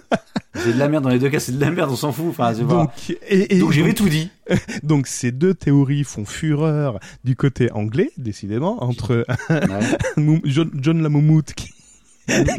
c'est 0.54 0.72
de 0.72 0.78
la 0.78 0.88
merde 0.88 1.04
dans 1.04 1.10
les 1.10 1.18
deux 1.20 1.28
cas, 1.30 1.38
c'est 1.40 1.52
de 1.52 1.60
la 1.60 1.70
merde, 1.70 1.90
on 1.92 1.96
s'en 1.96 2.12
fout. 2.12 2.26
Enfin, 2.30 2.52
Donc, 2.52 2.90
et, 3.28 3.56
et- 3.56 3.58
Donc 3.60 3.72
j'avais 3.72 3.92
tout 3.94 4.08
dit. 4.08 4.30
Donc 4.82 5.06
ces 5.06 5.30
deux 5.32 5.54
théories 5.54 6.04
font 6.04 6.24
fureur 6.24 6.98
du 7.24 7.36
côté 7.36 7.70
anglais, 7.72 8.10
décidément, 8.18 8.82
entre 8.82 9.24
John, 10.44 10.70
John 10.74 11.02
Lamoumout 11.02 11.52
qui, 11.54 11.70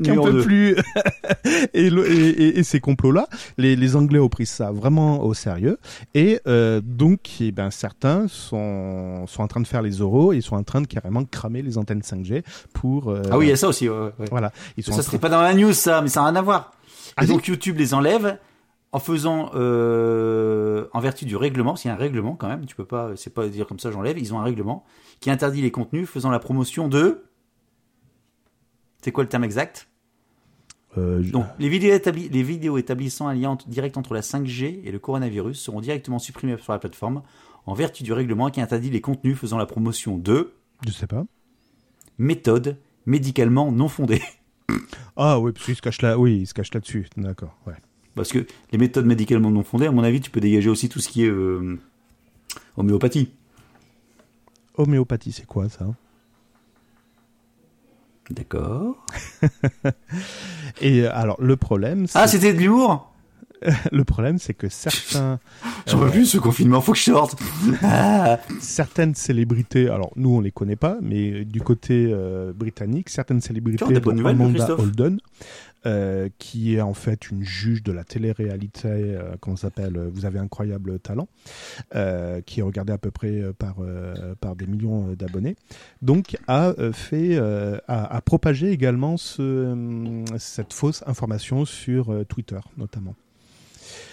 qui 0.03 0.11
en 0.11 0.23
peut 0.23 0.31
deux. 0.33 0.41
plus 0.43 0.75
et, 1.73 1.89
le- 1.89 2.09
et, 2.11 2.29
et- 2.29 2.59
et 2.59 2.63
ces 2.63 2.79
complots-là. 2.79 3.27
Les, 3.57 3.75
les 3.75 3.95
Anglais 3.95 4.19
ont 4.19 4.29
pris 4.29 4.45
ça 4.45 4.71
vraiment 4.71 5.23
au 5.23 5.33
sérieux 5.33 5.77
et 6.13 6.39
euh, 6.47 6.81
donc 6.83 7.19
eh 7.39 7.51
ben, 7.51 7.71
certains 7.71 8.27
sont, 8.27 9.25
sont 9.27 9.43
en 9.43 9.47
train 9.47 9.61
de 9.61 9.67
faire 9.67 9.81
les 9.81 10.01
oraux 10.01 10.33
et 10.33 10.41
sont 10.41 10.55
en 10.55 10.63
train 10.63 10.81
de 10.81 10.87
carrément 10.87 11.23
cramer 11.25 11.61
les 11.61 11.77
antennes 11.77 12.01
5G 12.01 12.43
pour... 12.73 13.09
euh, 13.11 13.21
Ah 13.31 13.37
oui, 13.37 13.45
il 13.47 13.49
y 13.49 13.53
a 13.53 13.55
ça 13.57 13.67
aussi. 13.69 13.87
Ouais, 13.87 13.95
ouais. 14.19 14.25
Voilà. 14.29 14.51
Ils 14.77 14.83
sont 14.83 14.91
Ça 14.93 15.03
serait 15.03 15.17
train- 15.17 15.29
pas 15.29 15.35
dans 15.35 15.41
la 15.41 15.53
news, 15.53 15.73
ça, 15.73 16.01
mais 16.01 16.09
ça 16.09 16.21
n'a 16.21 16.27
rien 16.27 16.35
à 16.37 16.41
voir. 16.41 16.73
Ah 17.17 17.23
et 17.23 17.27
donc 17.27 17.47
YouTube 17.47 17.77
les 17.77 17.93
enlève 17.93 18.37
en 18.93 18.99
faisant, 18.99 19.51
euh, 19.55 20.87
en 20.93 20.99
vertu 20.99 21.25
du 21.25 21.35
règlement, 21.35 21.75
s'il 21.75 21.89
y 21.89 21.91
a 21.91 21.95
un 21.95 21.99
règlement 21.99 22.35
quand 22.35 22.47
même, 22.49 22.65
tu 22.65 22.75
peux 22.75 22.85
pas, 22.85 23.11
c'est 23.15 23.33
pas 23.33 23.47
dire 23.47 23.65
comme 23.67 23.79
ça 23.79 23.89
j'enlève, 23.91 24.17
ils 24.19 24.33
ont 24.33 24.39
un 24.39 24.43
règlement 24.43 24.83
qui 25.21 25.29
interdit 25.29 25.61
les 25.61 25.71
contenus 25.71 26.07
faisant 26.09 26.29
la 26.29 26.39
promotion 26.39 26.87
de. 26.87 27.23
C'est 29.01 29.11
quoi 29.11 29.23
le 29.23 29.29
terme 29.29 29.43
exact? 29.43 29.87
Euh, 30.97 31.23
je- 31.23 31.31
Donc, 31.31 31.45
les 31.57 31.69
vidéos, 31.69 31.95
établi- 31.95 32.29
les 32.29 32.43
vidéos 32.43 32.77
établissant 32.77 33.27
un 33.27 33.33
lien 33.33 33.57
direct 33.67 33.95
entre 33.97 34.13
la 34.13 34.21
5G 34.21 34.81
et 34.83 34.91
le 34.91 34.99
coronavirus 34.99 35.57
seront 35.59 35.79
directement 35.79 36.19
supprimées 36.19 36.57
sur 36.57 36.73
la 36.73 36.79
plateforme 36.79 37.23
en 37.65 37.73
vertu 37.73 38.03
du 38.03 38.11
règlement 38.11 38.49
qui 38.49 38.59
interdit 38.59 38.89
les 38.89 38.99
contenus 39.01 39.37
faisant 39.37 39.57
la 39.57 39.65
promotion 39.65 40.17
de 40.17 40.51
je 40.85 40.91
sais 40.91 41.07
pas. 41.07 41.23
méthodes 42.17 42.77
médicalement 43.05 43.71
non 43.71 43.87
fondées. 43.87 44.21
Ah 45.15 45.39
oui, 45.39 45.51
parce 45.53 45.65
qu'il 45.65 45.75
se 45.75 45.81
cache 45.81 46.01
là. 46.01 46.17
Oui, 46.19 46.39
il 46.41 46.47
se 46.47 46.53
cache 46.53 46.73
là-dessus. 46.73 47.07
D'accord. 47.17 47.55
Ouais. 47.65 47.73
Parce 48.15 48.31
que 48.31 48.45
les 48.71 48.77
méthodes 48.77 49.05
médicalement 49.05 49.51
non 49.51 49.63
fondées, 49.63 49.87
à 49.87 49.91
mon 49.91 50.03
avis, 50.03 50.21
tu 50.21 50.31
peux 50.31 50.41
dégager 50.41 50.69
aussi 50.69 50.89
tout 50.89 50.99
ce 50.99 51.09
qui 51.09 51.23
est 51.23 51.29
euh, 51.29 51.79
homéopathie. 52.77 53.29
Homéopathie, 54.75 55.31
c'est 55.31 55.45
quoi 55.45 55.69
ça? 55.69 55.87
D'accord. 58.29 59.05
Et 60.81 61.01
euh, 61.01 61.09
alors 61.13 61.41
le 61.41 61.57
problème, 61.57 62.07
c'est 62.07 62.19
Ah, 62.19 62.27
c'était 62.27 62.53
de 62.53 62.59
l'humour? 62.59 63.07
Le 63.91 64.03
problème, 64.03 64.39
c'est 64.39 64.55
que 64.55 64.69
certains 64.69 65.39
J'en 65.87 65.99
peux 65.99 66.09
plus 66.09 66.25
ce 66.25 66.39
confinement, 66.39 66.81
faut 66.81 66.93
que 66.93 66.97
je 66.97 67.03
sorte. 67.03 67.39
Ah. 67.83 68.39
certaines 68.59 69.13
célébrités, 69.13 69.87
alors 69.87 70.11
nous 70.15 70.31
on 70.31 70.39
les 70.41 70.49
connaît 70.51 70.75
pas, 70.75 70.97
mais 71.01 71.45
du 71.45 71.61
côté 71.61 72.09
euh, 72.11 72.53
britannique, 72.53 73.09
certaines 73.09 73.41
célébrités, 73.41 73.99
bonnes 73.99 74.17
dont 74.17 74.25
Amanda 74.25 74.71
Holden, 74.79 75.19
euh, 75.85 76.29
qui 76.37 76.75
est 76.75 76.81
en 76.81 76.93
fait 76.93 77.29
une 77.31 77.43
juge 77.43 77.81
de 77.83 77.91
la 77.91 78.03
télé-réalité, 78.03 78.87
euh, 78.87 79.33
comment 79.39 79.55
s'appelle 79.55 79.97
euh, 79.97 80.09
Vous 80.13 80.25
avez 80.25 80.37
incroyable 80.39 80.99
talent, 80.99 81.27
euh, 81.95 82.41
qui 82.41 82.59
est 82.59 82.63
regardée 82.63 82.93
à 82.93 82.97
peu 82.97 83.11
près 83.11 83.31
euh, 83.41 83.53
par 83.53 83.75
euh, 83.79 84.35
par 84.39 84.55
des 84.55 84.67
millions 84.67 85.07
d'abonnés, 85.17 85.55
donc 86.01 86.37
a 86.47 86.73
fait, 86.93 87.35
euh, 87.35 87.77
a, 87.87 88.15
a 88.15 88.21
propagé 88.21 88.71
également 88.71 89.17
ce, 89.17 90.23
cette 90.37 90.73
fausse 90.73 91.03
information 91.07 91.65
sur 91.65 92.13
Twitter 92.27 92.59
notamment. 92.77 93.15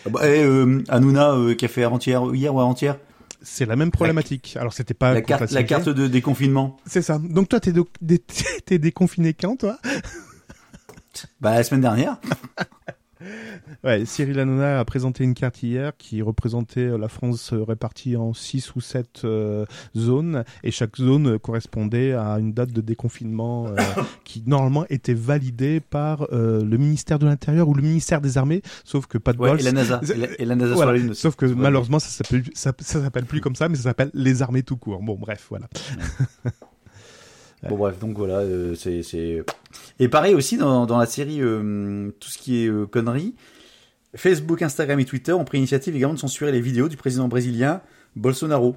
Ah 0.06 0.10
bah, 0.10 0.20
eh, 0.24 0.42
euh, 0.42 0.82
Hanouna 0.88 1.32
euh, 1.32 1.54
qui 1.54 1.64
a 1.64 1.68
fait 1.68 1.84
avant-hier, 1.84 2.22
hier 2.34 2.54
ou 2.54 2.60
avant-hier, 2.60 2.96
C'est 3.42 3.66
la 3.66 3.76
même 3.76 3.90
problématique. 3.90 4.56
Alors 4.58 4.72
c'était 4.72 4.94
pas 4.94 5.12
la 5.14 5.22
carte, 5.22 5.50
la 5.52 5.62
5G. 5.62 5.66
carte 5.66 5.88
de 5.88 6.06
déconfinement. 6.08 6.76
C'est 6.86 7.02
ça. 7.02 7.18
Donc 7.18 7.48
toi, 7.48 7.60
t'es, 7.60 7.72
dé- 8.00 8.18
t'es 8.64 8.78
déconfiné 8.78 9.34
quand, 9.34 9.56
toi? 9.56 9.78
Bah 11.40 11.54
la 11.54 11.62
semaine 11.64 11.82
dernière. 11.82 12.18
Ouais, 13.82 14.04
Cyril 14.06 14.38
Hanouna 14.38 14.78
a 14.78 14.84
présenté 14.84 15.24
une 15.24 15.34
carte 15.34 15.60
hier 15.64 15.92
qui 15.96 16.22
représentait 16.22 16.86
euh, 16.86 16.96
la 16.96 17.08
France 17.08 17.52
euh, 17.52 17.64
répartie 17.64 18.16
en 18.16 18.32
6 18.32 18.76
ou 18.76 18.80
7 18.80 19.26
zones, 19.96 20.44
et 20.62 20.70
chaque 20.70 20.96
zone 20.96 21.26
euh, 21.34 21.38
correspondait 21.38 22.12
à 22.12 22.38
une 22.38 22.52
date 22.52 22.70
de 22.70 22.80
déconfinement 22.80 23.66
euh, 23.66 23.76
qui 24.24 24.44
normalement 24.46 24.84
était 24.88 25.14
validée 25.14 25.80
par 25.80 26.28
euh, 26.32 26.64
le 26.64 26.78
ministère 26.78 27.18
de 27.18 27.26
l'Intérieur 27.26 27.68
ou 27.68 27.74
le 27.74 27.82
ministère 27.82 28.20
des 28.20 28.38
Armées, 28.38 28.62
sauf 28.84 29.06
que 29.06 29.18
pas 29.18 29.32
de 29.32 29.38
Ouais, 29.38 29.50
bol. 29.50 29.60
et 29.60 29.64
la 29.64 29.72
NASA. 29.72 30.00
Et 30.14 30.16
la, 30.16 30.40
et 30.40 30.44
la 30.44 30.54
NASA 30.54 30.74
Voilà. 30.74 30.92
sur 30.92 30.92
la 30.92 30.98
Lune. 31.04 31.14
Sauf 31.14 31.34
que 31.34 31.46
Ouais. 31.46 31.54
malheureusement, 31.56 31.98
ça 31.98 32.08
s'appelle, 32.10 32.44
ça, 32.54 32.72
ça 32.78 33.02
s'appelle 33.02 33.26
plus 33.26 33.40
comme 33.40 33.56
ça, 33.56 33.68
mais 33.68 33.74
ça 33.76 33.82
s'appelle 33.82 34.10
les 34.14 34.42
armées 34.42 34.62
tout 34.62 34.76
court. 34.76 35.02
Bon, 35.02 35.16
bref, 35.18 35.46
voilà. 35.50 35.68
Bon 37.68 37.76
bref, 37.76 37.98
donc 37.98 38.16
voilà, 38.16 38.38
euh, 38.38 38.74
c'est 38.76 39.02
c'est 39.02 39.42
et 39.98 40.08
pareil 40.08 40.34
aussi 40.34 40.56
dans, 40.56 40.86
dans 40.86 40.96
la 40.98 41.06
série 41.06 41.38
euh, 41.42 42.10
tout 42.20 42.28
ce 42.28 42.38
qui 42.38 42.62
est 42.64 42.68
euh, 42.68 42.86
conneries. 42.86 43.34
Facebook, 44.14 44.62
Instagram 44.62 45.00
et 45.00 45.04
Twitter 45.04 45.32
ont 45.32 45.44
pris 45.44 45.58
l'initiative 45.58 45.94
également 45.96 46.14
de 46.14 46.18
censurer 46.20 46.52
les 46.52 46.60
vidéos 46.60 46.88
du 46.88 46.96
président 46.96 47.26
brésilien 47.28 47.80
Bolsonaro. 48.16 48.76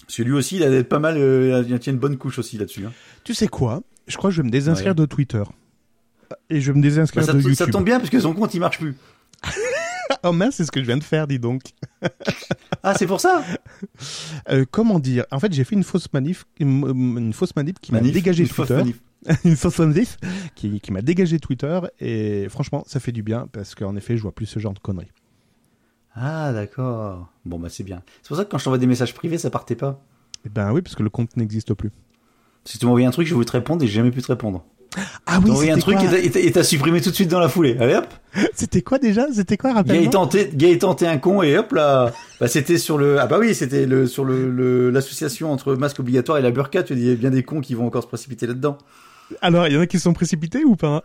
Parce 0.00 0.16
que 0.16 0.22
lui 0.22 0.32
aussi, 0.32 0.56
il 0.56 0.64
a 0.64 0.82
pas 0.84 0.98
mal, 0.98 1.16
euh, 1.18 1.62
il 1.68 1.78
tient 1.78 1.92
une 1.92 1.98
bonne 1.98 2.16
couche 2.16 2.38
aussi 2.38 2.56
là-dessus. 2.58 2.84
Hein. 2.86 2.92
Tu 3.24 3.34
sais 3.34 3.46
quoi? 3.46 3.82
Je 4.08 4.16
crois 4.16 4.30
que 4.30 4.36
je 4.36 4.42
vais 4.42 4.46
me 4.46 4.50
désinscrire 4.52 4.90
Ouais. 4.92 4.94
de 4.96 5.04
Twitter. 5.04 5.42
Et 6.48 6.60
je 6.60 6.72
vais 6.72 6.78
me 6.78 6.82
désinscrire 6.82 7.22
Bah, 7.22 7.26
ça, 7.26 7.32
de 7.34 7.40
ça 7.42 7.48
YouTube. 7.48 7.70
tombe 7.70 7.84
bien 7.84 7.98
parce 7.98 8.10
que 8.10 8.18
son 8.18 8.32
compte 8.32 8.52
il 8.54 8.60
marche 8.60 8.78
plus. 8.78 8.94
Oh 10.24 10.32
mince, 10.32 10.56
c'est 10.56 10.64
ce 10.64 10.72
que 10.72 10.80
je 10.80 10.86
viens 10.86 10.96
de 10.96 11.04
faire, 11.04 11.26
dis 11.26 11.38
donc. 11.38 11.62
Ah, 12.82 12.94
c'est 12.94 13.06
pour 13.06 13.20
ça? 13.20 13.44
Euh, 14.48 14.64
comment 14.70 14.98
dire? 14.98 15.26
En 15.30 15.38
fait, 15.38 15.52
j'ai 15.52 15.64
fait 15.64 15.74
une 15.74 15.84
fausse 15.84 16.10
manif, 16.14 16.46
une, 16.58 16.82
une 17.18 17.32
fausse 17.34 17.54
manip 17.54 17.78
qui 17.78 17.92
m'a 17.92 18.00
dégagé 18.00 18.44
une 18.44 18.48
Twitter. 18.48 18.74
manif. 18.74 19.02
une 19.44 19.56
fausse 19.56 19.78
manif 19.80 20.16
qui, 20.54 20.80
qui 20.80 20.90
m'a 20.90 21.02
dégagé 21.02 21.38
Twitter. 21.38 21.78
Et 21.98 22.48
franchement, 22.48 22.82
ça 22.86 22.98
fait 22.98 23.12
du 23.12 23.22
bien 23.22 23.48
parce 23.52 23.74
qu'en 23.74 23.96
effet, 23.96 24.16
je 24.16 24.22
vois 24.22 24.34
plus 24.34 24.46
ce 24.46 24.58
genre 24.58 24.72
de 24.72 24.78
conneries. 24.78 25.10
Ah 26.14 26.54
d'accord. 26.54 27.28
Bon 27.44 27.58
bah 27.58 27.68
c'est 27.68 27.84
bien. 27.84 28.02
C'est 28.22 28.28
pour 28.28 28.36
ça 28.38 28.46
que 28.46 28.50
quand 28.50 28.56
je 28.56 28.64
t'envoie 28.64 28.78
des 28.78 28.86
messages 28.86 29.12
privés, 29.14 29.36
ça 29.36 29.50
partait 29.50 29.76
pas. 29.76 30.02
Eh 30.46 30.48
ben 30.48 30.72
oui, 30.72 30.80
parce 30.80 30.96
que 30.96 31.02
le 31.02 31.10
compte 31.10 31.36
n'existe 31.36 31.74
plus. 31.74 31.90
Si 32.64 32.78
tu 32.78 32.86
envoyé 32.86 33.06
un 33.06 33.10
truc, 33.10 33.26
je 33.26 33.34
voulais 33.34 33.44
te 33.46 33.52
répondre 33.52 33.82
et 33.84 33.86
j'ai 33.86 33.94
jamais 33.94 34.10
pu 34.10 34.22
te 34.22 34.28
répondre. 34.28 34.64
Ah 35.26 35.38
oui, 35.42 35.50
envoyé 35.50 35.70
un 35.70 35.74
c'était 35.76 35.96
truc 35.96 36.08
quoi 36.08 36.18
et 36.18 36.52
t'as- 36.52 36.64
supprimé 36.64 37.00
tout 37.00 37.10
de 37.10 37.14
suite 37.14 37.28
dans 37.28 37.38
la 37.38 37.48
foulée. 37.48 37.76
Allez 37.78 37.94
hop. 37.94 38.06
C'était 38.54 38.82
quoi 38.82 38.98
déjà? 38.98 39.26
C'était 39.32 39.56
quoi, 39.56 39.72
rappelle-moi? 39.72 40.28
Gaëtan, 40.54 40.94
t'es 40.94 41.06
un 41.06 41.18
con 41.18 41.42
et 41.42 41.56
hop 41.56 41.72
là. 41.72 42.12
Bah, 42.40 42.48
c'était 42.48 42.78
sur 42.78 42.98
le, 42.98 43.20
ah 43.20 43.26
bah 43.26 43.38
oui, 43.38 43.54
c'était 43.54 43.86
le, 43.86 44.06
sur 44.06 44.24
le, 44.24 44.90
l'association 44.90 45.52
entre 45.52 45.74
masque 45.74 46.00
obligatoire 46.00 46.38
et 46.38 46.42
la 46.42 46.50
burqa. 46.50 46.82
Tu 46.82 46.94
dis, 46.94 47.02
il 47.02 47.08
y 47.08 47.12
a 47.12 47.14
bien 47.14 47.30
des 47.30 47.42
cons 47.44 47.60
qui 47.60 47.74
vont 47.74 47.86
encore 47.86 48.02
se 48.02 48.08
précipiter 48.08 48.46
là-dedans. 48.46 48.78
Alors, 49.42 49.68
il 49.68 49.74
y 49.74 49.76
en 49.76 49.80
a 49.80 49.86
qui 49.86 49.98
se 49.98 50.02
sont 50.04 50.12
précipités 50.12 50.64
ou 50.64 50.74
pas? 50.74 51.04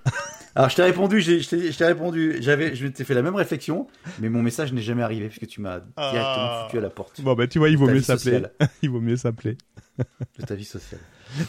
Alors, 0.55 0.69
je 0.69 0.75
t'ai 0.77 0.81
répondu, 0.83 1.21
j'ai- 1.21 1.41
je 1.41 1.77
t'ai 1.77 1.85
répondu, 1.85 2.37
j'avais, 2.39 2.75
je 2.75 2.87
t'ai 2.87 3.03
fait 3.03 3.13
la 3.13 3.21
même 3.21 3.35
réflexion, 3.35 3.85
mais 4.19 4.29
mon 4.29 4.41
message 4.41 4.73
n'est 4.73 4.81
jamais 4.81 5.03
arrivé 5.03 5.27
puisque 5.27 5.45
tu 5.47 5.61
m'as 5.61 5.79
directement 5.79 5.93
Ah. 5.97 6.63
foutu 6.65 6.79
à 6.79 6.81
la 6.81 6.89
porte 6.89 7.21
Bon, 7.21 7.33
bah 7.35 7.45
tu 7.45 7.59
vois, 7.59 7.69
il 7.69 7.77
vaut 7.77 7.87
mieux 7.87 8.01
s'appeler. 8.01 8.41
il 8.81 8.89
vaut 8.89 9.01
mieux 9.01 9.17
s'appeler. 9.17 9.57
de 9.99 10.45
ta 10.45 10.55
vie 10.55 10.65
sociale. 10.65 11.01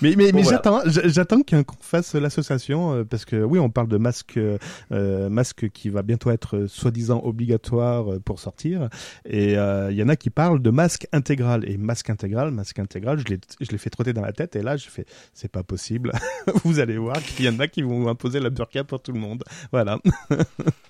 Mais, 0.02 0.14
mais, 0.16 0.32
Bon, 0.32 0.38
mais 0.38 0.42
voilà. 0.42 0.56
j'attends, 0.56 0.80
j'attends 0.86 1.42
qu'un 1.42 1.62
qu'on 1.62 1.76
fasse 1.80 2.14
l'association 2.14 2.92
euh, 2.94 3.04
parce 3.04 3.24
que 3.24 3.36
oui, 3.36 3.58
on 3.58 3.70
parle 3.70 3.88
de 3.88 3.96
masque, 3.96 4.38
euh, 4.38 5.28
masque 5.28 5.68
qui 5.70 5.88
va 5.88 6.02
bientôt 6.02 6.30
être 6.30 6.56
euh, 6.56 6.68
soi-disant 6.68 7.20
obligatoire 7.24 8.12
euh, 8.14 8.20
pour 8.20 8.40
sortir, 8.40 8.88
et 9.24 9.56
euh, 9.56 9.90
il 9.90 9.96
y 9.96 10.02
en 10.02 10.08
a 10.08 10.16
qui 10.16 10.30
parlent 10.30 10.60
de 10.60 10.70
masque 10.70 11.06
intégral 11.12 11.68
et 11.68 11.76
masque 11.76 12.10
intégral, 12.10 12.50
masque 12.50 12.78
intégral. 12.78 13.18
Je 13.18 13.24
l'ai, 13.34 13.40
je 13.60 13.70
l'ai 13.70 13.78
fait 13.78 13.90
trotter 13.90 14.12
dans 14.12 14.22
la 14.22 14.32
tête 14.32 14.56
et 14.56 14.62
là, 14.62 14.76
je 14.76 14.88
fais, 14.88 15.06
c'est 15.34 15.50
pas 15.50 15.62
possible. 15.62 16.12
Vous 16.64 16.78
allez 16.80 16.98
voir 16.98 17.22
qu'il 17.22 17.44
y 17.44 17.48
en 17.48 17.58
a 17.60 17.68
qui 17.68 17.82
vont 17.82 18.08
imposer 18.08 18.40
la 18.40 18.50
burqa 18.50 18.84
pour 18.84 19.00
tout 19.00 19.12
le 19.12 19.20
monde. 19.20 19.44
Voilà. 19.72 19.98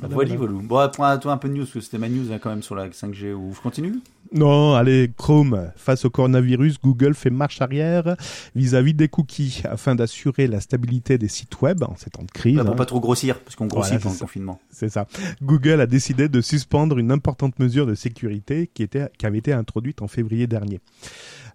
Voilà, 0.00 0.34
Voilà. 0.36 0.52
Bon, 0.62 0.76
après, 0.78 1.20
toi 1.20 1.32
un 1.32 1.36
peu 1.36 1.48
de 1.48 1.54
news, 1.54 1.62
parce 1.62 1.72
que 1.72 1.80
c'était 1.80 1.98
ma 1.98 2.08
news 2.08 2.32
hein, 2.32 2.38
quand 2.40 2.50
même 2.50 2.62
sur 2.62 2.74
la 2.74 2.88
5G. 2.88 3.32
Ou 3.32 3.52
je 3.54 3.60
continue 3.60 3.94
Non, 4.32 4.74
allez, 4.74 5.10
Chrome. 5.16 5.70
Face 5.76 6.04
au 6.04 6.10
coronavirus, 6.10 6.80
Google 6.82 7.14
fait 7.14 7.30
marche 7.30 7.60
arrière 7.60 8.16
vis-à-vis 8.54 8.94
des 8.94 9.08
cookies 9.08 9.62
afin 9.64 9.94
d'assurer 9.94 10.46
la 10.46 10.60
stabilité 10.60 11.18
des 11.18 11.28
sites 11.28 11.60
web 11.60 11.82
en 11.82 11.94
ces 11.96 12.10
temps 12.10 12.24
de 12.24 12.30
crise. 12.30 12.56
Bah, 12.56 12.64
Pour 12.64 12.72
hein. 12.72 12.76
pas 12.76 12.86
trop 12.86 13.00
grossir, 13.00 13.38
parce 13.40 13.54
qu'on 13.56 13.66
grossit 13.66 14.00
pendant 14.00 14.14
le 14.14 14.20
confinement. 14.20 14.60
C'est 14.70 14.88
ça. 14.88 15.06
Google 15.42 15.80
a 15.80 15.86
décidé 15.86 16.28
de 16.28 16.40
suspendre 16.40 16.98
une 16.98 17.12
importante 17.12 17.58
mesure 17.58 17.86
de 17.86 17.94
sécurité 17.94 18.70
qui, 18.72 18.82
était, 18.82 19.08
qui 19.18 19.26
avait 19.26 19.38
été 19.38 19.52
introduite 19.52 20.02
en 20.02 20.08
février 20.08 20.46
dernier. 20.46 20.80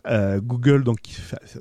Euh, 0.08 0.40
Google, 0.42 0.84
donc, 0.84 1.00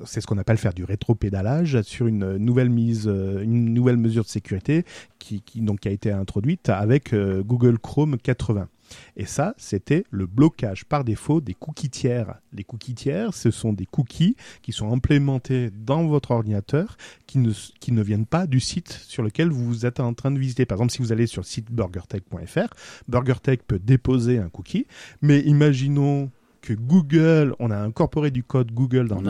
c'est 0.05 0.21
ce 0.21 0.27
qu'on 0.27 0.37
appelle 0.37 0.57
faire 0.57 0.73
du 0.73 0.83
rétropédalage 0.83 1.81
sur 1.81 2.07
une 2.07 2.37
nouvelle 2.37 2.69
mise, 2.69 3.07
euh, 3.07 3.41
une 3.41 3.73
nouvelle 3.73 3.97
mesure 3.97 4.23
de 4.23 4.29
sécurité 4.29 4.85
qui, 5.19 5.41
donc, 5.55 5.85
a 5.85 5.89
été 5.89 6.11
introduite 6.11 6.69
avec 6.69 7.13
euh, 7.13 7.43
Google 7.43 7.79
Chrome 7.79 8.17
80. 8.17 8.67
Et 9.15 9.25
ça, 9.25 9.53
c'était 9.57 10.05
le 10.09 10.25
blocage 10.27 10.85
par 10.85 11.03
défaut 11.03 11.41
des 11.41 11.53
cookies 11.53 11.89
tiers. 11.89 12.35
Les 12.53 12.63
cookies 12.63 12.93
tiers, 12.93 13.33
ce 13.33 13.51
sont 13.51 13.73
des 13.73 13.85
cookies 13.85 14.35
qui 14.61 14.71
sont 14.71 14.93
implémentés 14.93 15.71
dans 15.71 16.07
votre 16.07 16.31
ordinateur 16.31 16.97
qui 17.25 17.39
ne, 17.39 17.51
qui 17.79 17.91
ne 17.91 18.01
viennent 18.01 18.25
pas 18.25 18.47
du 18.47 18.59
site 18.59 18.91
sur 18.91 19.23
lequel 19.23 19.49
vous 19.49 19.85
êtes 19.85 19.99
en 19.99 20.13
train 20.13 20.31
de 20.31 20.39
visiter. 20.39 20.65
Par 20.65 20.77
exemple, 20.77 20.93
si 20.93 20.99
vous 20.99 21.11
allez 21.11 21.27
sur 21.27 21.41
le 21.41 21.45
site 21.45 21.71
burgertech.fr, 21.71 22.73
BurgerTech 23.07 23.63
peut 23.63 23.79
déposer 23.79 24.37
un 24.37 24.49
cookie, 24.49 24.87
mais 25.21 25.41
imaginons 25.41 26.31
que 26.67 26.73
Google, 26.73 27.55
on 27.59 27.71
a 27.71 27.77
incorporé 27.77 28.29
du 28.29 28.43
code 28.43 28.73
Google 28.73 29.07
dans 29.07 29.19
On 29.19 29.25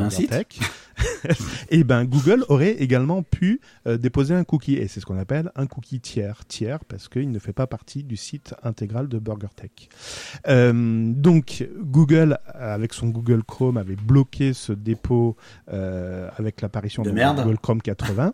et 1.70 1.84
ben 1.84 2.06
Google 2.06 2.46
aurait 2.50 2.74
également 2.74 3.24
pu 3.24 3.62
euh, 3.88 3.98
déposer 3.98 4.34
un 4.34 4.44
cookie, 4.44 4.76
et 4.76 4.88
c'est 4.88 5.00
ce 5.00 5.06
qu'on 5.06 5.18
appelle 5.18 5.52
un 5.56 5.68
cookie 5.68 6.00
tiers, 6.00 6.46
tiers 6.46 6.84
parce 6.86 7.08
qu'il 7.08 7.32
ne 7.32 7.40
fait 7.40 7.54
pas 7.54 7.68
partie 7.68 8.04
du 8.04 8.18
site 8.18 8.56
intégral 8.64 9.08
de 9.08 9.20
BurgerTech. 9.20 9.90
Euh, 10.48 11.12
donc 11.14 11.68
Google, 11.78 12.38
avec 12.46 12.94
son 12.94 13.08
Google 13.10 13.44
Chrome, 13.44 13.78
avait 13.78 13.96
bloqué 13.96 14.54
ce 14.54 14.74
dépôt 14.74 15.36
euh, 15.72 16.30
avec 16.38 16.62
l'apparition 16.62 17.04
De 17.04 17.12
de. 17.12 17.16
Google 17.16 17.58
Chrome 17.60 17.82
80. 17.82 18.34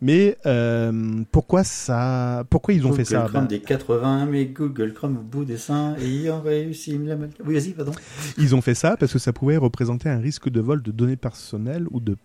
Mais 0.00 0.36
euh, 0.46 1.22
pourquoi 1.30 1.64
ça 1.64 2.44
Pourquoi 2.50 2.74
ils 2.74 2.86
ont 2.86 2.92
fait 2.92 3.04
Google 3.04 3.06
ça? 3.06 3.28
Chrome 3.28 3.42
Ben, 3.42 3.46
des 3.46 3.60
80, 3.60 4.26
mais 4.26 4.46
Google 4.46 4.92
Chrome 4.92 5.18
au 5.18 5.22
bout 5.22 5.44
des 5.44 5.56
seins, 5.56 5.96
et 6.00 6.06
ils 6.06 6.30
ont 6.30 6.40
réussi 6.40 6.98
Oui, 7.44 7.54
vas-y, 7.54 7.70
pardon. 7.70 7.92
Ils 8.38 8.54
ont 8.54 8.60
fait 8.60 8.74
ça 8.74 8.96
parce 8.96 9.12
que 9.12 9.18
ça 9.18 9.32
pouvait 9.32 9.56
représenter 9.56 10.08
un 10.08 10.18
risque 10.18 10.48
de 10.48 10.60
vol 10.60 10.82
de 10.82 10.90
données 10.90 11.16
personnelles 11.16 11.86
ou 11.90 12.00
de, 12.02 12.16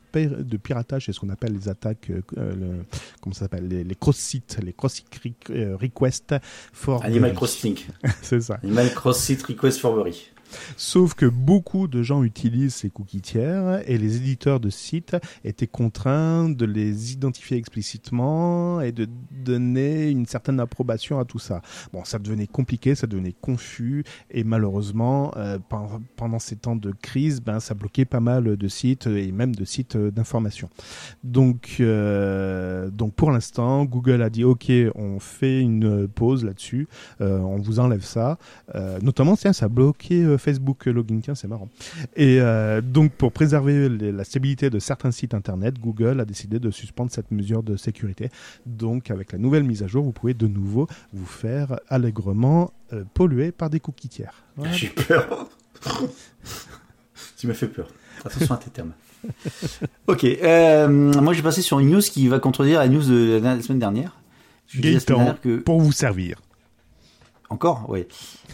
de 0.44 0.58
piratage, 0.58 1.06
c'est 1.06 1.13
ce 1.13 1.19
qu'on 1.19 1.30
appelle 1.30 1.54
les 1.54 1.69
attaques, 1.69 2.10
euh, 2.10 2.21
euh, 2.38 2.56
le- 2.56 2.86
comment 3.21 3.34
ça 3.34 3.42
s'appelle, 3.42 3.67
les, 3.67 3.84
les 3.84 3.96
cross-sites, 3.96 4.58
les 4.63 4.73
cross-site 4.73 5.08
re- 5.23 5.34
euh, 5.52 5.75
request 5.78 6.36
for 6.73 7.04
Animal 7.06 7.34
Crossing. 7.34 7.78
c'est 8.21 8.42
ça. 8.42 8.60
Animal 8.63 8.94
Crossing 8.94 9.38
Request 9.48 9.80
Forbery. 9.80 10.32
Sauf 10.75 11.13
que 11.13 11.25
beaucoup 11.25 11.87
de 11.87 12.04
gens 12.04 12.23
utilisent 12.23 12.75
ces 12.75 12.89
cookies 12.89 13.21
tiers 13.21 13.81
et 13.89 13.98
les 13.98 14.17
éditeurs 14.17 14.60
de 14.60 14.69
sites 14.69 15.15
étaient 15.43 15.67
contraints 15.67 16.50
de 16.50 16.65
les 16.65 17.13
identifier 17.13 17.58
explicitement 17.58 18.81
et 18.81 18.91
de 18.91 19.08
donner 19.31 20.10
une 20.10 20.25
certaine 20.25 20.60
approbation 20.60 21.19
à 21.19 21.25
tout 21.25 21.39
ça. 21.39 21.62
Bon, 21.93 22.04
ça 22.04 22.19
devenait 22.19 22.48
compliqué, 22.48 22.95
ça 22.95 23.08
devenait 23.08 23.35
confus 23.39 24.04
et 24.31 24.43
malheureusement, 24.43 25.31
euh, 25.37 25.58
pen- 25.69 26.02
pendant 26.15 26.39
ces 26.39 26.56
temps 26.56 26.75
de 26.75 26.91
crise, 27.02 27.41
ben, 27.41 27.60
ça 27.60 27.73
bloquait 27.73 28.06
pas 28.06 28.19
mal 28.19 28.58
de 28.58 28.67
sites 28.67 29.08
et 29.08 29.31
même 29.31 29.56
de 29.56 29.65
sites 29.65 29.95
euh, 29.95 30.12
d'information. 30.12 30.69
Donc, 31.23 31.77
euh, 31.79 32.89
donc 32.89 33.13
pour 33.13 33.31
l'instant, 33.31 33.85
Google 33.85 34.21
a 34.21 34.29
dit 34.29 34.43
OK, 34.43 34.71
on 34.95 35.19
fait 35.19 35.62
une 35.62 36.08
pause 36.08 36.43
là-dessus, 36.43 36.87
on 37.19 37.58
vous 37.58 37.79
enlève 37.79 38.04
ça. 38.04 38.37
Notamment, 39.02 39.35
tiens, 39.35 39.54
ça 39.54 39.65
a 39.65 39.69
bloqué 39.69 40.37
Facebook 40.38 40.85
login, 40.85 41.19
tiens, 41.21 41.35
c'est 41.35 41.48
marrant. 41.48 41.69
Et 42.15 42.40
euh, 42.42 42.81
donc, 42.81 43.12
pour 43.13 43.31
préserver 43.31 43.90
les- 43.90 44.12
la 44.12 44.23
stabilité 44.23 44.69
de 44.69 44.79
certains 44.79 45.12
sites 45.12 45.33
internet, 45.33 45.79
Google 45.79 46.19
a 46.19 46.25
décidé 46.25 46.60
de 46.60 46.71
suspendre 46.71 47.12
cette 47.12 47.31
mesure 47.31 47.63
de 47.63 47.75
sécurité. 47.75 48.29
Donc, 48.65 49.12
avec 49.12 49.31
la 49.31 49.38
nouvelle 49.38 49.63
mise 49.63 49.83
à 49.83 49.88
jour, 49.88 50.04
vous 50.04 50.12
pouvez 50.12 50.33
de 50.33 50.48
nouveau 50.48 50.88
vous 51.13 51.25
faire 51.25 51.79
allègrement 51.90 52.71
euh, 52.94 53.04
polluer 53.13 53.52
par 53.52 53.69
des 53.69 53.79
cookies 53.79 54.10
tiers. 54.10 54.44
Voilà. 54.56 54.73
J'ai 54.73 54.90
peur. 54.90 55.50
tu 57.38 57.48
m'as 57.48 57.54
fait 57.54 57.67
peur. 57.67 57.88
Attention 58.25 58.56
à 58.56 58.58
tes 58.58 58.69
termes. 58.69 58.94
ok, 60.08 60.23
euh, 60.23 60.88
moi 60.88 61.33
j'ai 61.33 61.42
passé 61.42 61.62
sur 61.62 61.79
une 61.79 61.90
news 61.92 62.02
qui 62.02 62.27
va 62.27 62.40
contredire 62.40 62.79
la 62.79 62.88
news 62.88 63.04
de 63.04 63.40
la 63.44 63.62
semaine 63.62 63.79
dernière. 63.79 64.17
Je 64.67 64.81
disais 64.81 64.94
la 64.96 65.00
semaine 65.00 65.17
Gaëtan, 65.17 65.23
dernière 65.25 65.42
que... 65.42 65.58
pour 65.63 65.81
vous 65.81 65.92
servir. 65.92 66.40
Encore, 67.50 67.89
ouais. 67.89 68.08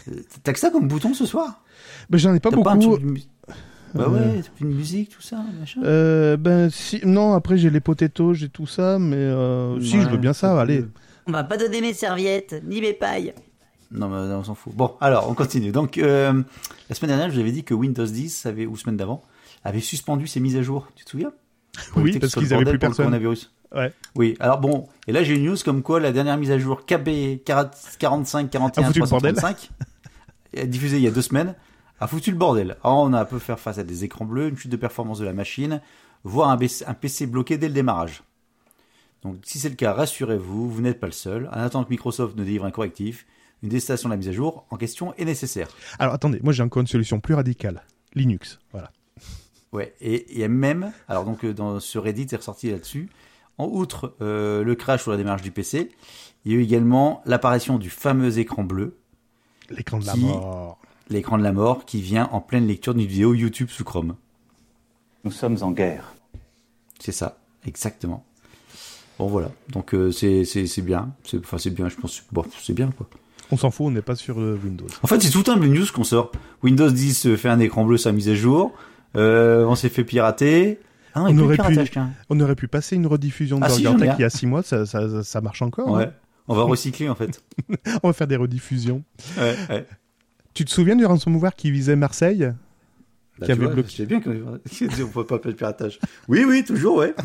Euh, 0.08 0.12
T'as 0.42 0.52
que 0.52 0.58
ça 0.58 0.70
comme 0.70 0.86
bouton 0.88 1.14
ce 1.14 1.26
soir? 1.26 1.62
Ben, 2.10 2.18
J'en 2.18 2.34
ai 2.34 2.40
pas 2.40 2.50
T'as 2.50 2.56
beaucoup. 2.56 2.68
un 2.68 2.78
truc 2.78 3.00
de 3.02 3.06
mu- 3.10 3.22
Bah 3.94 4.06
Euh. 4.08 4.10
ouais, 4.36 4.40
une 4.60 4.74
musique, 4.74 5.10
tout 5.10 5.22
ça, 5.22 5.40
machin? 5.60 5.80
Euh, 5.84 6.36
ben 6.36 6.68
si, 6.70 7.00
non, 7.04 7.34
après 7.34 7.56
j'ai 7.56 7.70
les 7.70 7.80
potatoes, 7.80 8.34
j'ai 8.34 8.48
tout 8.48 8.66
ça, 8.66 8.98
mais 8.98 9.14
euh, 9.16 9.80
si 9.80 10.00
je 10.00 10.08
veux 10.08 10.16
bien 10.16 10.32
ça, 10.32 10.60
allez. 10.60 10.84
On 11.26 11.30
m'a 11.30 11.44
pas 11.44 11.56
donné 11.56 11.80
mes 11.80 11.92
serviettes, 11.94 12.60
ni 12.66 12.80
mes 12.80 12.92
pailles. 12.92 13.34
Non, 13.92 14.08
mais 14.08 14.16
on 14.34 14.42
s'en 14.42 14.54
fout. 14.56 14.74
Bon, 14.74 14.94
alors, 15.00 15.30
on 15.30 15.34
continue. 15.34 15.70
Donc, 15.70 15.98
euh, 15.98 16.42
la 16.88 16.94
semaine 16.96 17.10
dernière, 17.10 17.28
je 17.30 17.34
vous 17.34 17.40
avais 17.40 17.52
dit 17.52 17.62
que 17.62 17.74
Windows 17.74 18.04
10, 18.04 18.46
avait, 18.46 18.66
ou 18.66 18.76
semaine 18.76 18.96
d'avant, 18.96 19.22
avait 19.62 19.80
suspendu 19.80 20.26
ses 20.26 20.40
mises 20.40 20.56
à 20.56 20.62
jour. 20.62 20.88
Tu 20.96 21.04
te 21.04 21.10
souviens? 21.10 21.32
Oui, 21.96 22.18
parce 22.18 22.34
qu'ils 22.34 22.46
avaient 22.46 22.64
bordel 22.64 22.72
plus 22.74 22.78
personne. 22.78 23.04
coronavirus. 23.04 23.52
Ouais. 23.74 23.92
Oui, 24.14 24.36
alors 24.38 24.60
bon, 24.60 24.88
et 25.08 25.12
là 25.12 25.24
j'ai 25.24 25.34
une 25.34 25.44
news 25.44 25.56
comme 25.64 25.82
quoi 25.82 25.98
la 25.98 26.12
dernière 26.12 26.36
mise 26.36 26.50
à 26.50 26.58
jour 26.58 26.86
KB 26.86 27.42
45 27.44 28.50
41 28.50 28.82
A 28.82 28.86
foutu 28.86 29.00
le 29.00 29.06
bordel. 29.06 29.34
335, 29.34 29.70
euh, 30.58 30.66
diffusée 30.66 30.98
il 30.98 31.02
y 31.02 31.08
a 31.08 31.10
deux 31.10 31.22
semaines, 31.22 31.54
a 31.98 32.06
foutu 32.06 32.30
le 32.30 32.36
bordel. 32.36 32.76
Alors 32.84 32.98
on 32.98 33.12
a 33.12 33.20
un 33.20 33.24
peu 33.24 33.40
faire 33.40 33.58
face 33.58 33.78
à 33.78 33.84
des 33.84 34.04
écrans 34.04 34.24
bleus, 34.24 34.48
une 34.48 34.56
chute 34.56 34.70
de 34.70 34.76
performance 34.76 35.18
de 35.18 35.24
la 35.24 35.32
machine, 35.32 35.80
voire 36.22 36.50
un, 36.50 36.56
BC 36.56 36.84
un 36.86 36.94
PC 36.94 37.26
bloqué 37.26 37.58
dès 37.58 37.66
le 37.66 37.74
démarrage. 37.74 38.22
Donc 39.22 39.38
si 39.42 39.58
c'est 39.58 39.70
le 39.70 39.74
cas, 39.74 39.92
rassurez-vous, 39.92 40.70
vous 40.70 40.80
n'êtes 40.80 41.00
pas 41.00 41.06
le 41.06 41.12
seul. 41.12 41.48
En 41.48 41.58
attendant 41.58 41.84
que 41.84 41.90
Microsoft 41.90 42.36
ne 42.36 42.44
délivre 42.44 42.66
un 42.66 42.70
correctif, 42.70 43.26
une 43.62 43.70
déstation 43.70 44.08
de 44.08 44.12
la 44.12 44.18
mise 44.18 44.28
à 44.28 44.32
jour 44.32 44.66
en 44.70 44.76
question 44.76 45.14
est 45.14 45.24
nécessaire. 45.24 45.68
Alors 45.98 46.14
attendez, 46.14 46.38
moi 46.44 46.52
j'ai 46.52 46.62
encore 46.62 46.82
une 46.82 46.86
solution 46.86 47.18
plus 47.18 47.34
radicale. 47.34 47.82
Linux, 48.14 48.60
voilà. 48.70 48.92
Ouais, 49.74 49.92
et 50.00 50.24
il 50.32 50.38
y 50.38 50.44
a 50.44 50.48
même, 50.48 50.92
alors 51.08 51.24
donc 51.24 51.44
euh, 51.44 51.52
dans 51.52 51.80
ce 51.80 51.98
Reddit 51.98 52.28
est 52.32 52.36
ressorti 52.36 52.70
là-dessus, 52.70 53.08
en 53.58 53.66
outre 53.66 54.14
euh, 54.22 54.62
le 54.64 54.74
crash 54.74 55.06
ou 55.06 55.10
la 55.10 55.16
démarche 55.16 55.42
du 55.42 55.50
PC, 55.50 55.90
il 56.44 56.52
y 56.52 56.54
a 56.54 56.58
eu 56.58 56.62
également 56.62 57.20
l'apparition 57.26 57.76
du 57.78 57.90
fameux 57.90 58.38
écran 58.38 58.64
bleu, 58.64 58.96
L'écran 59.70 59.98
de 59.98 60.06
la 60.06 60.12
Qui- 60.12 60.20
mort. 60.20 60.78
l'écran 61.10 61.38
de 61.38 61.42
la 61.42 61.52
mort, 61.52 61.84
qui 61.86 62.00
vient 62.00 62.28
en 62.32 62.40
pleine 62.40 62.66
lecture 62.66 62.94
d'une 62.94 63.06
vidéo 63.06 63.34
YouTube 63.34 63.68
sous 63.70 63.82
Chrome. 63.84 64.14
Nous 65.24 65.30
sommes 65.32 65.56
en 65.62 65.70
guerre. 65.72 66.14
C'est 67.00 67.12
ça, 67.12 67.38
exactement. 67.66 68.24
Bon 69.18 69.26
voilà, 69.26 69.50
donc 69.70 69.94
euh, 69.94 70.10
c'est 70.12 70.44
c'est 70.44 70.66
c'est 70.66 70.82
bien, 70.82 71.12
c'est 71.24 71.38
enfin 71.38 71.56
c'est 71.58 71.70
bien, 71.70 71.88
je 71.88 71.96
pense, 71.96 72.22
bon 72.32 72.44
c'est 72.60 72.72
bien 72.74 72.90
quoi. 72.90 73.08
On 73.50 73.56
s'en 73.56 73.70
fout, 73.70 73.86
on 73.86 73.90
n'est 73.90 74.02
pas 74.02 74.16
sur 74.16 74.40
euh, 74.40 74.58
Windows. 74.62 74.86
En 75.02 75.06
fait 75.06 75.20
c'est 75.22 75.30
tout 75.30 75.50
un 75.50 75.56
news 75.56 75.86
qu'on 75.94 76.04
sort. 76.04 76.32
Windows 76.62 76.90
10 76.90 77.26
euh, 77.26 77.36
fait 77.36 77.48
un 77.48 77.60
écran 77.60 77.84
bleu 77.84 77.96
sa 77.96 78.10
mise 78.12 78.28
à 78.28 78.34
jour, 78.34 78.72
euh, 79.16 79.64
on 79.66 79.74
s'est 79.74 79.88
fait 79.88 80.04
pirater. 80.04 80.80
Ah 81.14 81.20
non, 81.20 81.26
On 81.30 81.38
aurait 81.44 81.56
pu- 81.56 81.62
piratage, 81.62 81.90
tiens. 81.92 82.10
On 82.30 82.40
aurait 82.40 82.56
pu 82.56 82.66
passer 82.68 82.96
une 82.96 83.06
rediffusion 83.06 83.58
de 83.60 83.64
Ah, 83.64 83.68
Burger 83.68 83.96
Tech 83.98 84.14
il 84.18 84.22
y 84.22 84.24
a 84.24 84.30
6 84.30 84.46
mois, 84.46 84.62
ça, 84.62 84.84
ça, 84.86 85.22
ça 85.22 85.40
marche 85.40 85.62
encore. 85.62 85.90
Ouais, 85.92 86.04
hein. 86.04 86.12
on 86.48 86.54
va 86.54 86.62
recycler 86.64 87.08
en 87.08 87.14
fait. 87.14 87.40
On 88.02 88.08
va 88.08 88.12
faire 88.12 88.26
des 88.26 88.36
rediffusions. 88.36 89.02
Ouais, 89.38 89.54
ouais. 89.70 89.86
Tu 90.54 90.64
te 90.64 90.70
souviens 90.70 90.96
du 90.96 91.04
ransomware 91.06 91.54
qui 91.54 91.70
visait 91.70 91.96
Marseille? 91.96 92.52
Bah, 93.38 93.46
Qui 93.46 93.52
avait 93.52 93.64
vois, 93.64 93.74
bloqué. 93.74 94.06
Bien 94.06 94.20
qu'on 94.20 94.30
on 95.02 95.06
peut 95.08 95.24
pas 95.26 95.40
le 95.44 95.54
piratage. 95.54 95.98
Oui, 96.28 96.44
oui, 96.46 96.62
toujours, 96.64 96.98
ouais. 96.98 97.14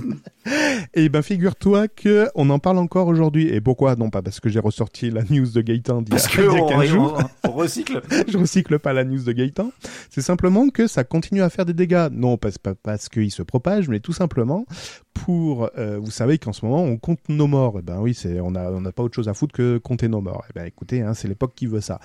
Eh 0.96 1.08
ben 1.10 1.22
figure-toi 1.22 1.88
que 1.88 2.28
on 2.34 2.50
en 2.50 2.58
parle 2.58 2.78
encore 2.80 3.08
aujourd'hui. 3.08 3.48
Et 3.50 3.62
pourquoi? 3.62 3.96
Non 3.96 4.10
pas 4.10 4.22
parce 4.24 4.40
que 4.40 4.50
j'ai 4.50 4.60
ressorti 4.60 5.12
la 5.12 5.22
news 5.30 5.46
de 5.48 5.62
Gaëtan 5.62 6.02
d'il 6.02 6.14
y 6.14 6.18
a, 6.18 6.20
Parce 6.20 6.28
que 6.28 6.42
d'il 6.50 6.58
y 6.58 6.60
a 6.60 6.64
on, 6.64 6.68
15 6.68 6.86
jours. 6.88 7.20
on- 7.44 7.50
on 7.50 7.52
recycle. 7.54 8.02
je 8.28 8.38
recycle 8.38 8.80
pas 8.80 8.94
la 8.94 9.04
news 9.04 9.22
de 9.24 9.32
Gaëtan. 9.32 9.72
C'est 10.10 10.22
simplement 10.22 10.70
que 10.70 10.88
ça 10.88 11.04
continue 11.04 11.42
à 11.44 11.50
faire 11.52 11.66
des 11.66 11.74
dégâts. 11.74 12.08
Non, 12.12 12.38
pas, 12.38 12.50
pas 12.64 12.74
parce 12.74 13.08
qu'il 13.10 13.30
se 13.32 13.44
propage, 13.44 13.88
mais 13.88 14.00
tout 14.00 14.14
simplement 14.14 14.66
pour, 15.14 15.70
euh, 15.78 16.00
vous 16.00 16.12
savez 16.12 16.38
qu'en 16.40 16.54
ce 16.54 16.66
moment 16.66 16.82
on 16.84 16.98
compte 16.98 17.20
nos 17.30 17.48
morts. 17.48 17.76
Eh 17.80 17.82
ben 17.84 18.00
oui, 18.00 18.14
c'est, 18.16 18.40
on 18.40 18.56
a, 18.56 18.72
on 18.72 18.82
n'a 18.82 18.92
pas 18.92 19.04
autre 19.04 19.16
chose 19.16 19.28
à 19.30 19.34
foutre 19.36 19.54
que 19.54 19.78
compter 19.78 20.08
nos 20.08 20.22
morts. 20.22 20.46
Eh 20.50 20.54
ben 20.56 20.66
écoutez, 20.66 21.02
hein, 21.02 21.14
c'est 21.14 21.28
l'époque 21.28 21.54
qui 21.56 21.68
veut 21.68 21.82
ça. 21.82 22.00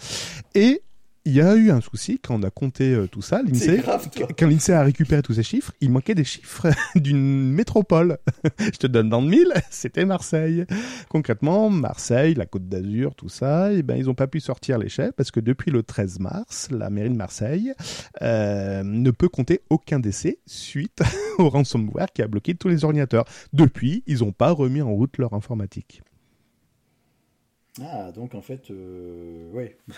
Et 0.55 0.83
il 1.27 1.33
y 1.33 1.41
a 1.41 1.55
eu 1.55 1.71
un 1.71 1.81
souci 1.81 2.21
quand 2.23 2.35
on 2.35 2.43
a 2.43 2.51
compté 2.51 2.93
euh, 2.93 3.07
tout 3.07 3.23
ça. 3.23 3.43
L'INSEE, 3.43 3.83
quand 4.39 4.47
l'INSEE 4.47 4.73
a 4.73 4.83
récupéré 4.83 5.23
tous 5.23 5.35
ces 5.35 5.43
chiffres, 5.43 5.73
il 5.81 5.91
manquait 5.91 6.15
des 6.15 6.25
chiffres 6.25 6.69
d'une 6.97 7.51
métropole. 7.51 8.19
Je 8.59 8.79
te 8.79 8.87
donne 8.87 9.09
dans 9.09 9.23
le 9.23 9.29
mille, 9.29 9.53
c'était 9.71 10.05
Marseille. 10.05 10.67
Concrètement, 11.09 11.71
Marseille, 11.71 12.35
la 12.35 12.45
Côte 12.45 12.69
d'Azur, 12.69 13.15
tout 13.15 13.31
ça, 13.31 13.73
eh 13.73 13.83
ben, 13.83 13.97
ils 13.97 14.07
n'ont 14.07 14.15
pas 14.15 14.27
pu 14.27 14.41
sortir 14.41 14.79
les 14.79 14.89
chèques 14.89 15.15
parce 15.17 15.31
que 15.31 15.41
depuis 15.41 15.71
le 15.71 15.83
13 15.83 16.21
mars, 16.21 16.69
la 16.71 16.91
mairie 16.91 17.11
de 17.11 17.17
Marseille 17.17 17.73
euh, 18.21 18.83
ne 18.85 19.11
peut 19.11 19.29
compter 19.29 19.63
aucun 19.71 20.01
décès 20.01 20.39
suite 20.47 21.03
au 21.39 21.49
ransomware 21.49 22.13
qui 22.13 22.21
a 22.23 22.29
bloqué 22.29 22.55
tous 22.55 22.69
les 22.69 22.85
ordinateurs. 22.85 23.25
Depuis, 23.53 24.03
ils 24.07 24.19
n'ont 24.19 24.33
pas 24.33 24.51
remis 24.51 24.83
en 24.83 24.93
route 24.93 25.17
leur 25.17 25.33
informatique. 25.33 26.03
Ah, 27.83 28.13
donc 28.13 28.37
en 28.37 28.41
fait, 28.41 28.71
euh, 28.71 29.51
ouais. 29.53 29.77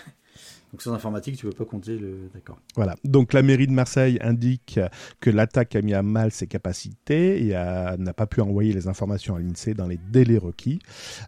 Donc 0.71 0.81
sans 0.81 0.93
informatique, 0.93 1.37
tu 1.37 1.45
peux 1.45 1.51
pas 1.51 1.65
compter 1.65 1.97
le. 1.97 2.29
D'accord. 2.33 2.59
Voilà. 2.75 2.95
Donc 3.03 3.33
la 3.33 3.41
mairie 3.41 3.65
de 3.65 3.71
Marseille 3.71 4.19
indique 4.21 4.79
que 5.19 5.29
l'attaque 5.29 5.75
a 5.75 5.81
mis 5.81 5.93
à 5.93 6.03
mal 6.03 6.31
ses 6.31 6.45
capacités 6.45 7.41
et 7.43 7.53
n'a 7.53 8.13
pas 8.13 8.27
pu 8.27 8.41
envoyer 8.41 8.73
les 8.73 8.87
informations 8.87 9.35
à 9.35 9.39
l'INSEE 9.39 9.73
dans 9.73 9.87
les 9.87 9.97
délais 10.11 10.37
requis. 10.37 10.79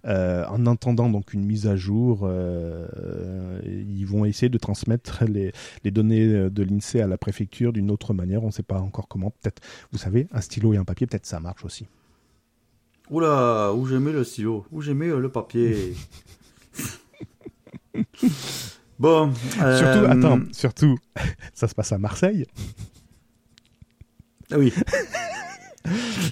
Euh, 0.05 0.45
en 0.47 0.65
entendant 0.65 1.09
donc 1.09 1.33
une 1.33 1.45
mise 1.45 1.65
à 1.67 1.75
jour, 1.75 2.21
euh, 2.23 3.61
ils 3.65 4.05
vont 4.05 4.25
essayer 4.25 4.49
de 4.49 4.57
transmettre 4.57 5.23
les, 5.23 5.53
les 5.83 5.91
données 5.91 6.49
de 6.49 6.63
l'INSEE 6.63 7.01
à 7.01 7.07
la 7.07 7.17
préfecture 7.17 7.71
d'une 7.71 7.89
autre 7.91 8.13
manière. 8.13 8.43
On 8.43 8.47
ne 8.47 8.51
sait 8.51 8.61
pas 8.61 8.79
encore 8.79 9.07
comment. 9.07 9.31
Peut-être, 9.31 9.61
vous 9.91 9.97
savez, 9.97 10.27
un 10.33 10.41
stylo 10.41 10.73
et 10.73 10.77
un 10.77 10.85
papier, 10.85 11.07
peut-être 11.07 11.25
ça 11.25 11.39
marche 11.39 11.63
aussi. 11.63 11.87
Oula, 13.09 13.73
où 13.73 13.87
j'ai 13.87 13.99
mis 13.99 14.11
le 14.11 14.23
stylo? 14.23 14.65
Où 14.71 14.81
j'ai 14.81 14.93
mis 14.93 15.07
le 15.07 15.29
papier? 15.29 15.95
Bon. 18.99 19.31
euh, 19.61 19.77
Surtout, 19.77 20.11
attends, 20.11 20.39
surtout, 20.51 20.97
ça 21.53 21.67
se 21.69 21.75
passe 21.75 21.91
à 21.93 21.97
Marseille. 21.97 22.45
Ah 24.51 24.57
oui. 24.57 24.73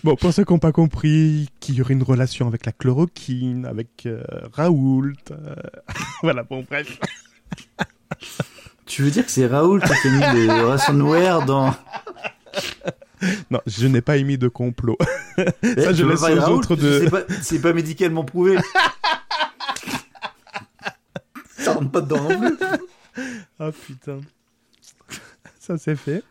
Bon, 0.04 0.16
pour 0.18 0.34
ceux 0.34 0.44
qui 0.44 0.52
n'ont 0.54 0.60
pas 0.60 0.74
compris 0.74 1.48
qu'il 1.62 1.76
y 1.76 1.82
aurait 1.82 1.94
une 1.94 2.04
relation 2.04 2.48
avec 2.48 2.66
la 2.66 2.74
chloroquine, 2.74 3.66
avec 3.66 4.06
euh, 4.06 4.22
Raoult, 4.52 5.14
euh, 5.32 5.56
voilà, 6.22 6.44
bon, 6.44 6.66
bref. 6.70 7.00
Tu 8.86 9.04
veux 9.04 9.10
dire 9.10 9.26
que 9.26 9.32
c'est 9.32 9.48
Raoul 9.48 9.82
qui 9.82 10.08
a 10.08 10.34
mis 10.34 10.46
le 10.48 10.66
ransomware 10.68 11.46
dans. 11.46 11.74
Non, 13.50 13.62
je 13.66 13.88
n'ai 13.88 14.02
pas 14.02 14.18
émis 14.18 14.38
de 14.38 14.50
complot. 14.50 14.98
Ça, 15.38 15.94
je 15.94 16.06
laisse 16.06 16.22
aux 16.22 16.50
autres 16.50 16.76
de- 16.76 17.02
C'est 17.06 17.10
pas, 17.10 17.22
c'est 17.42 17.62
pas 17.62 17.74
médicalement 17.74 18.26
prouvé. 18.26 18.58
Ça 21.68 21.74
rentre 21.74 21.92
pas 21.92 22.02
dedans 22.02 22.30
non 22.30 22.40
plus. 22.40 22.58
Ah 23.60 23.72
putain. 23.72 24.22
Ça 25.60 25.78
c'est 25.80 25.96
fait. 25.96 26.24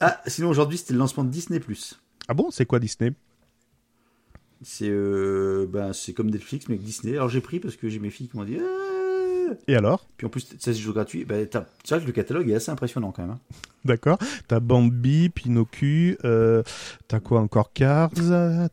Ah, 0.00 0.20
sinon 0.26 0.48
aujourd'hui 0.48 0.76
c'était 0.76 0.92
le 0.92 0.98
lancement 0.98 1.22
de 1.22 1.30
Disney+. 1.30 1.60
Ah 2.26 2.34
bon, 2.34 2.50
c'est 2.50 2.66
quoi 2.66 2.80
Disney? 2.80 3.12
C'est 4.62 4.88
euh, 4.88 5.66
ben, 5.68 5.92
c'est 5.92 6.12
comme 6.14 6.30
Netflix 6.30 6.68
mais 6.68 6.74
avec 6.74 6.84
Disney. 6.84 7.12
Alors 7.12 7.28
j'ai 7.28 7.40
pris 7.40 7.60
parce 7.60 7.76
que 7.76 7.88
j'ai 7.88 8.00
mes 8.00 8.10
filles 8.10 8.28
qui 8.28 8.36
m'ont 8.36 8.44
dit. 8.44 8.58
Ah 8.58 8.95
Et 9.68 9.76
alors? 9.76 10.06
Puis 10.16 10.26
en 10.26 10.30
plus, 10.30 10.40
ça 10.42 10.56
c'est 10.58 10.74
toujours 10.74 10.94
gratuit. 10.94 11.26
Tu 11.26 11.58
vois 11.88 12.00
que 12.00 12.06
le 12.06 12.12
catalogue 12.12 12.48
est 12.50 12.54
assez 12.54 12.70
impressionnant 12.70 13.12
quand 13.12 13.22
même. 13.22 13.32
hein. 13.32 13.38
D'accord. 13.84 14.18
T'as 14.48 14.58
Bambi, 14.60 15.28
Pinocchio, 15.28 16.16
euh, 16.24 16.62
t'as 17.06 17.20
quoi 17.20 17.40
encore? 17.40 17.72
Cars, 17.72 18.10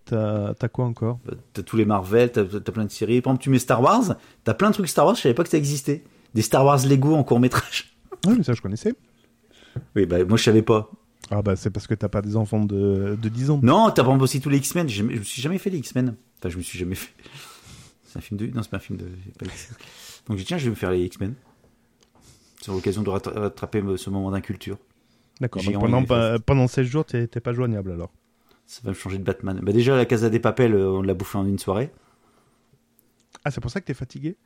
t'as 0.05 0.67
quoi 0.71 0.85
encore? 0.85 1.19
Ben, 1.25 1.35
T'as 1.53 1.61
tous 1.63 1.77
les 1.77 1.85
Marvel, 1.85 2.31
t'as 2.31 2.41
as 2.41 2.71
plein 2.71 2.85
de 2.85 2.91
séries. 2.91 3.21
Par 3.21 3.31
exemple, 3.31 3.43
tu 3.43 3.49
mets 3.49 3.59
Star 3.59 3.81
Wars, 3.81 4.15
t'as 4.43 4.53
plein 4.53 4.69
de 4.69 4.73
trucs 4.73 4.87
Star 4.89 5.05
Wars, 5.05 5.15
je 5.15 5.21
savais 5.21 5.35
pas 5.35 5.43
que 5.43 5.49
ça 5.49 5.57
existait. 5.57 6.03
Des 6.33 6.41
Star 6.41 6.65
Wars 6.65 6.83
Lego 6.87 7.13
en 7.15 7.23
court 7.23 7.39
métrage. 7.39 7.95
Oui, 8.25 8.35
mais 8.37 8.43
ça 8.43 8.53
je 8.53 8.61
connaissais. 8.61 8.93
Oui, 9.95 10.05
bah 10.05 10.23
moi 10.25 10.37
je 10.37 10.43
savais 10.43 10.61
pas. 10.61 10.89
Ah 11.29 11.41
bah 11.41 11.55
c'est 11.55 11.69
parce 11.69 11.87
que 11.87 11.93
t'as 11.93 12.09
pas 12.09 12.21
des 12.21 12.35
enfants 12.35 12.63
de, 12.65 13.17
de 13.21 13.29
10 13.29 13.49
ans. 13.51 13.59
Non, 13.63 13.89
t'as 13.91 14.01
exemple 14.03 14.23
aussi 14.23 14.41
tous 14.41 14.49
les 14.49 14.57
X-Men. 14.57 14.89
Je, 14.89 14.95
je 14.95 15.03
me 15.03 15.23
suis 15.23 15.41
jamais 15.41 15.57
fait 15.57 15.69
les 15.69 15.77
X-Men. 15.79 16.15
Enfin, 16.39 16.49
je 16.49 16.57
me 16.57 16.61
suis 16.63 16.77
jamais 16.79 16.95
fait. 16.95 17.11
C'est 18.07 18.17
un 18.17 18.21
film 18.21 18.39
de. 18.39 18.47
Non, 18.47 18.61
c'est 18.63 18.69
pas 18.69 18.77
un 18.77 18.79
film 18.79 18.97
de. 18.97 19.05
Donc 20.27 20.37
j'ai 20.37 20.43
dit, 20.43 20.47
tiens, 20.47 20.57
je 20.57 20.65
vais 20.65 20.69
me 20.69 20.75
faire 20.75 20.91
les 20.91 21.03
X-Men. 21.03 21.33
C'est 22.61 22.71
l'occasion 22.71 23.01
de 23.03 23.09
rattra- 23.09 23.37
rattraper 23.37 23.83
ce 23.97 24.09
moment 24.09 24.31
d'inculture. 24.31 24.77
D'accord. 25.41 25.61
Pendant, 25.73 26.03
pa- 26.05 26.39
pendant 26.39 26.67
16 26.67 26.85
jours, 26.87 27.05
t'es 27.05 27.27
t'es 27.27 27.39
pas 27.41 27.51
joignable 27.53 27.91
alors. 27.91 28.11
Ça 28.65 28.79
va 28.85 28.91
me 28.91 28.95
changer 28.95 29.17
de 29.17 29.23
Batman. 29.23 29.59
Bah 29.61 29.73
déjà, 29.73 29.97
la 29.97 30.05
Casa 30.05 30.29
des 30.29 30.39
Papels, 30.39 30.73
euh, 30.73 30.87
on 30.91 31.01
l'a 31.01 31.13
bouffé 31.13 31.37
en 31.37 31.45
une 31.45 31.59
soirée. 31.59 31.91
Ah, 33.43 33.51
c'est 33.51 33.59
pour 33.59 33.69
ça 33.71 33.81
que 33.81 33.85
t'es 33.85 33.93
fatigué? 33.93 34.37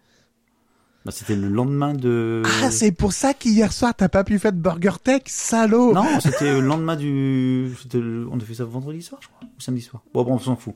Bah, 1.06 1.12
c'était 1.12 1.36
le 1.36 1.48
lendemain 1.50 1.94
de. 1.94 2.42
Ah, 2.64 2.72
c'est 2.72 2.92
pour 2.92 3.14
ça 3.14 3.34
qu'hier 3.36 3.72
soir, 3.72 3.94
t'as 3.96 4.10
pas 4.10 4.24
pu 4.24 4.40
faire 4.40 4.52
de 4.54 4.58
Burger 4.58 4.94
Tech, 5.04 5.22
salaud 5.28 5.94
Non, 5.94 6.20
c'était 6.20 6.52
le 6.54 6.62
lendemain 6.62 6.96
du. 6.96 7.72
le- 7.94 8.28
On 8.32 8.38
a 8.38 8.40
fait 8.44 8.56
ça 8.56 8.66
vendredi 8.66 9.04
soir, 9.04 9.22
je 9.22 9.28
crois, 9.28 9.48
ou 9.56 9.62
samedi 9.62 9.82
soir. 9.84 10.02
Bon, 10.14 10.24
bon, 10.24 10.34
on 10.34 10.40
s'en 10.40 10.56
fout. 10.56 10.74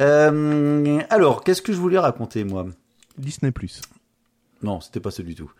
Euh, 0.00 1.00
alors, 1.10 1.42
qu'est-ce 1.42 1.62
que 1.62 1.72
je 1.72 1.78
voulais 1.78 1.98
raconter, 1.98 2.44
moi? 2.44 2.66
Disney+. 3.18 3.52
Non, 4.62 4.80
c'était 4.80 5.00
pas 5.00 5.10
ça 5.10 5.22
du 5.22 5.34
tout. 5.34 5.50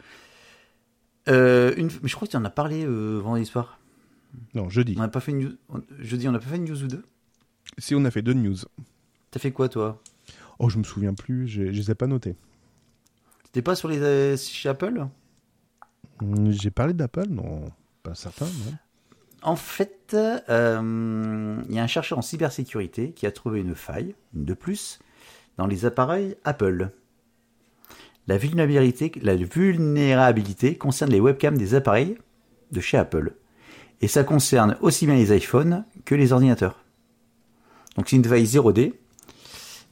Euh, 1.29 1.75
une... 1.77 1.89
Mais 2.03 2.09
je 2.09 2.15
crois 2.15 2.27
que 2.27 2.33
tu 2.33 2.37
en 2.37 2.45
as 2.45 2.51
parlé 2.51 2.85
euh, 2.85 3.19
vendredi 3.19 3.47
soir. 3.47 3.79
Non, 4.55 4.69
jeudi. 4.69 4.95
On 4.97 5.01
n'a 5.01 5.09
pas 5.09 5.21
fait 5.21 5.33
une 5.33 5.41
news. 5.41 5.57
Jeudi, 5.99 6.29
on 6.29 6.33
n'a 6.33 6.39
pas 6.39 6.47
fait 6.47 6.57
une 6.57 6.65
news 6.65 6.83
ou 6.83 6.89
deux? 6.89 7.05
Si 7.79 7.95
on 7.95 8.05
a 8.05 8.11
fait 8.11 8.23
deux 8.23 8.35
news. 8.35 8.57
T'as 9.31 9.41
fait 9.41 9.53
quoi, 9.53 9.69
toi? 9.69 10.03
Oh, 10.59 10.69
je 10.69 10.79
me 10.79 10.85
souviens 10.85 11.15
plus, 11.15 11.49
je, 11.49 11.67
je 11.67 11.71
les 11.71 11.91
ai 11.91 11.95
pas 11.95 12.07
notés. 12.07 12.37
T'es 13.53 13.63
pas 13.63 13.75
sur 13.75 13.89
les 13.89 13.99
euh, 13.99 14.37
chez 14.37 14.69
Apple? 14.69 15.07
Hum, 16.21 16.51
J'ai 16.51 16.71
parlé 16.71 16.93
d'Apple? 16.93 17.29
Non, 17.29 17.71
pas 18.03 18.15
certain, 18.15 18.47
non. 18.47 18.75
En 19.43 19.57
fait, 19.57 20.15
euh, 20.15 21.63
il 21.69 21.75
y 21.75 21.79
a 21.79 21.83
un 21.83 21.89
chercheur 21.89 22.19
en 22.19 22.23
cybersécurité 22.23 23.13
qui 23.13 23.27
a 23.27 23.33
trouvé 23.33 23.61
une 23.61 23.75
faille, 23.75 24.15
une 24.35 24.45
de 24.45 24.55
plus, 24.55 25.01
dans 25.57 25.67
les 25.67 25.85
appareils 25.85 26.37
Apple. 26.45 26.91
La 28.29 28.39
vulnérabilité, 28.39 29.13
la 29.21 29.35
vulnérabilité 29.35 30.77
concerne 30.77 31.11
les 31.11 31.21
webcams 31.21 31.59
des 31.59 31.75
appareils 31.75 32.17
de 32.71 32.81
chez 32.81 32.97
Apple. 32.97 33.35
Et 34.01 34.09
ça 34.09 34.25
concerne 34.25 34.77
aussi 34.81 35.07
bien 35.07 35.15
les 35.15 35.37
iPhones 35.37 35.85
que 36.05 36.15
les 36.15 36.33
ordinateurs. 36.33 36.83
Donc 37.97 38.09
c'est 38.09 38.17
une 38.17 38.25
faille 38.25 38.45
0D, 38.45 38.95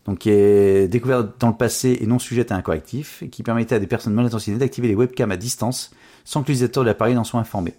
donc 0.06 0.18
qui 0.18 0.30
est 0.30 0.88
découverte 0.88 1.40
dans 1.40 1.48
le 1.48 1.56
passé 1.56 1.98
et 2.00 2.06
non 2.06 2.18
sujette 2.18 2.50
à 2.52 2.56
un 2.56 2.62
correctif, 2.62 3.22
et 3.22 3.28
qui 3.28 3.42
permettait 3.42 3.74
à 3.74 3.78
des 3.78 3.86
personnes 3.86 4.14
mal 4.14 4.26
intentionnées 4.26 4.58
d'activer 4.58 4.88
les 4.88 4.94
webcams 4.94 5.30
à 5.30 5.36
distance 5.36 5.90
sans 6.24 6.42
que 6.42 6.48
l'utilisateur 6.48 6.84
de 6.84 6.88
l'appareil 6.88 7.14
n'en 7.14 7.24
soit 7.24 7.40
informé. 7.40 7.74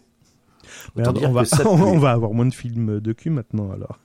Autant 0.96 1.12
Merde, 1.14 1.18
dire 1.18 1.30
on, 1.30 1.34
va, 1.34 1.44
que 1.44 1.50
ça 1.50 1.64
on 1.68 1.94
pue. 1.94 2.00
va 2.00 2.12
avoir 2.12 2.34
moins 2.34 2.46
de 2.46 2.54
films 2.54 3.00
de 3.00 3.14
cul 3.14 3.30
maintenant, 3.30 3.72
alors. 3.72 4.00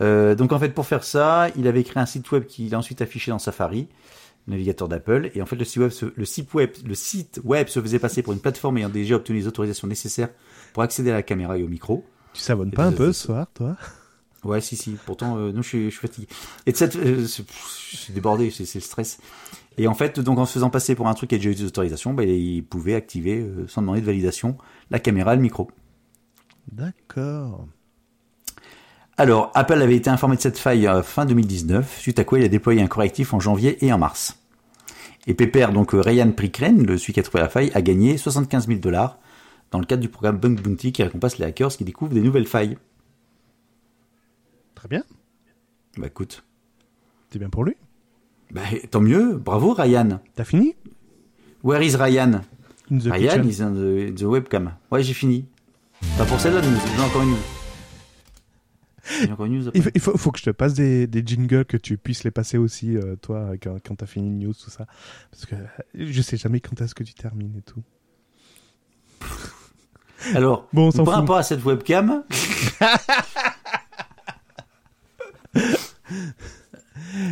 Euh, 0.00 0.34
donc 0.34 0.52
en 0.52 0.58
fait 0.58 0.70
pour 0.70 0.86
faire 0.86 1.04
ça, 1.04 1.48
il 1.56 1.66
avait 1.68 1.84
créé 1.84 2.02
un 2.02 2.06
site 2.06 2.30
web 2.32 2.46
qu'il 2.46 2.74
a 2.74 2.78
ensuite 2.78 3.02
affiché 3.02 3.30
dans 3.30 3.38
Safari, 3.38 3.88
navigateur 4.46 4.88
d'Apple, 4.88 5.30
et 5.34 5.42
en 5.42 5.46
fait 5.46 5.56
le 5.56 5.64
site 5.64 5.78
web, 5.78 5.90
se, 5.90 6.06
le 6.14 6.24
site 6.24 6.54
web, 6.54 6.70
le 6.84 6.94
site 6.94 7.40
web 7.44 7.68
se 7.68 7.80
faisait 7.80 7.98
passer 7.98 8.22
pour 8.22 8.32
une 8.32 8.40
plateforme 8.40 8.78
ayant 8.78 8.88
déjà 8.88 9.16
obtenu 9.16 9.38
les 9.38 9.46
autorisations 9.46 9.86
nécessaires 9.86 10.30
pour 10.72 10.82
accéder 10.82 11.10
à 11.10 11.14
la 11.14 11.22
caméra 11.22 11.58
et 11.58 11.62
au 11.62 11.68
micro. 11.68 12.04
Tu 12.32 12.40
savonnes 12.40 12.70
pas 12.70 12.84
un 12.84 12.92
peu 12.92 13.12
ce 13.12 13.26
soir, 13.26 13.46
toi? 13.54 13.76
Ouais, 14.44 14.60
si, 14.60 14.74
si. 14.74 14.96
Pourtant, 15.06 15.36
euh, 15.36 15.52
non, 15.52 15.62
je 15.62 15.68
suis, 15.68 15.84
je 15.84 15.90
suis 15.90 16.00
fatigué. 16.00 16.26
Et 16.66 16.72
de 16.72 16.76
cette, 16.76 16.96
euh, 16.96 17.26
je 17.26 17.96
suis 17.96 18.12
débordé, 18.12 18.50
c'est 18.50 18.64
c'est 18.64 18.80
le 18.80 18.84
stress. 18.84 19.18
Et 19.78 19.86
en 19.86 19.94
fait, 19.94 20.18
donc 20.18 20.38
en 20.38 20.46
se 20.46 20.52
faisant 20.54 20.70
passer 20.70 20.94
pour 20.94 21.06
un 21.06 21.14
truc 21.14 21.30
qui 21.30 21.36
a 21.36 21.38
déjà 21.38 21.50
eu 21.50 21.54
des 21.54 21.64
autorisations, 21.64 22.12
bah, 22.12 22.24
il 22.24 22.64
pouvait 22.64 22.94
activer, 22.94 23.38
euh, 23.38 23.66
sans 23.68 23.82
demander 23.82 24.00
de 24.00 24.06
validation, 24.06 24.58
la 24.90 24.98
caméra 24.98 25.34
et 25.34 25.36
le 25.36 25.42
micro. 25.42 25.70
D'accord. 26.72 27.68
Alors, 29.18 29.50
Apple 29.54 29.80
avait 29.80 29.96
été 29.96 30.10
informé 30.10 30.36
de 30.36 30.40
cette 30.40 30.58
faille 30.58 30.86
euh, 30.86 31.02
fin 31.02 31.26
2019, 31.26 31.98
suite 32.00 32.18
à 32.18 32.24
quoi 32.24 32.38
il 32.38 32.44
a 32.44 32.48
déployé 32.48 32.80
un 32.82 32.86
correctif 32.86 33.34
en 33.34 33.40
janvier 33.40 33.84
et 33.84 33.92
en 33.92 33.98
mars. 33.98 34.38
Et 35.26 35.34
Pépère, 35.34 35.72
donc 35.72 35.94
euh, 35.94 36.00
Ryan 36.00 36.32
Prickren, 36.32 36.84
le 36.84 36.98
celui 36.98 37.12
qui 37.12 37.20
a 37.20 37.22
trouvé 37.22 37.40
la 37.42 37.48
faille, 37.48 37.70
a 37.74 37.82
gagné 37.82 38.16
75 38.16 38.66
000 38.66 38.80
dollars 38.80 39.18
dans 39.70 39.78
le 39.78 39.84
cadre 39.84 40.02
du 40.02 40.08
programme 40.08 40.38
Bug 40.38 40.60
Bounty 40.60 40.92
qui 40.92 41.02
récompense 41.02 41.38
les 41.38 41.44
hackers 41.44 41.68
qui 41.76 41.84
découvrent 41.84 42.12
des 42.14 42.20
nouvelles 42.20 42.46
failles. 42.46 42.76
Très 44.74 44.88
bien. 44.88 45.04
Bah 45.96 46.06
écoute, 46.08 46.42
C'est 47.30 47.38
bien 47.38 47.50
pour 47.50 47.64
lui. 47.64 47.76
bah, 48.50 48.62
tant 48.90 49.00
mieux, 49.00 49.36
bravo 49.36 49.74
Ryan. 49.74 50.20
T'as 50.34 50.44
fini? 50.44 50.74
Where 51.62 51.82
is 51.86 51.94
Ryan? 51.96 52.40
In 52.90 52.98
the 52.98 53.04
Ryan 53.04 53.42
kitchen. 53.42 53.48
is 53.48 53.62
on 53.62 53.74
the, 53.74 54.14
the 54.14 54.22
webcam. 54.24 54.72
Ouais, 54.90 55.02
j'ai 55.02 55.14
fini. 55.14 55.44
Pas 56.18 56.24
pour 56.24 56.40
celle-là, 56.40 56.60
news. 56.62 56.76
J'ai 56.96 57.02
encore 57.02 57.22
une 57.22 57.36
news. 59.48 59.68
Après. 59.68 59.90
Il 59.94 60.00
faut, 60.00 60.30
que 60.30 60.38
je 60.38 60.44
te 60.44 60.50
passe 60.50 60.74
des, 60.74 61.06
des 61.06 61.22
jingles 61.26 61.64
que 61.64 61.76
tu 61.76 61.96
puisses 61.98 62.24
les 62.24 62.30
passer 62.30 62.56
aussi, 62.58 62.96
euh, 62.96 63.16
toi, 63.16 63.52
quand, 63.62 63.76
quand 63.84 63.96
t'as 63.96 64.06
fini 64.06 64.28
une 64.28 64.38
news, 64.38 64.54
tout 64.54 64.70
ça. 64.70 64.86
Parce 65.30 65.46
que 65.46 65.54
euh, 65.54 65.66
je 65.94 66.22
sais 66.22 66.36
jamais 66.36 66.60
quand 66.60 66.80
est-ce 66.80 66.94
que 66.94 67.04
tu 67.04 67.14
termines 67.14 67.56
et 67.56 67.62
tout. 67.62 67.82
Alors, 70.34 70.68
Bon, 70.72 70.92
par 70.92 71.04
fout. 71.04 71.14
rapport 71.14 71.36
à 71.36 71.42
cette 71.42 71.64
webcam, 71.64 72.22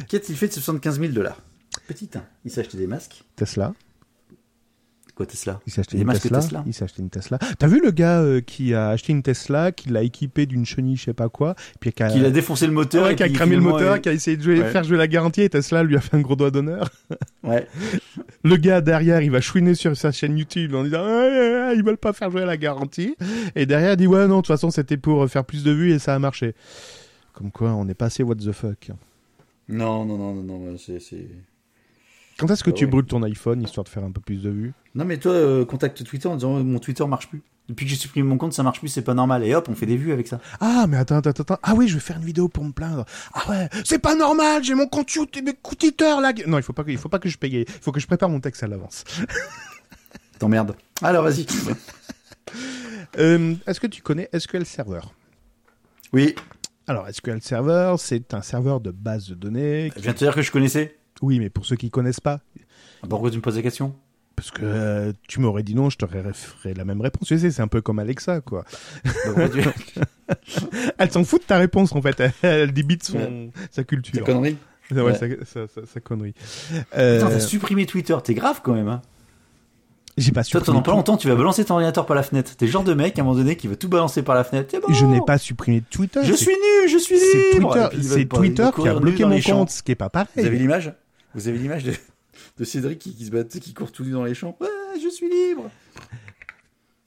qu'a-t-il 0.08 0.36
fait 0.36 0.48
de 0.48 0.52
75 0.52 0.98
000 1.00 1.12
dollars? 1.12 1.38
Petit 1.86 2.10
1, 2.14 2.22
il 2.44 2.50
s'est 2.50 2.60
acheté 2.60 2.76
des 2.78 2.86
masques. 2.86 3.22
Tesla. 3.36 3.72
Quoi 5.20 5.26
Tesla 5.26 5.60
Il 5.66 5.70
s'est 5.70 5.80
acheté 5.80 5.98
une 5.98 6.06
Tesla. 6.06 6.64
Acheté 6.80 7.02
une. 7.02 7.10
T'as 7.10 7.66
vu 7.66 7.82
le 7.84 7.90
gars 7.90 8.22
euh, 8.22 8.40
qui 8.40 8.72
a 8.72 8.88
acheté 8.88 9.12
une 9.12 9.22
Tesla, 9.22 9.70
qui 9.70 9.90
l'a 9.90 10.02
équipé 10.02 10.46
d'une 10.46 10.64
chenille, 10.64 10.96
je 10.96 11.04
sais 11.04 11.12
pas 11.12 11.28
quoi, 11.28 11.56
puis 11.78 11.92
qui 11.92 12.02
a, 12.02 12.30
défoncé 12.30 12.66
le 12.66 12.72
moteur. 12.72 13.04
Ouais, 13.04 13.12
et 13.12 13.16
qui 13.16 13.22
a 13.22 13.28
cramé 13.28 13.54
le 13.54 13.60
moteur, 13.60 14.00
qui 14.00 14.08
a 14.08 14.14
essayé 14.14 14.38
de 14.38 14.42
jouer, 14.42 14.62
Ouais. 14.62 14.70
faire 14.70 14.82
jouer 14.82 14.96
la 14.96 15.08
garantie, 15.08 15.42
et 15.42 15.50
Tesla 15.50 15.82
lui 15.82 15.94
a 15.94 16.00
fait 16.00 16.16
un 16.16 16.22
gros 16.22 16.36
doigt 16.36 16.50
d'honneur. 16.50 16.88
Ouais. 17.42 17.66
Le 18.44 18.56
gars 18.56 18.80
derrière, 18.80 19.20
il 19.22 19.30
va 19.30 19.40
chouiner 19.40 19.74
sur 19.74 19.96
sa 19.96 20.10
chaîne 20.12 20.38
YouTube 20.38 20.74
en 20.74 20.84
disant 20.84 21.02
Ah, 21.02 21.72
ils 21.74 21.82
veulent 21.84 21.98
pas 21.98 22.12
faire 22.14 22.30
jouer 22.30 22.46
la 22.46 22.56
garantie. 22.56 23.14
Et 23.56 23.66
derrière, 23.66 23.92
il 23.92 23.96
dit 23.96 24.06
ouais 24.06 24.26
non, 24.26 24.36
de 24.36 24.40
toute 24.40 24.46
façon 24.46 24.70
c'était 24.70 24.98
pour 24.98 25.28
faire 25.28 25.44
plus 25.44 25.64
de 25.64 25.70
vues 25.70 25.92
et 25.92 25.98
ça 25.98 26.14
a 26.14 26.18
marché. 26.18 26.54
Comme 27.34 27.50
quoi, 27.50 27.72
on 27.72 27.88
est 27.88 27.94
pas 27.94 28.06
assez 28.06 28.22
what 28.22 28.36
the 28.36 28.52
fuck. 28.52 28.90
Non, 29.68 30.04
non, 30.04 30.16
non, 30.16 30.34
non, 30.34 30.58
non, 30.58 30.76
c'est... 30.78 30.98
Quand 32.40 32.50
est-ce 32.50 32.64
que 32.64 32.70
Ah 32.70 32.74
tu 32.74 32.86
brûles 32.86 33.04
ton 33.04 33.22
iPhone 33.22 33.60
histoire 33.62 33.84
de 33.84 33.90
faire 33.90 34.02
un 34.02 34.10
peu 34.10 34.20
plus 34.20 34.42
de 34.42 34.48
vues? 34.48 34.72
Non, 34.94 35.04
mais 35.04 35.18
toi, 35.18 35.32
euh, 35.32 35.64
contacte 35.66 36.02
Twitter 36.02 36.26
en 36.26 36.36
disant 36.36 36.64
mon 36.64 36.78
Twitter 36.78 37.04
marche 37.06 37.28
plus. 37.28 37.42
Depuis 37.68 37.84
que 37.84 37.90
j'ai 37.90 37.96
supprimé 37.98 38.26
mon 38.26 38.38
compte, 38.38 38.54
ça 38.54 38.62
marche 38.62 38.80
plus, 38.80 38.88
c'est 38.88 39.02
pas 39.02 39.12
normal. 39.12 39.44
Et 39.44 39.54
hop, 39.54 39.68
on 39.68 39.74
fait 39.74 39.86
des 39.86 39.96
vues 39.98 40.12
avec 40.12 40.26
ça. 40.26 40.40
Ah 40.58 40.86
mais 40.88 40.96
attends, 40.96 41.18
attends, 41.18 41.30
attends. 41.30 41.58
Ah 41.62 41.74
oui, 41.76 41.86
je 41.86 41.94
vais 41.94 42.00
faire 42.00 42.16
une 42.16 42.24
vidéo 42.24 42.48
pour 42.48 42.64
me 42.64 42.72
plaindre. 42.72 43.04
Ah 43.34 43.48
ouais, 43.50 43.68
c'est 43.84 43.98
pas 43.98 44.16
normal, 44.16 44.64
j'ai 44.64 44.74
mon 44.74 44.86
compte 44.86 45.12
YouTube, 45.12 45.44
mes 45.44 45.52
coups 45.52 45.78
Twitter 45.78 46.12
là. 46.20 46.32
Non, 46.46 46.56
il 46.56 46.62
faut 46.62 46.72
pas 46.72 46.82
que, 46.82 46.90
il 46.90 46.98
faut 46.98 47.10
pas 47.10 47.18
que 47.18 47.28
je 47.28 47.36
paye. 47.36 47.64
Il 47.68 47.82
faut 47.82 47.92
que 47.92 48.00
je 48.00 48.06
prépare 48.06 48.30
mon 48.30 48.40
texte 48.40 48.62
à 48.62 48.66
l'avance. 48.66 49.04
T'emmerdes. 50.38 50.74
Alors, 51.02 51.22
vas-y. 51.24 51.46
Euh, 53.18 53.56
est-ce 53.66 53.80
que 53.80 53.88
tu 53.88 54.02
connais 54.02 54.30
SQL 54.38 54.64
Server? 54.64 55.00
Oui. 56.12 56.36
Alors, 56.86 57.08
SQL 57.12 57.42
Server, 57.42 57.96
c'est 57.98 58.34
un 58.34 58.40
serveur 58.40 58.80
de 58.80 58.92
base 58.92 59.28
de 59.28 59.34
données. 59.34 59.90
Je 59.96 60.00
viens 60.00 60.12
de 60.12 60.16
te 60.18 60.24
dire 60.24 60.32
que 60.34 60.42
je 60.42 60.52
connaissais. 60.52 60.99
Oui, 61.22 61.38
mais 61.38 61.50
pour 61.50 61.66
ceux 61.66 61.76
qui 61.76 61.90
connaissent 61.90 62.20
pas, 62.20 62.40
Ah, 63.02 63.06
Pourquoi 63.08 63.30
tu 63.30 63.36
me 63.36 63.42
poses 63.42 63.56
la 63.56 63.62
question 63.62 63.94
parce 64.36 64.52
que 64.52 64.62
euh, 64.64 65.12
tu 65.28 65.38
m'aurais 65.38 65.62
dit 65.62 65.74
non, 65.74 65.90
je 65.90 65.98
t'aurais 65.98 66.22
fait 66.32 66.72
la 66.72 66.86
même 66.86 67.02
réponse. 67.02 67.28
Tu 67.28 67.38
sais, 67.38 67.50
c'est 67.50 67.60
un 67.60 67.68
peu 67.68 67.82
comme 67.82 67.98
Alexa, 67.98 68.40
quoi. 68.40 68.64
Bah. 69.36 69.48
Elle 70.98 71.10
s'en 71.12 71.24
fout 71.24 71.42
de 71.42 71.46
ta 71.46 71.58
réponse, 71.58 71.94
en 71.94 72.00
fait. 72.00 72.22
Elle, 72.42 72.72
débite 72.72 73.04
son, 73.04 73.18
Ouais. 73.18 73.50
sa 73.70 73.84
culture. 73.84 74.12
C'est 74.14 74.24
connerie? 74.24 74.56
Ouais, 74.92 75.02
Ouais. 75.02 75.14
sa, 75.14 75.26
sa- 75.44 75.68
sa- 75.68 75.86
sa 75.86 76.00
connerie. 76.00 76.32
Euh, 76.96 77.18
Putain, 77.18 77.30
t'as 77.30 77.40
supprimé 77.40 77.84
Twitter, 77.84 78.16
t'es 78.24 78.32
grave 78.32 78.60
quand 78.62 78.72
même. 78.72 78.88
Hein. 78.88 79.02
J'ai 80.16 80.32
pas 80.32 80.42
Toi, 80.42 80.60
supprimé. 80.60 80.78
dans 80.78 80.82
pas 80.82 80.90
tout. 80.92 80.96
longtemps, 80.96 81.16
tu 81.18 81.28
vas 81.28 81.34
balancer 81.36 81.64
ton 81.64 81.74
ordinateur 81.74 82.06
par 82.06 82.16
la 82.16 82.22
fenêtre. 82.22 82.56
T'es 82.56 82.64
le 82.66 82.70
genre 82.72 82.82
de 82.84 82.94
mec, 82.94 83.18
à 83.18 83.22
un 83.22 83.24
moment 83.24 83.36
donné, 83.36 83.56
qui 83.56 83.68
veut 83.68 83.76
tout 83.76 83.88
balancer 83.90 84.22
par 84.22 84.34
la 84.34 84.44
fenêtre. 84.44 84.74
Bon. 84.86 84.92
Je 84.92 85.04
n'ai 85.04 85.20
pas 85.20 85.36
supprimé 85.38 85.82
Twitter. 85.90 86.20
Je 86.24 86.32
suis 86.32 86.48
nu, 86.52 86.88
je 86.88 86.98
suis 86.98 87.18
C'est. 87.18 87.58
Twitter, 87.58 87.86
puis, 87.90 88.00
va 88.00 88.14
c'est 88.16 88.24
pas- 88.24 88.36
va 88.36 88.42
Twitter 88.42 88.68
qui 88.74 88.88
a 88.88 88.94
bloqué 88.94 89.24
mon 89.26 89.40
compte, 89.40 89.70
ce 89.70 89.82
qui 89.82 89.92
est 89.92 89.96
pas 89.96 90.08
pareil. 90.10 90.28
Vous 90.36 90.46
avez 90.46 90.58
l'image? 90.58 90.92
Vous 91.34 91.48
avez 91.48 91.58
l'image 91.58 91.84
de... 91.84 91.92
de 92.58 92.64
Cédric 92.64 92.98
qui, 92.98 93.14
qui 93.14 93.26
se 93.26 93.30
bat, 93.30 93.44
qui 93.44 93.74
court 93.74 93.92
tout 93.92 94.04
nu 94.04 94.12
dans 94.12 94.24
les 94.24 94.34
champs. 94.34 94.56
Je 95.02 95.08
suis 95.08 95.28
libre. 95.28 95.70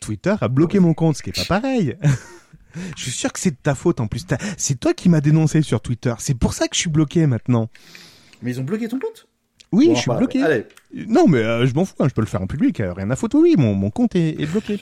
Twitter 0.02 0.36
a 0.42 0.48
bloqué 0.48 0.80
mon 0.80 0.94
compte, 0.94 1.18
ce 1.18 1.24
qui 1.24 1.30
est 1.30 1.48
pas 1.48 1.60
pareil. 1.62 1.96
je 2.98 3.02
suis 3.02 3.12
sûr 3.12 3.32
que 3.32 3.40
c'est 3.40 3.52
de 3.52 3.58
ta 3.62 3.76
faute 3.76 4.00
en 4.00 4.08
plus. 4.08 4.26
C'est 4.58 4.80
toi 4.80 4.94
qui 4.94 5.10
m'as 5.10 5.22
dénoncé 5.22 5.62
sur 5.62 5.82
Twitter. 5.82 6.14
C'est 6.20 6.34
pour 6.38 6.54
ça 6.54 6.68
que 6.68 6.76
je 6.76 6.82
suis 6.82 6.90
bloqué 6.90 7.26
maintenant. 7.28 7.70
Mais 8.42 8.52
ils 8.52 8.60
ont 8.60 8.64
bloqué 8.64 8.88
ton 8.88 9.00
compte? 9.00 9.28
Oui, 9.72 9.88
Bon, 9.88 9.96
je 9.96 10.02
suis 10.02 10.12
bloqué. 10.12 10.42
Allez. 10.44 10.66
Non, 11.08 11.28
mais 11.28 11.40
euh, 11.40 11.66
je 11.66 11.74
m'en 11.74 11.86
fous. 11.86 11.96
hein, 12.00 12.08
je 12.08 12.14
peux 12.14 12.22
le 12.22 12.28
faire 12.28 12.42
en 12.42 12.48
public. 12.48 12.80
euh, 12.80 12.94
rien 12.94 13.10
à 13.10 13.16
foutre. 13.16 13.38
Oui, 13.38 13.56
mon, 13.58 13.74
mon 13.74 13.90
compte 13.90 14.16
est, 14.16 14.40
est 14.42 14.46
bloqué. 14.46 14.80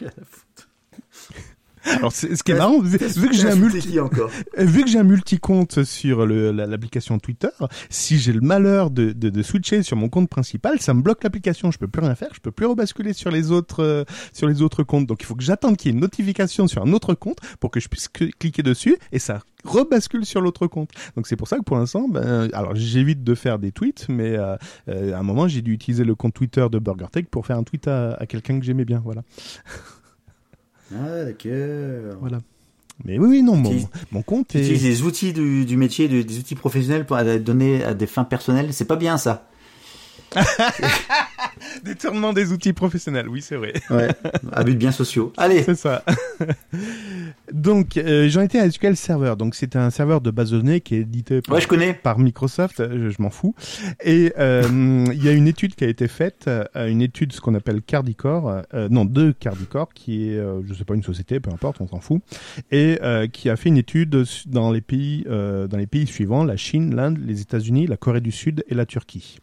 Alors, 1.84 2.12
c'est- 2.12 2.34
ce 2.36 2.42
qui 2.42 2.50
est 2.52 2.54
Ouais, 2.54 2.60
marrant, 2.60 2.80
vu, 2.80 2.98
vu 2.98 3.28
que 3.28 3.34
j'ai 3.34 3.48
un 3.48 3.56
multi, 3.56 3.88
vu 4.58 4.84
que 4.84 4.90
j'ai 4.90 4.98
un 4.98 5.04
multi-compte 5.04 5.84
sur 5.84 6.26
le- 6.26 6.52
la- 6.52 6.66
l'application 6.66 7.18
Twitter, 7.18 7.48
si 7.90 8.18
j'ai 8.18 8.32
le 8.32 8.40
malheur 8.40 8.90
de, 8.90 9.12
de, 9.12 9.28
de 9.30 9.42
switcher 9.42 9.82
sur 9.82 9.96
mon 9.96 10.08
compte 10.08 10.28
principal, 10.28 10.80
ça 10.80 10.94
me 10.94 11.02
bloque 11.02 11.22
l'application. 11.24 11.70
Je 11.70 11.78
peux 11.78 11.88
plus 11.88 12.02
rien 12.02 12.14
faire. 12.14 12.28
Je 12.34 12.40
peux 12.40 12.50
plus 12.52 12.66
rebasculer 12.66 13.12
sur 13.12 13.30
les 13.30 13.50
autres, 13.50 13.82
euh, 13.82 14.04
sur 14.32 14.48
les 14.48 14.62
autres 14.62 14.82
comptes. 14.82 15.06
Donc, 15.06 15.22
il 15.22 15.26
faut 15.26 15.34
que 15.34 15.42
j'attende 15.44 15.76
qu'il 15.76 15.90
y 15.90 15.92
ait 15.92 15.94
une 15.94 16.00
notification 16.00 16.66
sur 16.68 16.82
un 16.82 16.92
autre 16.92 17.14
compte 17.14 17.38
pour 17.60 17.70
que 17.70 17.80
je 17.80 17.88
puisse 17.88 18.08
cl- 18.08 18.30
cliquer 18.38 18.62
dessus 18.62 18.96
et 19.12 19.18
ça 19.18 19.40
rebascule 19.64 20.24
sur 20.24 20.40
l'autre 20.40 20.66
compte. 20.68 20.90
Donc, 21.16 21.26
c'est 21.26 21.34
pour 21.36 21.48
ça 21.48 21.56
que 21.58 21.62
pour 21.62 21.76
l'instant, 21.76 22.08
ben, 22.08 22.48
alors 22.52 22.76
j'évite 22.76 23.24
de 23.24 23.34
faire 23.34 23.58
des 23.58 23.72
tweets, 23.72 24.06
mais 24.08 24.36
euh, 24.36 24.56
euh, 24.88 25.12
à 25.14 25.18
un 25.18 25.22
moment, 25.24 25.48
j'ai 25.48 25.62
dû 25.62 25.72
utiliser 25.72 26.04
le 26.04 26.14
compte 26.14 26.32
Twitter 26.34 26.64
de 26.70 26.78
BurgerTech 26.78 27.28
pour 27.28 27.44
faire 27.44 27.58
un 27.58 27.64
tweet 27.64 27.88
à, 27.88 28.14
à 28.14 28.26
quelqu'un 28.26 28.58
que 28.60 28.64
j'aimais 28.64 28.84
bien. 28.84 29.00
Voilà. 29.04 29.22
Ah, 30.94 31.24
d'accord. 31.24 32.16
Voilà. 32.20 32.40
Mais 33.04 33.18
oui, 33.18 33.28
oui, 33.28 33.42
non, 33.42 33.62
mon, 34.10 34.22
compte 34.22 34.48
Tu 34.48 34.58
est. 34.58 34.60
utilises 34.62 34.82
des 34.82 35.02
outils 35.02 35.32
du, 35.32 35.64
du 35.64 35.76
métier, 35.76 36.08
des 36.08 36.38
outils 36.38 36.56
professionnels 36.56 37.06
pour 37.06 37.16
à 37.16 37.38
donner 37.38 37.84
à 37.84 37.94
des 37.94 38.06
fins 38.08 38.24
personnelles. 38.24 38.72
C'est 38.72 38.86
pas 38.86 38.96
bien 38.96 39.18
ça. 39.18 39.48
Détournement 41.84 42.32
des 42.32 42.52
outils 42.52 42.72
professionnels, 42.72 43.28
oui, 43.28 43.40
c'est 43.42 43.56
vrai. 43.56 43.72
Ouais. 43.90 44.08
Abus 44.52 44.72
de 44.74 44.78
biens 44.78 44.92
sociaux. 44.92 45.32
Allez. 45.36 45.62
C'est 45.62 45.74
ça. 45.74 46.04
donc, 47.52 47.96
euh, 47.96 48.28
j'en 48.28 48.42
étais 48.42 48.58
à 48.58 48.70
SQL 48.70 48.96
Server. 48.96 49.34
Donc, 49.38 49.54
c'est 49.54 49.76
un 49.76 49.90
serveur 49.90 50.20
de 50.20 50.30
base 50.30 50.50
de 50.50 50.58
données 50.58 50.80
qui 50.80 50.96
est 50.96 51.00
édité 51.00 51.40
par, 51.42 51.54
Ouais, 51.54 51.60
je 51.60 51.68
connais. 51.68 51.94
par 51.94 52.18
Microsoft. 52.18 52.80
euh, 52.80 53.06
Je, 53.08 53.10
je 53.10 53.22
m'en 53.22 53.30
fous. 53.30 53.54
Et 54.04 54.32
euh, 54.38 55.06
il 55.12 55.22
y 55.24 55.28
a 55.28 55.32
une 55.32 55.48
étude 55.48 55.74
qui 55.74 55.84
a 55.84 55.88
été 55.88 56.08
faite, 56.08 56.44
euh, 56.48 56.64
une 56.88 57.02
étude 57.02 57.32
ce 57.32 57.40
qu'on 57.40 57.54
appelle 57.54 57.82
Cardicor, 57.82 58.62
non, 58.90 59.04
de 59.04 59.32
Cardicor, 59.32 59.92
qui 59.94 60.30
est, 60.30 60.40
je 60.66 60.74
sais 60.74 60.84
pas, 60.84 60.94
une 60.94 61.02
société, 61.02 61.40
peu 61.40 61.50
importe, 61.50 61.80
on 61.80 61.88
s'en 61.88 62.00
fout, 62.00 62.20
et 62.70 62.98
qui 63.32 63.50
a 63.50 63.56
fait 63.56 63.68
une 63.68 63.76
étude 63.78 64.24
dans 64.46 64.70
les 64.72 64.80
pays, 64.80 65.24
dans 65.28 65.76
les 65.76 65.86
pays 65.86 66.06
suivants 66.06 66.44
la 66.44 66.56
Chine, 66.56 66.94
l'Inde, 66.94 67.18
les 67.24 67.40
États-Unis, 67.40 67.86
la 67.86 67.96
Corée 67.96 68.20
du 68.20 68.32
Sud 68.32 68.64
et 68.68 68.74
la 68.74 68.86
Turquie. 68.86 69.38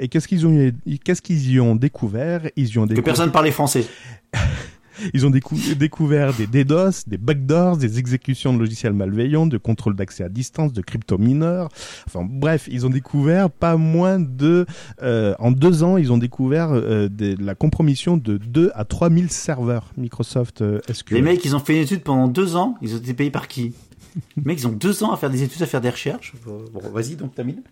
Et 0.00 0.08
qu'est-ce 0.08 0.26
qu'ils 0.26 0.46
ont, 0.46 0.72
qu'est-ce 1.04 1.22
qu'ils 1.22 1.50
y 1.50 1.60
ont 1.60 1.76
découvert? 1.76 2.48
Ils 2.56 2.68
y 2.68 2.78
ont 2.78 2.84
Que 2.84 2.88
découvert 2.88 3.04
personne 3.04 3.30
parlait 3.32 3.50
français. 3.52 3.84
ils 5.14 5.24
ont 5.26 5.30
décou- 5.30 5.74
découvert 5.76 6.32
des 6.34 6.46
DDoS, 6.46 7.04
des 7.06 7.16
backdoors, 7.18 7.76
des 7.76 7.98
exécutions 7.98 8.52
de 8.52 8.58
logiciels 8.58 8.92
malveillants, 8.92 9.46
de 9.46 9.56
contrôle 9.58 9.94
d'accès 9.96 10.24
à 10.24 10.28
distance, 10.28 10.72
de 10.72 10.80
crypto-mineurs. 10.82 11.68
Enfin 12.06 12.26
bref, 12.28 12.66
ils 12.70 12.86
ont 12.86 12.90
découvert 12.90 13.50
pas 13.50 13.76
moins 13.76 14.18
de... 14.18 14.66
euh, 15.02 15.34
en 15.38 15.52
deux 15.52 15.82
ans, 15.82 15.96
ils 15.96 16.12
ont 16.12 16.18
découvert 16.18 16.70
euh, 16.72 17.08
des- 17.08 17.36
la 17.36 17.54
compromission 17.54 18.16
de 18.16 18.36
2 18.38 18.70
à 18.74 18.84
3 18.84 19.10
000 19.10 19.24
serveurs 19.28 19.90
Microsoft 19.98 20.62
euh, 20.62 20.80
SQL. 20.92 21.16
Les 21.16 21.22
mecs, 21.22 21.44
ils 21.44 21.54
ont 21.54 21.60
fait 21.60 21.76
une 21.76 21.82
étude 21.82 22.02
pendant 22.02 22.26
deux 22.28 22.56
ans. 22.56 22.76
Ils 22.82 22.94
ont 22.94 22.98
été 22.98 23.14
payés 23.14 23.30
par 23.30 23.48
qui? 23.48 23.74
Les 24.36 24.42
mecs, 24.44 24.60
ils 24.60 24.66
ont 24.66 24.72
deux 24.72 25.04
ans 25.04 25.12
à 25.12 25.16
faire 25.16 25.30
des 25.30 25.42
études, 25.42 25.62
à 25.62 25.66
faire 25.66 25.80
des 25.80 25.90
recherches. 25.90 26.34
Bon, 26.44 26.80
vas-y, 26.92 27.16
donc, 27.16 27.34
Tamil. 27.34 27.62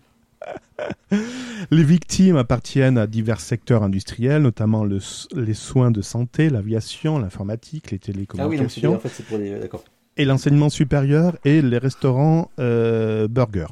Les 1.71 1.83
victimes 1.83 2.37
appartiennent 2.37 2.97
à 2.97 3.07
divers 3.07 3.39
secteurs 3.41 3.83
industriels, 3.83 4.41
notamment 4.41 4.83
le 4.83 4.99
les 5.35 5.53
soins 5.53 5.91
de 5.91 6.01
santé, 6.01 6.49
l'aviation, 6.49 7.19
l'informatique, 7.19 7.91
les 7.91 7.99
Ah 8.37 8.47
oui, 8.47 8.57
donc, 8.57 8.71
c'est- 8.71 8.81
télécommunications, 8.81 8.95
en 8.95 8.99
fait, 8.99 9.09
c'est 9.09 9.25
pour 9.25 9.37
des. 9.37 9.59
D'accord. 9.59 9.83
et 10.17 10.25
l'enseignement 10.25 10.69
supérieur 10.69 11.37
et 11.45 11.61
les 11.61 11.77
restaurants 11.77 12.51
euh, 12.59 13.27
burgers. 13.27 13.67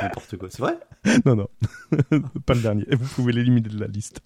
N'importe 0.00 0.36
quoi. 0.36 0.48
C'est 0.50 0.60
vrai? 0.60 0.76
Non, 1.26 1.36
non, 1.36 1.48
pas 2.46 2.54
le 2.54 2.60
dernier. 2.60 2.86
Vous 2.90 3.06
pouvez 3.14 3.32
l'éliminer 3.32 3.68
de 3.68 3.78
la 3.78 3.86
liste. 3.86 4.20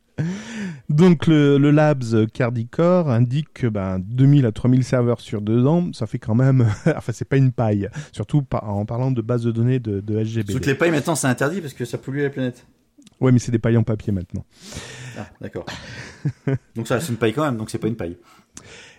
Donc 0.88 1.26
le, 1.26 1.58
le 1.58 1.70
Labs 1.70 2.26
Cardicor 2.32 3.10
indique 3.10 3.52
que 3.52 3.66
ben, 3.66 3.98
2000 3.98 4.46
à 4.46 4.52
3000 4.52 4.84
serveurs 4.84 5.20
sur 5.20 5.40
deux 5.40 5.66
ans, 5.66 5.92
ça 5.92 6.06
fait 6.06 6.18
quand 6.18 6.34
même... 6.34 6.62
enfin, 6.86 7.12
c'est 7.12 7.24
pas 7.24 7.36
une 7.36 7.52
paille. 7.52 7.88
Surtout 8.12 8.42
par- 8.42 8.68
en 8.68 8.84
parlant 8.84 9.10
de 9.10 9.22
bases 9.22 9.42
de 9.42 9.50
données 9.50 9.80
de, 9.80 10.00
de 10.00 10.18
SGBD. 10.18 10.52
Toutes 10.52 10.66
les 10.66 10.74
pailles, 10.74 10.90
maintenant, 10.90 11.14
c'est 11.14 11.26
interdit 11.26 11.60
parce 11.60 11.74
que 11.74 11.84
ça 11.84 11.98
pollue 11.98 12.22
la 12.22 12.30
planète. 12.30 12.66
Ouais, 13.20 13.32
mais 13.32 13.38
c'est 13.38 13.50
des 13.52 13.58
pailles 13.58 13.76
en 13.76 13.82
papier 13.82 14.12
maintenant. 14.12 14.44
Ah, 15.18 15.26
d'accord. 15.40 15.66
donc, 16.76 16.86
ça, 16.86 17.00
c'est 17.00 17.10
une 17.10 17.18
paille 17.18 17.32
quand 17.32 17.44
même, 17.44 17.56
donc 17.56 17.70
c'est 17.70 17.78
pas 17.78 17.88
une 17.88 17.96
paille. 17.96 18.16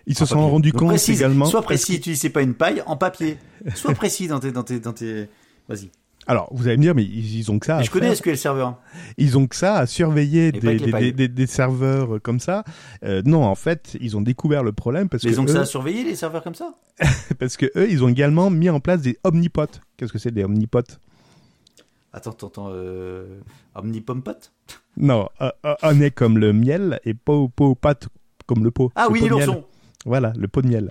Ils 0.06 0.18
se 0.18 0.26
sont 0.26 0.50
rendus 0.50 0.74
compte 0.74 0.90
précise, 0.90 1.20
également... 1.20 1.46
Sois 1.46 1.62
précis, 1.62 2.00
tu 2.02 2.10
dis 2.12 2.16
c'est 2.18 2.30
pas 2.30 2.42
une 2.42 2.56
paille 2.56 2.82
en 2.86 2.98
papier. 2.98 3.38
Sois 3.76 3.94
précis 3.94 4.28
dans 4.28 4.40
tes. 4.40 4.52
Dans 4.52 4.64
tes, 4.64 4.80
dans 4.80 4.94
tes... 4.94 5.30
Vas-y. 5.68 5.92
Alors, 6.30 6.48
vous 6.52 6.68
allez 6.68 6.78
me 6.78 6.84
dire, 6.84 6.94
mais 6.94 7.04
ils, 7.04 7.40
ils 7.40 7.50
ont 7.52 7.58
que 7.58 7.66
ça 7.66 7.78
à 7.78 7.80
Mais 7.80 7.86
je 7.86 7.90
connais 7.90 8.06
faire. 8.10 8.18
SQL 8.18 8.38
Server. 8.38 8.70
Ils 9.18 9.36
ont 9.36 9.48
que 9.48 9.56
ça 9.56 9.78
à 9.78 9.88
surveiller 9.88 10.52
des, 10.52 11.48
serveurs 11.48 12.18
euh, 12.18 12.20
comme 12.20 12.40
ça. 12.40 12.64
Euh, 13.04 13.24
non, 13.26 13.44
en 13.44 13.56
fait, 13.56 13.98
ils 14.00 14.16
ont 14.16 14.22
découvert 14.22 14.62
le 14.62 14.72
problème 14.72 15.10
parce 15.10 15.24
Mais 15.24 15.32
que 15.32 15.36
ils 15.36 15.40
ont 15.42 15.46
que 15.46 15.50
eux- 15.50 15.56
ça 15.56 15.62
à 15.62 15.66
surveiller, 15.66 16.04
les 16.04 16.14
serveurs 16.14 16.44
comme 16.44 16.54
ça 16.54 16.76
parce 17.40 17.58
que 17.58 17.66
eux, 17.76 17.90
ils 17.90 18.04
ont 18.04 18.10
également 18.10 18.52
mis 18.52 18.70
en 18.70 18.80
place 18.80 19.02
des 19.02 19.18
omnipots. 19.24 19.66
Qu'est-ce 19.98 20.14
que 20.14 20.20
c'est 20.20 20.30
des 20.30 20.44
omnipots 20.44 20.82
Attends, 22.14 22.30
attends, 22.30 22.48
attends. 22.48 22.70
Euh... 22.74 23.40
Omnipompot? 23.74 24.52
Non, 24.98 25.30
euh, 25.42 25.50
euh, 25.66 25.94
nez 25.96 26.12
comme 26.12 26.38
le 26.38 26.54
miel 26.54 27.00
et 27.06 27.16
pot 27.16 27.50
pot 27.50 27.74
pat 27.74 28.08
comme 28.46 28.64
le 28.64 28.70
pot. 28.70 28.92
Ah 28.94 29.08
Le 29.08 29.14
oui, 29.14 29.28
l'ourson 29.28 29.64
Voilà, 30.10 30.34
le 30.36 30.48
pot 30.48 30.64
de 30.64 30.68
miel. 30.68 30.90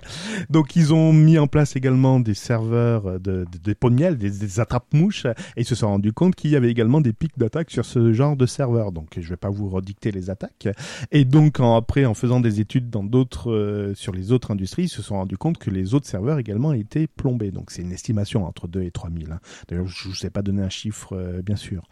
Donc 0.49 0.77
ils 0.77 0.93
ont 0.93 1.11
mis 1.11 1.37
en 1.37 1.47
place 1.47 1.75
également 1.75 2.21
des 2.21 2.33
serveurs 2.33 3.19
de, 3.19 3.45
de- 3.51 3.57
des 3.61 3.75
pots 3.75 3.89
de 3.89 3.95
miel, 3.95 4.17
des, 4.17 4.61
attrape-mouches, 4.61 5.25
et 5.25 5.33
ils 5.57 5.65
se 5.65 5.75
sont 5.75 5.87
rendus 5.89 6.13
compte 6.13 6.35
qu'il 6.35 6.51
y 6.51 6.55
avait 6.55 6.71
également 6.71 7.01
des 7.01 7.11
pics 7.11 7.37
d'attaque 7.37 7.69
sur 7.69 7.83
ce 7.85 8.13
genre 8.13 8.37
de 8.37 8.45
serveur. 8.45 8.93
Donc 8.93 9.17
je 9.19 9.27
vais 9.29 9.35
pas 9.35 9.49
vous 9.49 9.67
redicter 9.67 10.11
les 10.11 10.29
attaques. 10.29 10.69
Et 11.11 11.25
donc 11.25 11.57
après, 11.59 12.05
en 12.05 12.13
faisant 12.13 12.39
des 12.39 12.61
études 12.61 12.89
dans 12.89 13.03
d'autres 13.03 13.51
euh, 13.51 13.93
sur 13.93 14.13
les 14.13 14.31
autres 14.31 14.51
industries, 14.51 14.83
ils 14.83 14.89
se 14.89 15.01
sont 15.01 15.15
rendus 15.15 15.37
compte 15.37 15.57
que 15.57 15.69
les 15.69 15.93
autres 15.93 16.07
serveurs 16.07 16.39
également 16.39 16.71
étaient 16.71 17.07
plombés. 17.07 17.51
Donc 17.51 17.71
c'est 17.71 17.81
une 17.81 17.91
estimation 17.91 18.45
entre 18.45 18.69
2 18.69 18.83
et 18.83 18.91
3 18.91 19.09
000. 19.09 19.33
hein. 19.33 19.39
D'ailleurs, 19.67 19.87
je 19.87 20.07
ne 20.07 20.13
sais 20.13 20.29
pas 20.29 20.41
donner 20.41 20.61
un 20.61 20.69
chiffre, 20.69 21.13
euh, 21.17 21.41
bien 21.41 21.57
sûr. 21.57 21.83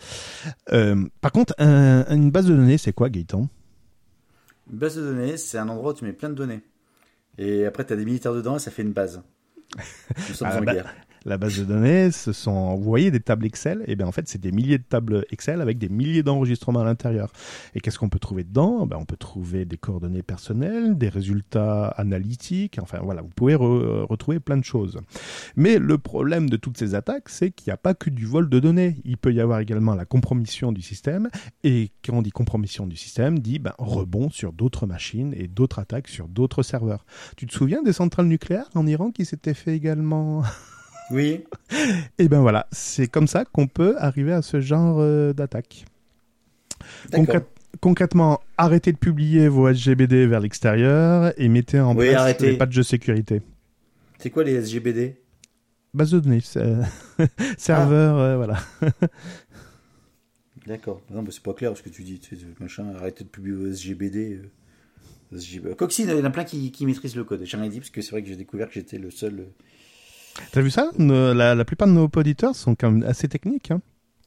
Euh, 0.71 1.05
par 1.19 1.34
contre, 1.34 1.53
un- 1.57 2.05
une 2.15 2.32
base 2.32 2.45
de 2.45 2.55
données, 2.55 2.78
c'est 2.78 2.93
quoi, 2.93 3.09
Gaëtan? 3.09 3.49
Une 4.71 4.78
base 4.80 4.95
de 4.97 5.01
données, 5.01 5.36
c'est 5.38 5.57
un 5.57 5.67
endroit 5.69 5.91
où 5.91 5.95
tu 5.95 6.05
mets 6.05 6.13
plein 6.13 6.30
de 6.30 6.36
données. 6.36 6.61
Et 7.38 7.65
après, 7.65 7.85
tu 7.85 7.93
as 7.93 7.95
des 7.95 8.05
militaires 8.05 8.33
dedans 8.33 8.55
et 8.55 8.59
ça 8.59 8.71
fait 8.71 8.81
une 8.81 8.93
base. 8.93 9.21
Nous 10.29 10.35
sommes 10.35 10.49
Ah, 10.51 10.57
en 10.57 10.61
bah, 10.61 10.73
guerre. 10.73 10.95
La 11.26 11.38
base 11.38 11.57
de 11.59 11.65
données, 11.65 12.11
ce 12.11 12.32
sont, 12.32 12.76
vous 12.76 12.84
voyez 12.84 13.11
des 13.11 13.20
tables 13.20 13.45
Excel, 13.45 13.84
et 13.88 13.95
bien 13.95 14.07
en 14.07 14.11
fait 14.11 14.28
c'est 14.28 14.39
des 14.39 14.51
milliers 14.51 14.78
de 14.78 14.84
tables 14.84 15.26
Excel 15.32 15.61
avec 15.61 15.78
des 15.78 15.89
milliers 15.89 16.24
d'enregistrements 16.24 16.80
à 16.82 16.86
l'intérieur. 16.86 17.32
Et 17.76 17.82
qu'est-ce 17.82 17.99
qu'on 17.99 18.09
peut 18.09 18.20
trouver 18.20 18.43
dedans? 18.43 18.86
Ben, 18.86 18.97
On 18.97 19.05
peut 19.05 19.18
trouver 19.18 19.65
des 19.65 19.78
coordonnées 19.78 20.24
personnelles, 20.24 20.97
des 20.97 21.09
résultats 21.09 21.88
analytiques, 21.88 22.78
enfin 22.82 22.99
voilà, 23.03 23.22
vous 23.22 23.30
pouvez 23.36 23.55
re- 23.55 24.05
retrouver 24.05 24.39
plein 24.39 24.57
de 24.57 24.63
choses. 24.63 24.99
Mais 25.55 25.80
le 25.80 25.97
problème 25.97 26.49
de 26.49 26.55
toutes 26.57 26.78
ces 26.78 26.95
attaques, 26.95 27.30
c'est 27.30 27.51
qu'il 27.51 27.70
n'y 27.70 27.74
a 27.74 27.78
pas 27.78 27.93
que 27.93 28.09
du 28.09 28.26
vol 28.26 28.49
de 28.49 28.59
données. 28.59 28.97
Il 29.03 29.18
peut 29.18 29.34
y 29.34 29.41
avoir 29.41 29.59
également 29.59 29.95
la 29.95 30.05
compromission 30.05 30.72
du 30.72 30.82
système, 30.82 31.30
et 31.63 31.91
quand 32.05 32.13
on 32.13 32.22
dit 32.22 32.32
compromission 32.32 32.88
du 32.88 32.95
système, 32.95 33.39
dit 33.39 33.59
ben, 33.59 33.74
rebond 33.80 34.30
sur 34.30 34.53
d'autres 34.53 34.86
machines 34.86 35.34
et 35.36 35.47
d'autres 35.47 35.80
attaques 35.80 36.07
sur 36.07 36.28
d'autres 36.28 36.63
serveurs. 36.63 37.05
Tu 37.36 37.45
te 37.47 37.53
souviens 37.53 37.84
des 37.84 37.93
centrales 37.93 38.28
nucléaires 38.28 38.70
en 38.76 38.88
Iran 38.88 39.11
qui 39.11 39.26
s'étaient 39.26 39.53
fait 39.53 39.76
également? 39.76 40.43
Oui. 41.12 41.43
et 42.20 42.28
ben 42.28 42.41
voilà, 42.41 42.68
c'est 42.72 43.08
comme 43.08 43.28
ça 43.28 43.45
qu'on 43.45 43.68
peut 43.68 43.95
arriver 43.97 44.34
à 44.34 44.41
ce 44.41 44.60
genre 44.60 44.97
euh, 44.99 45.34
d'attaque. 45.34 45.86
Concrètement, 47.80 48.39
arrêtez 48.58 48.91
de 48.91 48.97
publier 48.97 49.47
vos 49.49 49.68
SGBD 49.70 50.26
vers 50.26 50.39
l'extérieur 50.39 51.32
et 51.38 51.47
mettez 51.47 51.80
en 51.80 51.95
Oui, 51.95 52.10
place 52.10 52.22
arrêtez. 52.22 52.51
les 52.51 52.58
patchs 52.58 52.76
de 52.76 52.82
sécurité. 52.84 53.41
C'est 54.20 54.32
quoi 54.32 54.43
les 54.43 54.53
SGBD 54.55 55.18
Base 55.93 56.12
de 56.12 56.20
données, 56.20 56.41
serveur, 57.58 58.18
euh, 58.18 58.36
voilà. 58.38 58.58
D'accord. 60.68 61.01
Non, 61.10 61.22
mais 61.22 61.32
c'est 61.32 61.41
pas 61.43 61.53
clair 61.53 61.76
ce 61.78 61.82
que 61.82 61.89
tu 61.89 62.03
dis. 62.03 62.20
Tu 62.20 62.36
sais, 62.36 62.45
machin, 62.60 62.93
arrêtez 62.95 63.24
de 63.24 63.30
publier 63.30 63.55
vos 63.55 63.68
SGBD. 63.72 64.39
euh, 65.34 65.38
SGBD. 65.38 65.76
Coxine, 65.76 66.10
il 66.10 66.18
y 66.18 66.22
en 66.22 66.26
a 66.26 66.30
plein 66.30 66.43
qui, 66.43 66.72
qui 66.72 66.86
maîtrisent 66.86 67.16
le 67.16 67.24
code. 67.24 67.41
J'ai 67.45 67.58
rien 67.58 67.70
dit 67.70 67.80
parce 67.80 67.89
que 67.89 68.01
c'est 68.01 68.12
vrai 68.12 68.22
que 68.22 68.28
j'ai 68.28 68.36
découvert 68.36 68.68
que 68.68 68.74
j'étais 68.74 68.97
le 68.97 69.12
seul. 69.12 69.47
Euh. 70.39 70.43
T'as 70.51 70.61
vu 70.61 70.69
ça? 70.71 70.91
Nos- 70.97 71.33
la, 71.33 71.55
la 71.55 71.65
plupart 71.65 71.88
de 71.88 71.93
nos 71.93 72.09
auditeurs 72.15 72.55
sont 72.55 72.75
quand 72.75 72.91
même 72.91 73.03
assez 73.07 73.27
techniques. 73.27 73.71
Hein. 73.71 73.81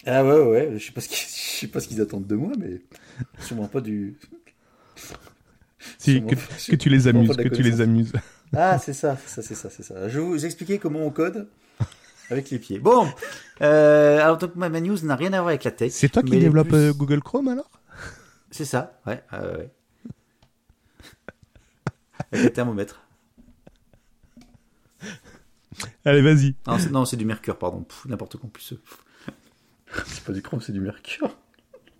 Ah 0.07 0.25
ouais, 0.25 0.41
ouais. 0.41 0.73
Je 0.79 0.87
sais 0.87 0.93
pas 0.93 1.01
ce 1.01 1.09
qu'ils, 1.09 1.19
je 1.19 1.61
sais 1.61 1.67
pas 1.69 1.81
ce 1.81 1.89
qu'ils 1.89 2.01
attendent 2.01 2.27
de 2.27 2.37
moi, 2.37 2.53
mais 2.59 2.81
sûrement 3.41 3.69
pas 3.69 3.81
du. 3.81 4.17
Si, 5.99 6.23
que, 6.23 6.35
que 6.71 6.77
tu 6.77 6.91
les 6.91 7.09
amuses, 7.09 7.35
que 7.37 7.49
tu 7.49 7.63
les 7.63 7.81
amuses. 7.81 8.13
Ah, 8.53 8.79
c'est 8.79 8.93
ça, 8.93 9.17
c'est 9.25 9.41
ça, 9.41 9.43
c'est 9.43 9.55
ça, 9.55 9.71
c'est 9.71 9.85
ça. 9.85 10.09
Je 10.09 10.19
vais 10.19 10.25
vous 10.27 10.45
expliquer 10.45 10.79
comment 10.81 10.99
on 11.07 11.11
code 11.11 11.49
avec 12.31 12.51
les 12.51 12.59
pieds. 12.59 12.81
Bon, 12.81 13.07
euh, 13.63 14.19
alors 14.21 14.39
donc 14.39 14.57
ma, 14.57 14.69
ma 14.69 14.81
news 14.81 14.99
n'a 15.05 15.15
rien 15.15 15.33
à 15.33 15.37
voir 15.37 15.49
avec 15.51 15.63
la 15.63 15.71
tech. 15.71 15.93
C'est 15.93 16.09
toi 16.09 16.25
qui 16.25 16.31
plus- 16.31 16.75
euh, 16.75 16.93
Google 16.93 17.21
Chrome 17.23 17.47
alors? 17.47 17.71
C'est 18.51 18.65
ça, 18.65 18.99
ouais, 19.07 19.23
ouais, 19.33 19.39
ouais, 19.39 19.57
ouais. 19.57 19.71
Avec 22.33 22.45
le 22.45 22.53
thermomètre. 22.53 23.01
Allez, 26.05 26.23
vas-y. 26.23 26.55
Non, 26.91 27.05
c'est, 27.05 27.17
du 27.17 27.25
mercure, 27.25 27.59
pardon. 27.59 27.85
N'importe 28.07 28.37
quoi 28.39 28.49
plus. 28.53 28.75
C'est 30.07 30.23
pas 30.25 30.33
du 30.33 30.41
chrome, 30.43 30.61
c'est 30.61 30.73
du 30.73 30.81
mercure. 30.81 31.37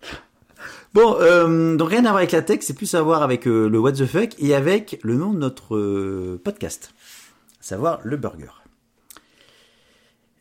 Bon, 0.93 1.15
euh, 1.21 1.75
donc 1.77 1.89
rien 1.89 1.99
à 1.99 2.09
voir 2.09 2.17
avec 2.17 2.31
la 2.33 2.41
tech, 2.41 2.59
c'est 2.61 2.73
plus 2.73 2.93
à 2.95 3.01
voir 3.01 3.23
avec 3.23 3.47
euh, 3.47 3.67
le 3.69 3.79
what 3.79 3.93
the 3.93 4.05
fuck 4.05 4.35
et 4.39 4.53
avec 4.53 4.99
le 5.03 5.15
nom 5.15 5.33
de 5.33 5.39
notre 5.39 5.75
euh, 5.77 6.39
podcast, 6.43 6.93
à 7.59 7.63
savoir 7.63 7.99
le 8.03 8.17
burger. 8.17 8.51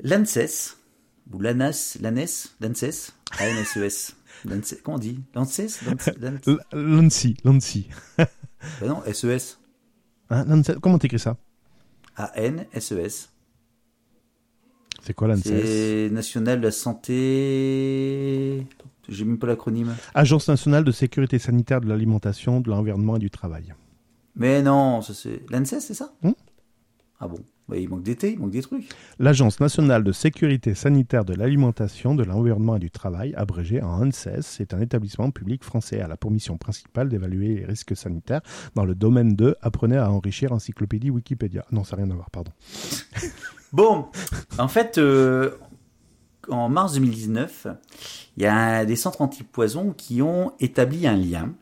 L'ANSES, 0.03 0.77
ou 1.33 1.41
l'ANAS, 1.41 1.97
l'ANES, 2.01 2.27
l'ANSES, 2.61 3.13
A-N-S-E-S, 3.39 4.17
l'ANSES, 4.45 4.81
comment 4.83 4.97
on 4.97 5.01
dit? 5.01 5.21
L'ANSES 5.35 5.81
L'ANSES 5.87 6.15
L'ANSES 6.21 6.49
L- 6.49 6.59
Lancy, 6.73 7.37
Lancy. 7.45 7.89
Bah 8.19 8.27
non, 8.87 9.03
SES, 9.13 9.59
Hein, 10.31 10.45
Lancy- 10.47 10.79
Comment 10.81 10.99
t'écris 10.99 11.19
ça? 11.19 11.37
A-N-S-E-S. 12.17 13.31
C'est 15.03 15.15
quoi 15.15 15.29
l'ANSES 15.29 15.43
C'est 15.43 16.11
National 16.13 16.61
de 16.61 16.67
la 16.67 16.73
Santé... 16.73 18.67
J'ai 19.09 19.25
même 19.25 19.39
pas 19.39 19.49
l'acronyme. 19.49 19.97
Agence 20.15 20.47
nationale 20.47 20.85
de 20.85 20.93
sécurité 20.93 21.41
sanitaire 21.41 21.81
de 21.81 21.89
l'alimentation, 21.89 22.61
de 22.61 22.71
l'environnement 22.71 23.17
et 23.17 23.19
du 23.19 23.31
travail. 23.31 23.75
Mais 24.37 24.63
non, 24.63 25.03
ça 25.03 25.15
c'est... 25.15 25.43
L'ANSES, 25.51 25.81
c'est 25.81 25.95
ça? 25.95 26.13
Hmm? 26.23 26.33
Ah 27.19 27.27
bon 27.27 27.39
Bah, 27.71 27.77
il 27.77 27.89
manque 27.89 28.03
d'été, 28.03 28.33
il 28.33 28.39
manque 28.41 28.51
des 28.51 28.63
trucs. 28.63 28.89
L'Agence 29.21 29.61
nationale 29.61 30.03
de 30.03 30.11
sécurité 30.11 30.75
sanitaire 30.75 31.25
de 31.25 31.35
l'alimentation, 31.35 32.17
de 32.17 32.25
l'environnement 32.25 32.75
et 32.75 32.81
du 32.81 32.91
travail, 32.91 33.33
abrégé 33.37 33.81
en 33.81 34.09
ANSES, 34.09 34.59
est 34.59 34.75
un 34.75 34.81
établissement 34.81 35.31
public 35.31 35.63
français. 35.63 36.01
Elle 36.05 36.11
a 36.11 36.17
pour 36.17 36.33
mission 36.33 36.57
principale 36.57 37.09
d'évaluer 37.09 37.55
les 37.55 37.65
risques 37.65 37.97
sanitaires 37.97 38.41
dans 38.75 38.85
le 38.85 38.97
domaine 38.97 39.37
de 39.37 39.57
apprenez 39.63 39.97
à 39.97 40.11
enrichir 40.11 40.51
encyclopédie 40.51 41.11
Wikipédia. 41.11 41.65
Non, 41.71 41.85
ça 41.85 41.95
n'a 41.95 42.03
rien 42.03 42.13
à 42.13 42.15
voir, 42.17 42.31
pardon. 42.31 42.51
Bon, 43.73 44.07
en 44.59 44.67
fait, 44.67 44.99
euh, 44.99 45.53
en 46.49 46.69
mars 46.69 46.95
2019, 46.95 47.69
il 48.37 48.43
y 48.43 48.47
a 48.47 48.85
des 48.85 48.97
centres 48.97 49.21
antipoison 49.21 49.93
qui 49.93 50.23
ont 50.23 50.55
établi 50.59 51.07
un 51.07 51.15
lien. 51.15 51.53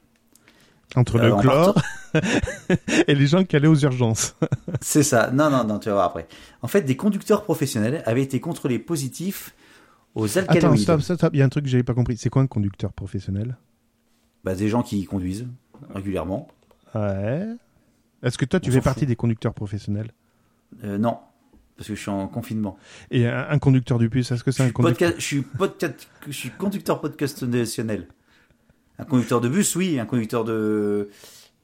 Entre 0.97 1.16
Euh, 1.18 1.28
le 1.28 1.36
chlore 1.43 1.74
et 3.07 3.14
les 3.14 3.26
gens 3.26 3.45
qui 3.45 3.57
allaient 3.57 3.68
aux 3.68 3.76
urgences. 3.78 4.34
C'est 4.80 5.03
ça. 5.03 5.30
Non, 5.30 5.51
non, 5.51 5.64
non, 5.64 5.78
tu 5.78 5.89
vas 5.91 5.97
voir 5.97 6.07
après. 6.07 6.26
En 6.62 6.68
fait, 6.68 6.82
des 6.82 6.97
conducteurs 6.97 7.43
professionnels 7.45 8.03
avaient 8.07 8.22
été 8.22 8.41
contrôlés 8.41 8.78
positifs 8.78 9.55
aux 10.14 10.39
Attends, 10.39 10.53
alcaloïdes. 10.53 10.82
stop, 10.82 11.01
stop, 11.03 11.16
stop. 11.18 11.30
Il 11.34 11.41
y 11.41 11.43
a 11.43 11.45
un 11.45 11.49
truc 11.51 11.64
que 11.64 11.70
j'avais 11.70 11.82
pas 11.82 11.95
compris. 11.95 12.16
C'est 12.16 12.30
quoi 12.30 12.41
un 12.43 12.47
conducteur 12.47 12.93
professionnel? 12.93 13.57
Bah, 14.45 14.55
des 14.55 14.68
gens 14.68 14.82
qui 14.82 15.05
conduisent 15.05 15.47
régulièrement. 15.95 16.49
Ouais. 16.95 17.47
Est-ce 18.22 18.39
que 18.39 18.47
toi, 18.47 18.59
tu 18.59 18.70
On 18.70 18.72
fais 18.72 18.80
partie 18.80 19.01
fout. 19.01 19.09
des 19.09 19.16
conducteurs 19.16 19.53
professionnels? 19.55 20.11
Euh, 20.84 20.97
non, 20.99 21.18
parce 21.76 21.89
que 21.89 21.95
je 21.95 22.01
suis 22.01 22.11
en 22.11 22.26
confinement. 22.28 22.78
Et 23.11 23.26
un, 23.28 23.47
un 23.51 23.59
conducteur 23.59 23.99
du 23.99 24.09
bus, 24.09 24.30
est-ce 24.32 24.43
que 24.43 24.51
c'est 24.51 24.62
un 24.64 24.70
conducteur? 24.70 25.12
je 25.16 25.22
suis 25.22 25.43
podcast- 25.43 26.09
je 26.26 26.32
suis 26.32 26.51
conducteur 26.51 27.01
podcastationnel. 27.01 28.09
Un 28.99 29.05
conducteur 29.05 29.40
de 29.40 29.49
bus, 29.49 29.76
oui. 29.76 29.99
Un 30.01 30.07
conducteur 30.07 30.44
de, 30.44 31.09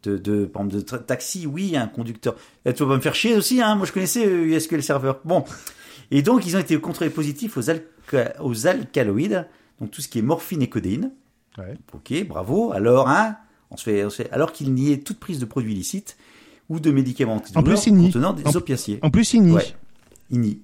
de, 0.04 0.16
de, 0.18 0.44
par 0.44 0.62
exemple, 0.64 0.82
de 0.84 0.88
tra- 0.88 1.04
taxi, 1.04 1.46
oui. 1.46 1.76
Un 1.76 1.88
conducteur. 1.88 2.36
Eh, 2.64 2.72
tu 2.72 2.82
vas 2.84 2.90
pas 2.90 2.96
me 2.96 3.00
faire 3.00 3.14
chier 3.14 3.36
aussi, 3.36 3.60
hein. 3.60 3.74
Moi, 3.74 3.86
je 3.86 3.92
connaissais 3.92 4.26
euh, 4.26 4.58
SQL 4.58 4.82
Server. 4.82 5.12
Bon. 5.24 5.44
Et 6.10 6.22
donc, 6.22 6.46
ils 6.46 6.56
ont 6.56 6.60
été 6.60 6.78
contrôlés 6.80 7.10
positifs 7.10 7.56
aux, 7.56 7.62
alca- 7.70 8.34
aux 8.40 8.66
alcaloïdes. 8.66 9.46
Donc, 9.80 9.90
tout 9.90 10.00
ce 10.02 10.08
qui 10.08 10.18
est 10.20 10.22
morphine 10.22 10.62
et 10.62 10.68
codéine. 10.68 11.10
Ouais. 11.58 11.76
Ok, 11.92 12.12
bravo. 12.28 12.72
Alors, 12.72 13.08
hein, 13.08 13.36
on 13.70 13.76
se 13.76 13.84
fait, 13.84 14.04
on 14.04 14.10
se 14.10 14.22
fait- 14.22 14.30
alors 14.30 14.52
qu'il 14.52 14.72
n'y 14.74 14.92
ait 14.92 14.98
toute 14.98 15.18
prise 15.18 15.38
de 15.40 15.44
produits 15.44 15.72
illicites 15.72 16.16
ou 16.68 16.78
de 16.80 16.90
médicaments 16.90 17.36
antidouleurs 17.36 17.80
plus, 17.80 17.90
il 17.90 17.96
contenant 18.06 18.32
des 18.32 18.46
En- 18.46 18.54
opiacés. 18.56 18.98
En 19.02 19.10
plus, 19.10 19.34
il 19.34 19.42
nie. 19.42 19.52
Ouais. 19.52 19.74
Il 20.30 20.40
nie. 20.40 20.60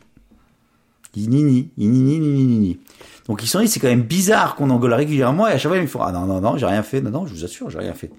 Nie, 1.16 1.26
nie, 1.26 1.70
nie. 1.78 2.78
Donc 3.26 3.42
ils 3.42 3.46
sont 3.48 3.60
dit, 3.60 3.68
c'est 3.68 3.80
quand 3.80 3.88
même 3.88 4.02
bizarre 4.02 4.54
qu'on 4.56 4.70
engueule 4.70 4.94
régulièrement 4.94 5.46
et 5.48 5.52
à 5.52 5.58
chaque 5.58 5.70
fois 5.70 5.76
ils 5.78 5.82
me 5.82 5.86
font, 5.88 6.00
ah 6.02 6.12
non, 6.12 6.26
non, 6.26 6.40
non, 6.40 6.56
j'ai 6.56 6.66
rien 6.66 6.82
fait, 6.82 7.00
non, 7.00 7.10
non, 7.10 7.26
je 7.26 7.34
vous 7.34 7.44
assure, 7.44 7.68
j'ai 7.70 7.78
rien 7.78 7.94
fait. 7.94 8.10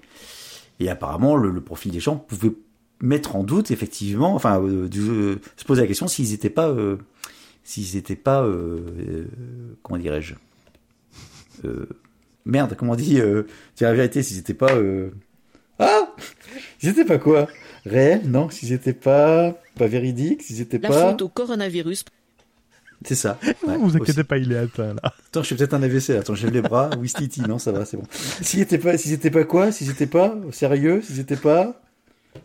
Et 0.80 0.88
apparemment, 0.88 1.36
le, 1.36 1.50
le 1.50 1.60
profil 1.60 1.92
des 1.92 2.00
gens 2.00 2.16
pouvait 2.16 2.52
mettre 3.00 3.36
en 3.36 3.44
doute, 3.44 3.70
effectivement, 3.70 4.34
enfin, 4.34 4.60
euh, 4.62 4.88
du- 4.88 5.00
euh, 5.00 5.40
se 5.56 5.64
poser 5.64 5.80
la 5.82 5.86
question 5.86 6.06
s'ils 6.08 6.30
n'étaient 6.30 6.50
pas, 6.50 6.68
euh, 6.68 6.96
s'ils 7.64 7.94
n'étaient 7.96 8.16
pas, 8.16 8.46
comment 9.82 9.98
dirais-je, 9.98 10.34
merde, 12.44 12.74
comment 12.76 12.92
on 12.92 12.96
dit, 12.96 13.14
dire 13.14 13.44
la 13.80 13.94
vérité, 13.94 14.22
s'ils 14.22 14.36
n'étaient 14.38 14.54
pas, 14.54 14.72
ah, 15.78 16.08
s'ils 16.78 16.88
n'étaient 16.90 17.04
pas 17.04 17.18
quoi, 17.18 17.48
réels, 17.86 18.22
non, 18.28 18.50
s'ils 18.50 18.70
n'étaient 18.72 18.92
pas, 18.92 19.52
pas 19.76 19.86
véridiques, 19.86 20.42
s'ils 20.42 20.58
n'étaient 20.58 20.78
La 20.78 20.88
pas, 20.88 21.10
faute 21.10 21.22
au 21.22 21.28
coronavirus. 21.28 22.04
C'est 23.06 23.14
ça. 23.14 23.38
Ouais, 23.66 23.76
vous 23.76 23.86
aussi. 23.86 23.96
inquiétez 23.96 24.24
pas, 24.24 24.38
il 24.38 24.52
est 24.52 24.58
atteint 24.58 24.94
là. 24.94 25.00
Attends, 25.04 25.42
je 25.42 25.48
fais 25.48 25.54
peut-être 25.56 25.74
un 25.74 25.82
AVC. 25.82 26.10
Attends, 26.10 26.34
je 26.34 26.44
lève 26.46 26.54
les 26.54 26.62
bras. 26.62 26.90
Wistiti, 26.98 27.40
non, 27.42 27.58
ça 27.58 27.72
va, 27.72 27.84
c'est 27.84 27.96
bon. 27.96 28.04
S'ils 28.40 28.60
étaient 28.60 28.78
pas, 28.78 28.98
s'ils 28.98 29.12
étaient 29.12 29.30
pas 29.30 29.44
quoi? 29.44 29.70
S'ils 29.72 29.90
étaient 29.90 30.06
pas 30.06 30.34
sérieux? 30.50 31.00
S'ils 31.02 31.20
étaient 31.20 31.36
pas 31.36 31.80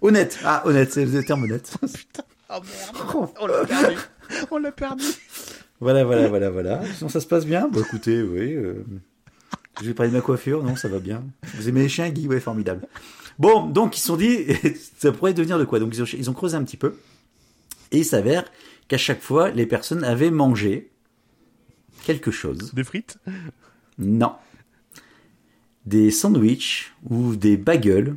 honnêtes 0.01 0.39
Ah, 0.43 0.61
honnête, 0.65 0.91
c'est 0.91 1.05
le 1.05 1.23
terme 1.23 1.43
honnête. 1.43 1.71
Putain. 1.81 2.23
Oh 2.49 2.59
merde, 2.61 3.29
on 3.41 3.47
l'a 3.47 3.65
perdu. 3.65 3.97
On 4.51 4.57
l'a 4.57 4.71
perdu. 4.71 5.03
Voilà, 5.79 6.03
voilà, 6.05 6.27
voilà, 6.27 6.49
voilà. 6.49 6.81
Sinon, 6.97 7.09
ça 7.09 7.19
se 7.19 7.27
passe 7.27 7.45
bien? 7.45 7.67
Bah, 7.71 7.81
écoutez, 7.85 8.21
oui. 8.21 8.53
euh, 8.55 8.83
Je 9.81 9.85
vais 9.87 9.93
parler 9.93 10.11
de 10.11 10.15
ma 10.15 10.21
coiffure. 10.21 10.63
Non, 10.63 10.75
ça 10.75 10.87
va 10.87 10.99
bien. 10.99 11.23
Vous 11.55 11.67
aimez 11.69 11.81
les 11.81 11.89
chiens, 11.89 12.09
Guy? 12.09 12.27
Ouais, 12.27 12.39
formidable. 12.39 12.87
Bon, 13.37 13.67
donc 13.67 13.95
ils 13.97 13.99
se 13.99 14.07
sont 14.07 14.15
dit, 14.17 14.45
ça 14.97 15.11
pourrait 15.11 15.33
devenir 15.33 15.59
de 15.59 15.65
quoi? 15.65 15.79
Donc 15.79 15.93
ils 15.93 16.01
ont, 16.01 16.05
ils 16.17 16.29
ont 16.29 16.33
creusé 16.33 16.55
un 16.55 16.63
petit 16.63 16.77
peu. 16.77 16.95
Et 17.91 17.99
il 17.99 18.05
s'avère 18.05 18.45
qu'à 18.87 18.97
chaque 18.97 19.21
fois, 19.21 19.51
les 19.51 19.65
personnes 19.65 20.03
avaient 20.03 20.31
mangé 20.31 20.91
quelque 22.05 22.31
chose. 22.31 22.73
Des 22.73 22.83
frites? 22.83 23.17
Non. 23.97 24.33
Des 25.85 26.11
sandwichs 26.11 26.93
ou 27.09 27.35
des 27.35 27.57
bagels 27.57 28.15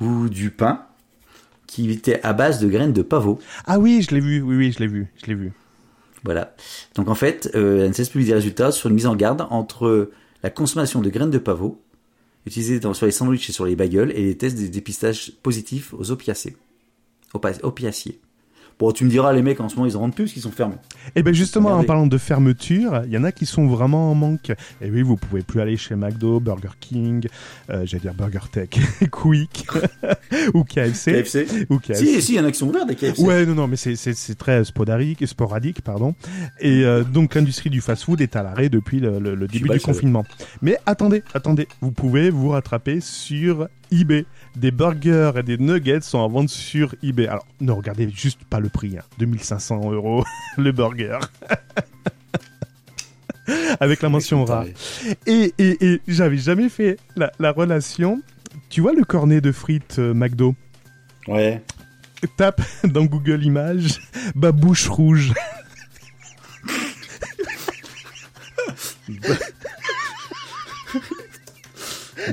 ou 0.00 0.28
du 0.28 0.50
pain 0.50 0.86
qui 1.66 1.90
étaient 1.90 2.22
à 2.22 2.32
base 2.32 2.60
de 2.60 2.68
graines 2.68 2.92
de 2.92 3.02
pavot. 3.02 3.38
Ah 3.64 3.78
oui, 3.78 4.02
je 4.02 4.14
l'ai 4.14 4.20
vu. 4.20 4.40
Oui, 4.42 4.56
oui, 4.56 4.72
je 4.72 4.78
l'ai 4.78 4.86
vu. 4.86 5.06
Je 5.22 5.26
l'ai 5.26 5.34
vu. 5.34 5.52
Voilà. 6.24 6.54
Donc 6.94 7.08
en 7.08 7.14
fait, 7.14 7.50
euh, 7.54 7.86
l'ANSES 7.86 8.10
publie 8.10 8.26
des 8.26 8.34
résultats 8.34 8.72
sur 8.72 8.88
une 8.88 8.94
mise 8.94 9.06
en 9.06 9.16
garde 9.16 9.46
entre 9.50 10.10
la 10.42 10.50
consommation 10.50 11.00
de 11.00 11.10
graines 11.10 11.30
de 11.30 11.38
pavot 11.38 11.80
utilisées 12.46 12.78
dans, 12.78 12.94
sur 12.94 13.06
les 13.06 13.12
sandwichs 13.12 13.48
et 13.50 13.52
sur 13.52 13.64
les 13.66 13.74
bagels 13.76 14.12
et 14.12 14.22
les 14.22 14.36
tests 14.36 14.56
des 14.56 14.68
dépistages 14.68 15.32
positifs 15.42 15.92
aux 15.94 16.10
opiacés. 16.10 16.56
Opa- 17.34 17.58
opiacés. 17.62 18.20
Bon, 18.78 18.92
tu 18.92 19.04
me 19.06 19.10
diras, 19.10 19.32
les 19.32 19.40
mecs, 19.40 19.58
en 19.60 19.70
ce 19.70 19.76
moment, 19.76 19.86
ils 19.88 19.96
en 19.96 20.00
rendent 20.00 20.14
plus 20.14 20.24
parce 20.24 20.32
qu'ils 20.34 20.42
sont 20.42 20.50
fermés. 20.50 20.74
Et 21.14 21.22
bien 21.22 21.32
justement, 21.32 21.70
en 21.70 21.84
parlant 21.84 22.06
de 22.06 22.18
fermeture, 22.18 23.02
il 23.06 23.10
y 23.12 23.16
en 23.16 23.24
a 23.24 23.32
qui 23.32 23.46
sont 23.46 23.66
vraiment 23.66 24.10
en 24.10 24.14
manque. 24.14 24.50
Et 24.82 24.90
oui, 24.90 25.00
vous 25.00 25.16
pouvez 25.16 25.40
plus 25.42 25.62
aller 25.62 25.78
chez 25.78 25.94
McDo, 25.96 26.40
Burger 26.40 26.68
King, 26.78 27.26
euh, 27.70 27.86
j'allais 27.86 28.02
dire 28.02 28.12
Burger 28.12 28.40
Tech, 28.52 28.68
Quick 29.10 29.66
ou 30.54 30.62
KFC. 30.64 31.12
KFC 31.22 31.46
Ou 31.70 31.78
KFC. 31.78 32.04
Si, 32.04 32.20
si, 32.22 32.32
il 32.34 32.36
y 32.36 32.40
en 32.40 32.44
a 32.44 32.52
qui 32.52 32.58
sont 32.58 32.68
ouverts, 32.68 32.84
des 32.84 32.96
KFC. 32.96 33.22
Ouais, 33.22 33.46
non, 33.46 33.54
non, 33.54 33.66
mais 33.66 33.76
c'est- 33.76 33.96
très 34.36 34.62
sporadique, 34.64 35.26
sporadique, 35.26 35.80
pardon. 35.80 36.14
Et 36.60 36.84
euh, 36.84 37.02
donc 37.02 37.34
l'industrie 37.34 37.70
du 37.70 37.80
fast-food 37.80 38.20
est 38.20 38.36
à 38.36 38.42
l'arrêt 38.42 38.68
depuis 38.68 39.00
le, 39.00 39.18
le- 39.18 39.34
le 39.34 39.46
début 39.48 39.70
du 39.70 39.80
confinement. 39.80 40.24
Mais 40.60 40.76
attendez, 40.84 41.22
attendez, 41.32 41.66
vous 41.80 41.92
pouvez 41.92 42.28
vous 42.28 42.50
rattraper 42.50 43.00
sur 43.00 43.68
eBay. 43.90 44.24
Des 44.56 44.70
burgers 44.70 45.32
et 45.36 45.42
des 45.42 45.58
nuggets 45.58 46.00
sont 46.00 46.18
en 46.18 46.28
vente 46.28 46.48
sur 46.48 46.94
eBay. 47.02 47.26
Alors, 47.26 47.46
ne 47.60 47.72
regardez 47.72 48.08
juste 48.10 48.44
pas 48.44 48.60
le 48.60 48.68
prix, 48.68 48.96
hein. 48.98 49.02
2500 49.18 49.92
euros 49.92 50.24
le 50.56 50.72
burger. 50.72 51.18
Avec 53.80 54.02
la 54.02 54.08
mention 54.08 54.44
rare. 54.44 54.64
Et, 55.26 55.54
et, 55.58 55.86
et 55.86 56.00
j'avais 56.08 56.36
jamais 56.38 56.68
fait 56.68 56.98
la, 57.16 57.30
la 57.38 57.52
relation. 57.52 58.20
Tu 58.70 58.80
vois 58.80 58.92
le 58.92 59.04
cornet 59.04 59.40
de 59.40 59.52
frites 59.52 59.98
euh, 59.98 60.14
McDo? 60.14 60.56
Ouais. 61.28 61.62
Tape 62.36 62.60
dans 62.84 63.04
Google 63.04 63.44
Images 63.44 64.00
babouche 64.34 64.88
rouge. 64.88 65.32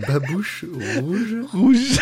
Babouche 0.07 0.65
rouge. 0.99 1.35
Rouge. 1.51 1.99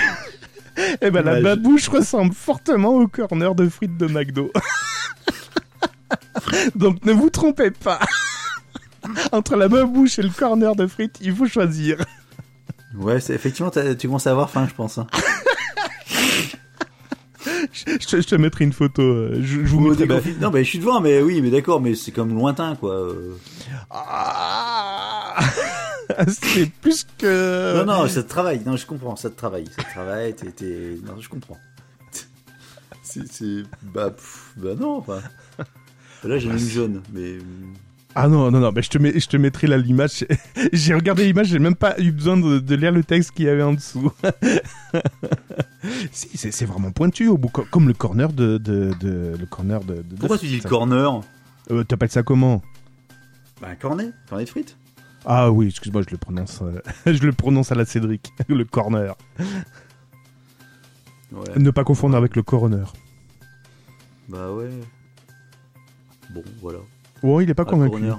Eh 1.02 1.12
ben 1.12 1.24
la 1.24 1.42
babouche 1.42 1.90
ressemble 1.90 2.34
fortement 2.34 2.96
au 2.96 3.08
corner 3.08 3.54
de 3.56 3.68
frites 3.70 3.98
de 3.98 4.08
McDo. 4.08 4.52
Donc 6.76 7.04
ne 7.06 7.12
vous 7.12 7.30
trompez 7.30 7.72
pas. 7.72 8.00
Entre 9.32 9.56
la 9.56 9.68
babouche 9.68 10.20
et 10.20 10.24
le 10.24 10.30
corner 10.30 10.76
de 10.76 10.88
frites, 10.88 11.18
il 11.22 11.36
faut 11.36 11.48
choisir. 11.48 11.98
Ouais, 12.96 13.20
c'est 13.20 13.34
effectivement, 13.34 13.72
tu 13.72 14.08
commences 14.08 14.28
à 14.28 14.32
avoir 14.32 14.50
faim, 14.50 14.68
je 14.70 14.76
pense. 14.76 14.98
hein. 14.98 15.08
Je, 17.74 18.06
te- 18.06 18.22
je 18.22 18.28
te 18.28 18.36
mettrai 18.36 18.66
une 18.66 18.74
photo. 18.74 19.02
euh, 19.02 19.36
Je, 19.42 19.66
je 19.66 19.76
vous 19.76 19.96
Non, 20.40 20.52
mais 20.52 20.64
je 20.64 20.70
suis 20.70 20.80
devant, 20.80 21.00
mais 21.02 21.22
oui, 21.22 21.42
mais 21.42 21.50
d'accord, 21.50 21.82
mais 21.82 21.96
c'est 21.96 22.12
comme 22.12 22.34
lointain, 22.34 22.76
quoi. 22.76 22.94
euh. 22.94 23.36
Ah 23.90 25.36
C'est 26.28 26.70
plus 26.70 27.06
que. 27.18 27.84
Non, 27.86 27.86
non, 28.02 28.08
ça 28.08 28.24
te 28.24 28.30
travaille. 28.30 28.62
Non, 28.66 28.76
je 28.78 28.86
comprends, 28.86 29.16
ça 29.16 29.30
te 29.30 29.36
travaille, 29.36 29.66
ça 29.76 29.84
te 29.84 29.90
travaille. 29.92 30.34
T'es, 30.36 30.52
t'es- 30.52 30.98
Non, 31.06 31.20
je 31.20 31.30
comprends. 31.30 31.58
C'est, 33.04 33.28
c'est... 33.32 33.64
bah, 33.82 34.12
pff, 34.12 34.54
bah 34.58 34.70
non, 34.80 34.98
enfin. 34.98 35.20
Là, 36.24 36.38
j'ai 36.38 36.50
une 36.50 36.58
jaune, 36.60 37.02
mais. 37.12 37.38
Ah 38.16 38.28
non, 38.28 38.52
non, 38.52 38.60
non, 38.60 38.72
mais 38.74 38.82
je 38.82 38.90
te, 38.90 38.98
mets, 38.98 39.18
je 39.20 39.28
te 39.28 39.38
mettrai 39.38 39.68
là 39.68 39.78
l'image. 39.78 40.26
J'ai 40.74 40.94
regardé 40.94 41.24
l'image, 41.26 41.48
j'ai 41.48 41.60
même 41.60 41.76
pas 41.76 41.98
eu 41.98 42.12
besoin 42.12 42.36
de, 42.36 42.60
de 42.60 42.76
lire 42.76 42.92
le 42.92 43.04
texte 43.06 43.32
qu'il 43.32 43.46
y 43.46 43.50
avait 43.50 43.64
en 43.64 43.72
dessous. 43.74 44.12
si, 46.12 46.38
c'est 46.38 46.52
c'est 46.52 46.66
vraiment 46.66 46.92
pointu, 46.92 47.28
au 47.28 47.38
bout, 47.38 47.48
co- 47.50 47.66
comme 47.72 47.88
le 47.88 47.94
corner 47.94 48.32
de. 48.34 48.58
de, 48.58 48.92
de- 49.00 49.36
le 49.40 49.46
corner 49.46 49.80
de. 49.84 50.04
Pourquoi 50.20 50.38
tu 50.38 50.48
dis 50.48 50.60
le 50.60 50.68
corner? 50.70 51.22
Euh, 51.72 51.84
T'appelles 51.84 52.12
ça 52.12 52.24
comment? 52.24 52.62
Bah, 53.62 53.70
un 53.72 53.76
cornet, 53.76 54.10
cornet 54.30 54.44
de 54.46 54.50
frites. 54.50 54.76
Ah 55.26 55.52
oui, 55.52 55.68
excuse-moi, 55.68 56.02
je 56.04 56.12
le 56.12 56.18
prononce. 56.18 56.62
euh, 56.62 56.82
je 57.06 57.24
le 57.24 57.32
prononce 57.34 57.72
à 57.72 57.76
la 57.76 57.86
Cédric. 57.86 58.32
le 58.48 58.66
corner. 58.66 59.16
Ouais. 61.32 61.58
Ne 61.58 61.72
pas 61.72 61.84
confondre 61.84 62.18
avec 62.18 62.36
le 62.36 62.44
coroner. 62.44 62.84
Bah 64.28 64.52
ouais. 64.52 64.70
Bon, 66.34 66.44
voilà. 66.62 66.80
Oh, 67.24 67.40
il 67.42 67.50
est 67.50 67.54
pas 67.54 67.64
Ah, 67.68 67.70
convaincu. 67.70 67.92
coroner. 68.02 68.16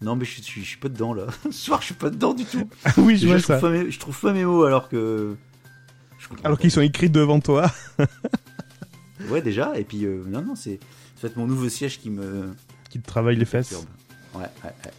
Non, 0.00 0.14
mais 0.16 0.24
je, 0.24 0.30
suis- 0.32 0.42
je, 0.42 0.46
suis- 0.46 0.60
je 0.62 0.66
suis 0.68 0.76
pas 0.78 0.88
dedans 0.88 1.12
là. 1.14 1.26
Ce 1.44 1.52
soir, 1.52 1.80
je 1.80 1.86
suis 1.86 1.94
pas 1.94 2.10
dedans 2.10 2.34
du 2.34 2.44
tout. 2.44 2.68
oui, 2.98 3.16
je 3.16 3.26
Déjà, 3.26 3.26
vois 3.26 3.38
je, 3.38 3.42
trouve 3.42 3.56
ça. 3.56 3.60
pas 3.60 3.70
mes, 3.70 3.90
je 3.90 3.98
trouve 3.98 4.20
pas 4.20 4.32
mes 4.32 4.44
mots 4.44 4.64
alors 4.64 4.88
que. 4.88 5.36
je 6.18 6.26
Alors 6.44 6.58
qu'ils 6.58 6.70
sont 6.70 6.80
écrits 6.82 7.10
devant 7.10 7.40
toi. 7.40 7.70
Ouais, 9.28 9.42
déjà. 9.42 9.76
Et 9.78 9.84
puis, 9.84 10.04
euh, 10.04 10.22
non, 10.26 10.42
non, 10.42 10.54
c'est 10.54 10.78
va 11.22 11.28
être 11.28 11.36
mon 11.36 11.46
nouveau 11.46 11.68
siège 11.68 11.98
qui 11.98 12.10
me. 12.10 12.54
Qui 12.90 13.00
te 13.00 13.06
travaille 13.06 13.36
les 13.36 13.44
fesses. 13.44 13.72
Ouais, 14.34 14.40
ouais, 14.42 14.46
ouais. 14.64 14.92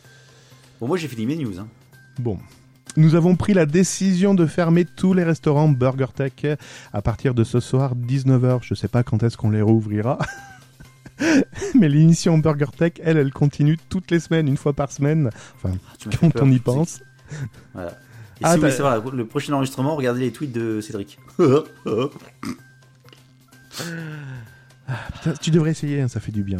Bon, 0.79 0.87
moi, 0.87 0.97
j'ai 0.97 1.07
fini 1.07 1.25
mes 1.25 1.35
news. 1.35 1.59
Hein. 1.59 1.67
Bon. 2.19 2.37
Nous 2.97 3.15
avons 3.15 3.35
pris 3.35 3.53
la 3.53 3.65
décision 3.65 4.33
de 4.33 4.45
fermer 4.47 4.83
tous 4.83 5.13
les 5.13 5.23
restaurants 5.23 5.69
BurgerTech 5.69 6.47
à 6.91 7.01
partir 7.01 7.33
de 7.35 7.43
ce 7.43 7.59
soir 7.59 7.95
19h. 7.95 8.59
Je 8.63 8.73
sais 8.73 8.87
pas 8.87 9.03
quand 9.03 9.21
est-ce 9.23 9.37
qu'on 9.37 9.51
les 9.51 9.61
rouvrira. 9.61 10.17
Mais 11.75 11.87
l'émission 11.89 12.37
BurgerTech, 12.39 12.99
elle, 13.03 13.17
elle 13.17 13.31
continue 13.31 13.77
toutes 13.89 14.09
les 14.09 14.19
semaines, 14.19 14.47
une 14.47 14.57
fois 14.57 14.73
par 14.73 14.91
semaine. 14.91 15.29
Enfin, 15.55 15.75
Ah, 15.77 16.09
quand 16.19 16.31
peur. 16.31 16.43
on 16.45 16.51
y 16.51 16.59
pense. 16.59 17.01
Voilà. 17.73 17.91
Et 17.91 18.43
Ah, 18.43 18.49
si 18.51 18.55
vous 18.55 18.61
voulez 18.61 18.71
savoir 18.73 19.11
le 19.13 19.25
prochain 19.25 19.53
enregistrement, 19.53 19.95
regardez 19.95 20.21
les 20.21 20.31
tweets 20.31 20.51
de 20.53 20.81
Cédric. 20.81 21.19
Putain, 25.13 25.33
Tu 25.41 25.51
devrais 25.51 25.71
essayer, 25.71 26.01
hein, 26.01 26.07
ça 26.07 26.19
fait 26.19 26.31
du 26.31 26.43
bien. 26.43 26.59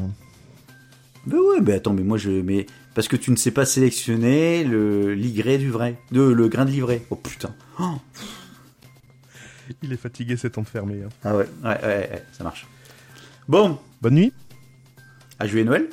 Mais 1.25 1.35
ouais, 1.35 1.61
mais 1.61 1.73
attends, 1.73 1.93
mais 1.93 2.03
moi 2.03 2.17
je. 2.17 2.29
Mais 2.29 2.65
parce 2.95 3.07
que 3.07 3.15
tu 3.15 3.31
ne 3.31 3.35
sais 3.35 3.51
pas 3.51 3.65
sélectionner 3.65 4.63
le 4.63 5.13
ligré 5.13 5.57
du 5.57 5.69
vrai. 5.69 5.95
De, 6.11 6.21
le 6.21 6.47
grain 6.47 6.65
de 6.65 6.71
livret. 6.71 7.01
Oh 7.09 7.15
putain. 7.15 7.53
Oh. 7.79 7.95
Il 9.83 9.93
est 9.93 9.97
fatigué, 9.97 10.35
c'est 10.37 10.57
enfermé. 10.57 11.03
hein. 11.03 11.09
Ah 11.23 11.35
ouais, 11.35 11.47
ouais, 11.63 11.69
ouais, 11.69 12.09
ouais, 12.11 12.23
ça 12.31 12.43
marche. 12.43 12.65
Bon, 13.47 13.77
Bonne 14.01 14.15
nuit 14.15 14.33
à 15.39 15.47
jouer 15.47 15.63
Noël 15.63 15.89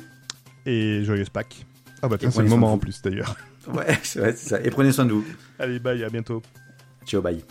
et 0.65 1.03
joyeuse 1.03 1.29
Pâques. 1.29 1.65
Ah 2.01 2.07
bah 2.07 2.17
tiens, 2.17 2.31
c'est 2.31 2.41
le 2.43 2.49
moment 2.49 2.73
en 2.73 2.77
plus 2.77 3.01
d'ailleurs. 3.01 3.35
Ouais, 3.73 3.97
c'est 4.03 4.37
ça. 4.37 4.61
Et 4.61 4.69
prenez 4.69 4.91
soin 4.91 5.05
de 5.05 5.13
vous. 5.13 5.25
Allez, 5.59 5.79
bye, 5.79 6.03
à 6.03 6.09
bientôt. 6.09 6.41
Ciao, 7.05 7.21
bye. 7.21 7.43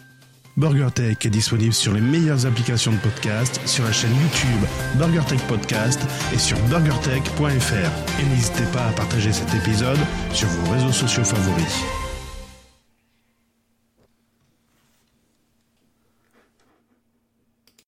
BurgerTech 0.56 1.26
est 1.26 1.30
disponible 1.30 1.74
sur 1.74 1.92
les 1.92 2.00
meilleures 2.00 2.46
applications 2.46 2.92
de 2.92 2.96
podcast, 2.98 3.60
sur 3.66 3.84
la 3.84 3.92
chaîne 3.92 4.14
YouTube 4.14 4.66
BurgerTech 4.94 5.40
Podcast 5.48 6.00
et 6.32 6.38
sur 6.38 6.58
burgertech.fr. 6.68 8.20
Et 8.20 8.24
n'hésitez 8.30 8.64
pas 8.72 8.86
à 8.86 8.92
partager 8.92 9.32
cet 9.32 9.54
épisode 9.54 9.98
sur 10.32 10.48
vos 10.48 10.72
réseaux 10.72 10.92
sociaux 10.92 11.24
favoris. 11.24 12.05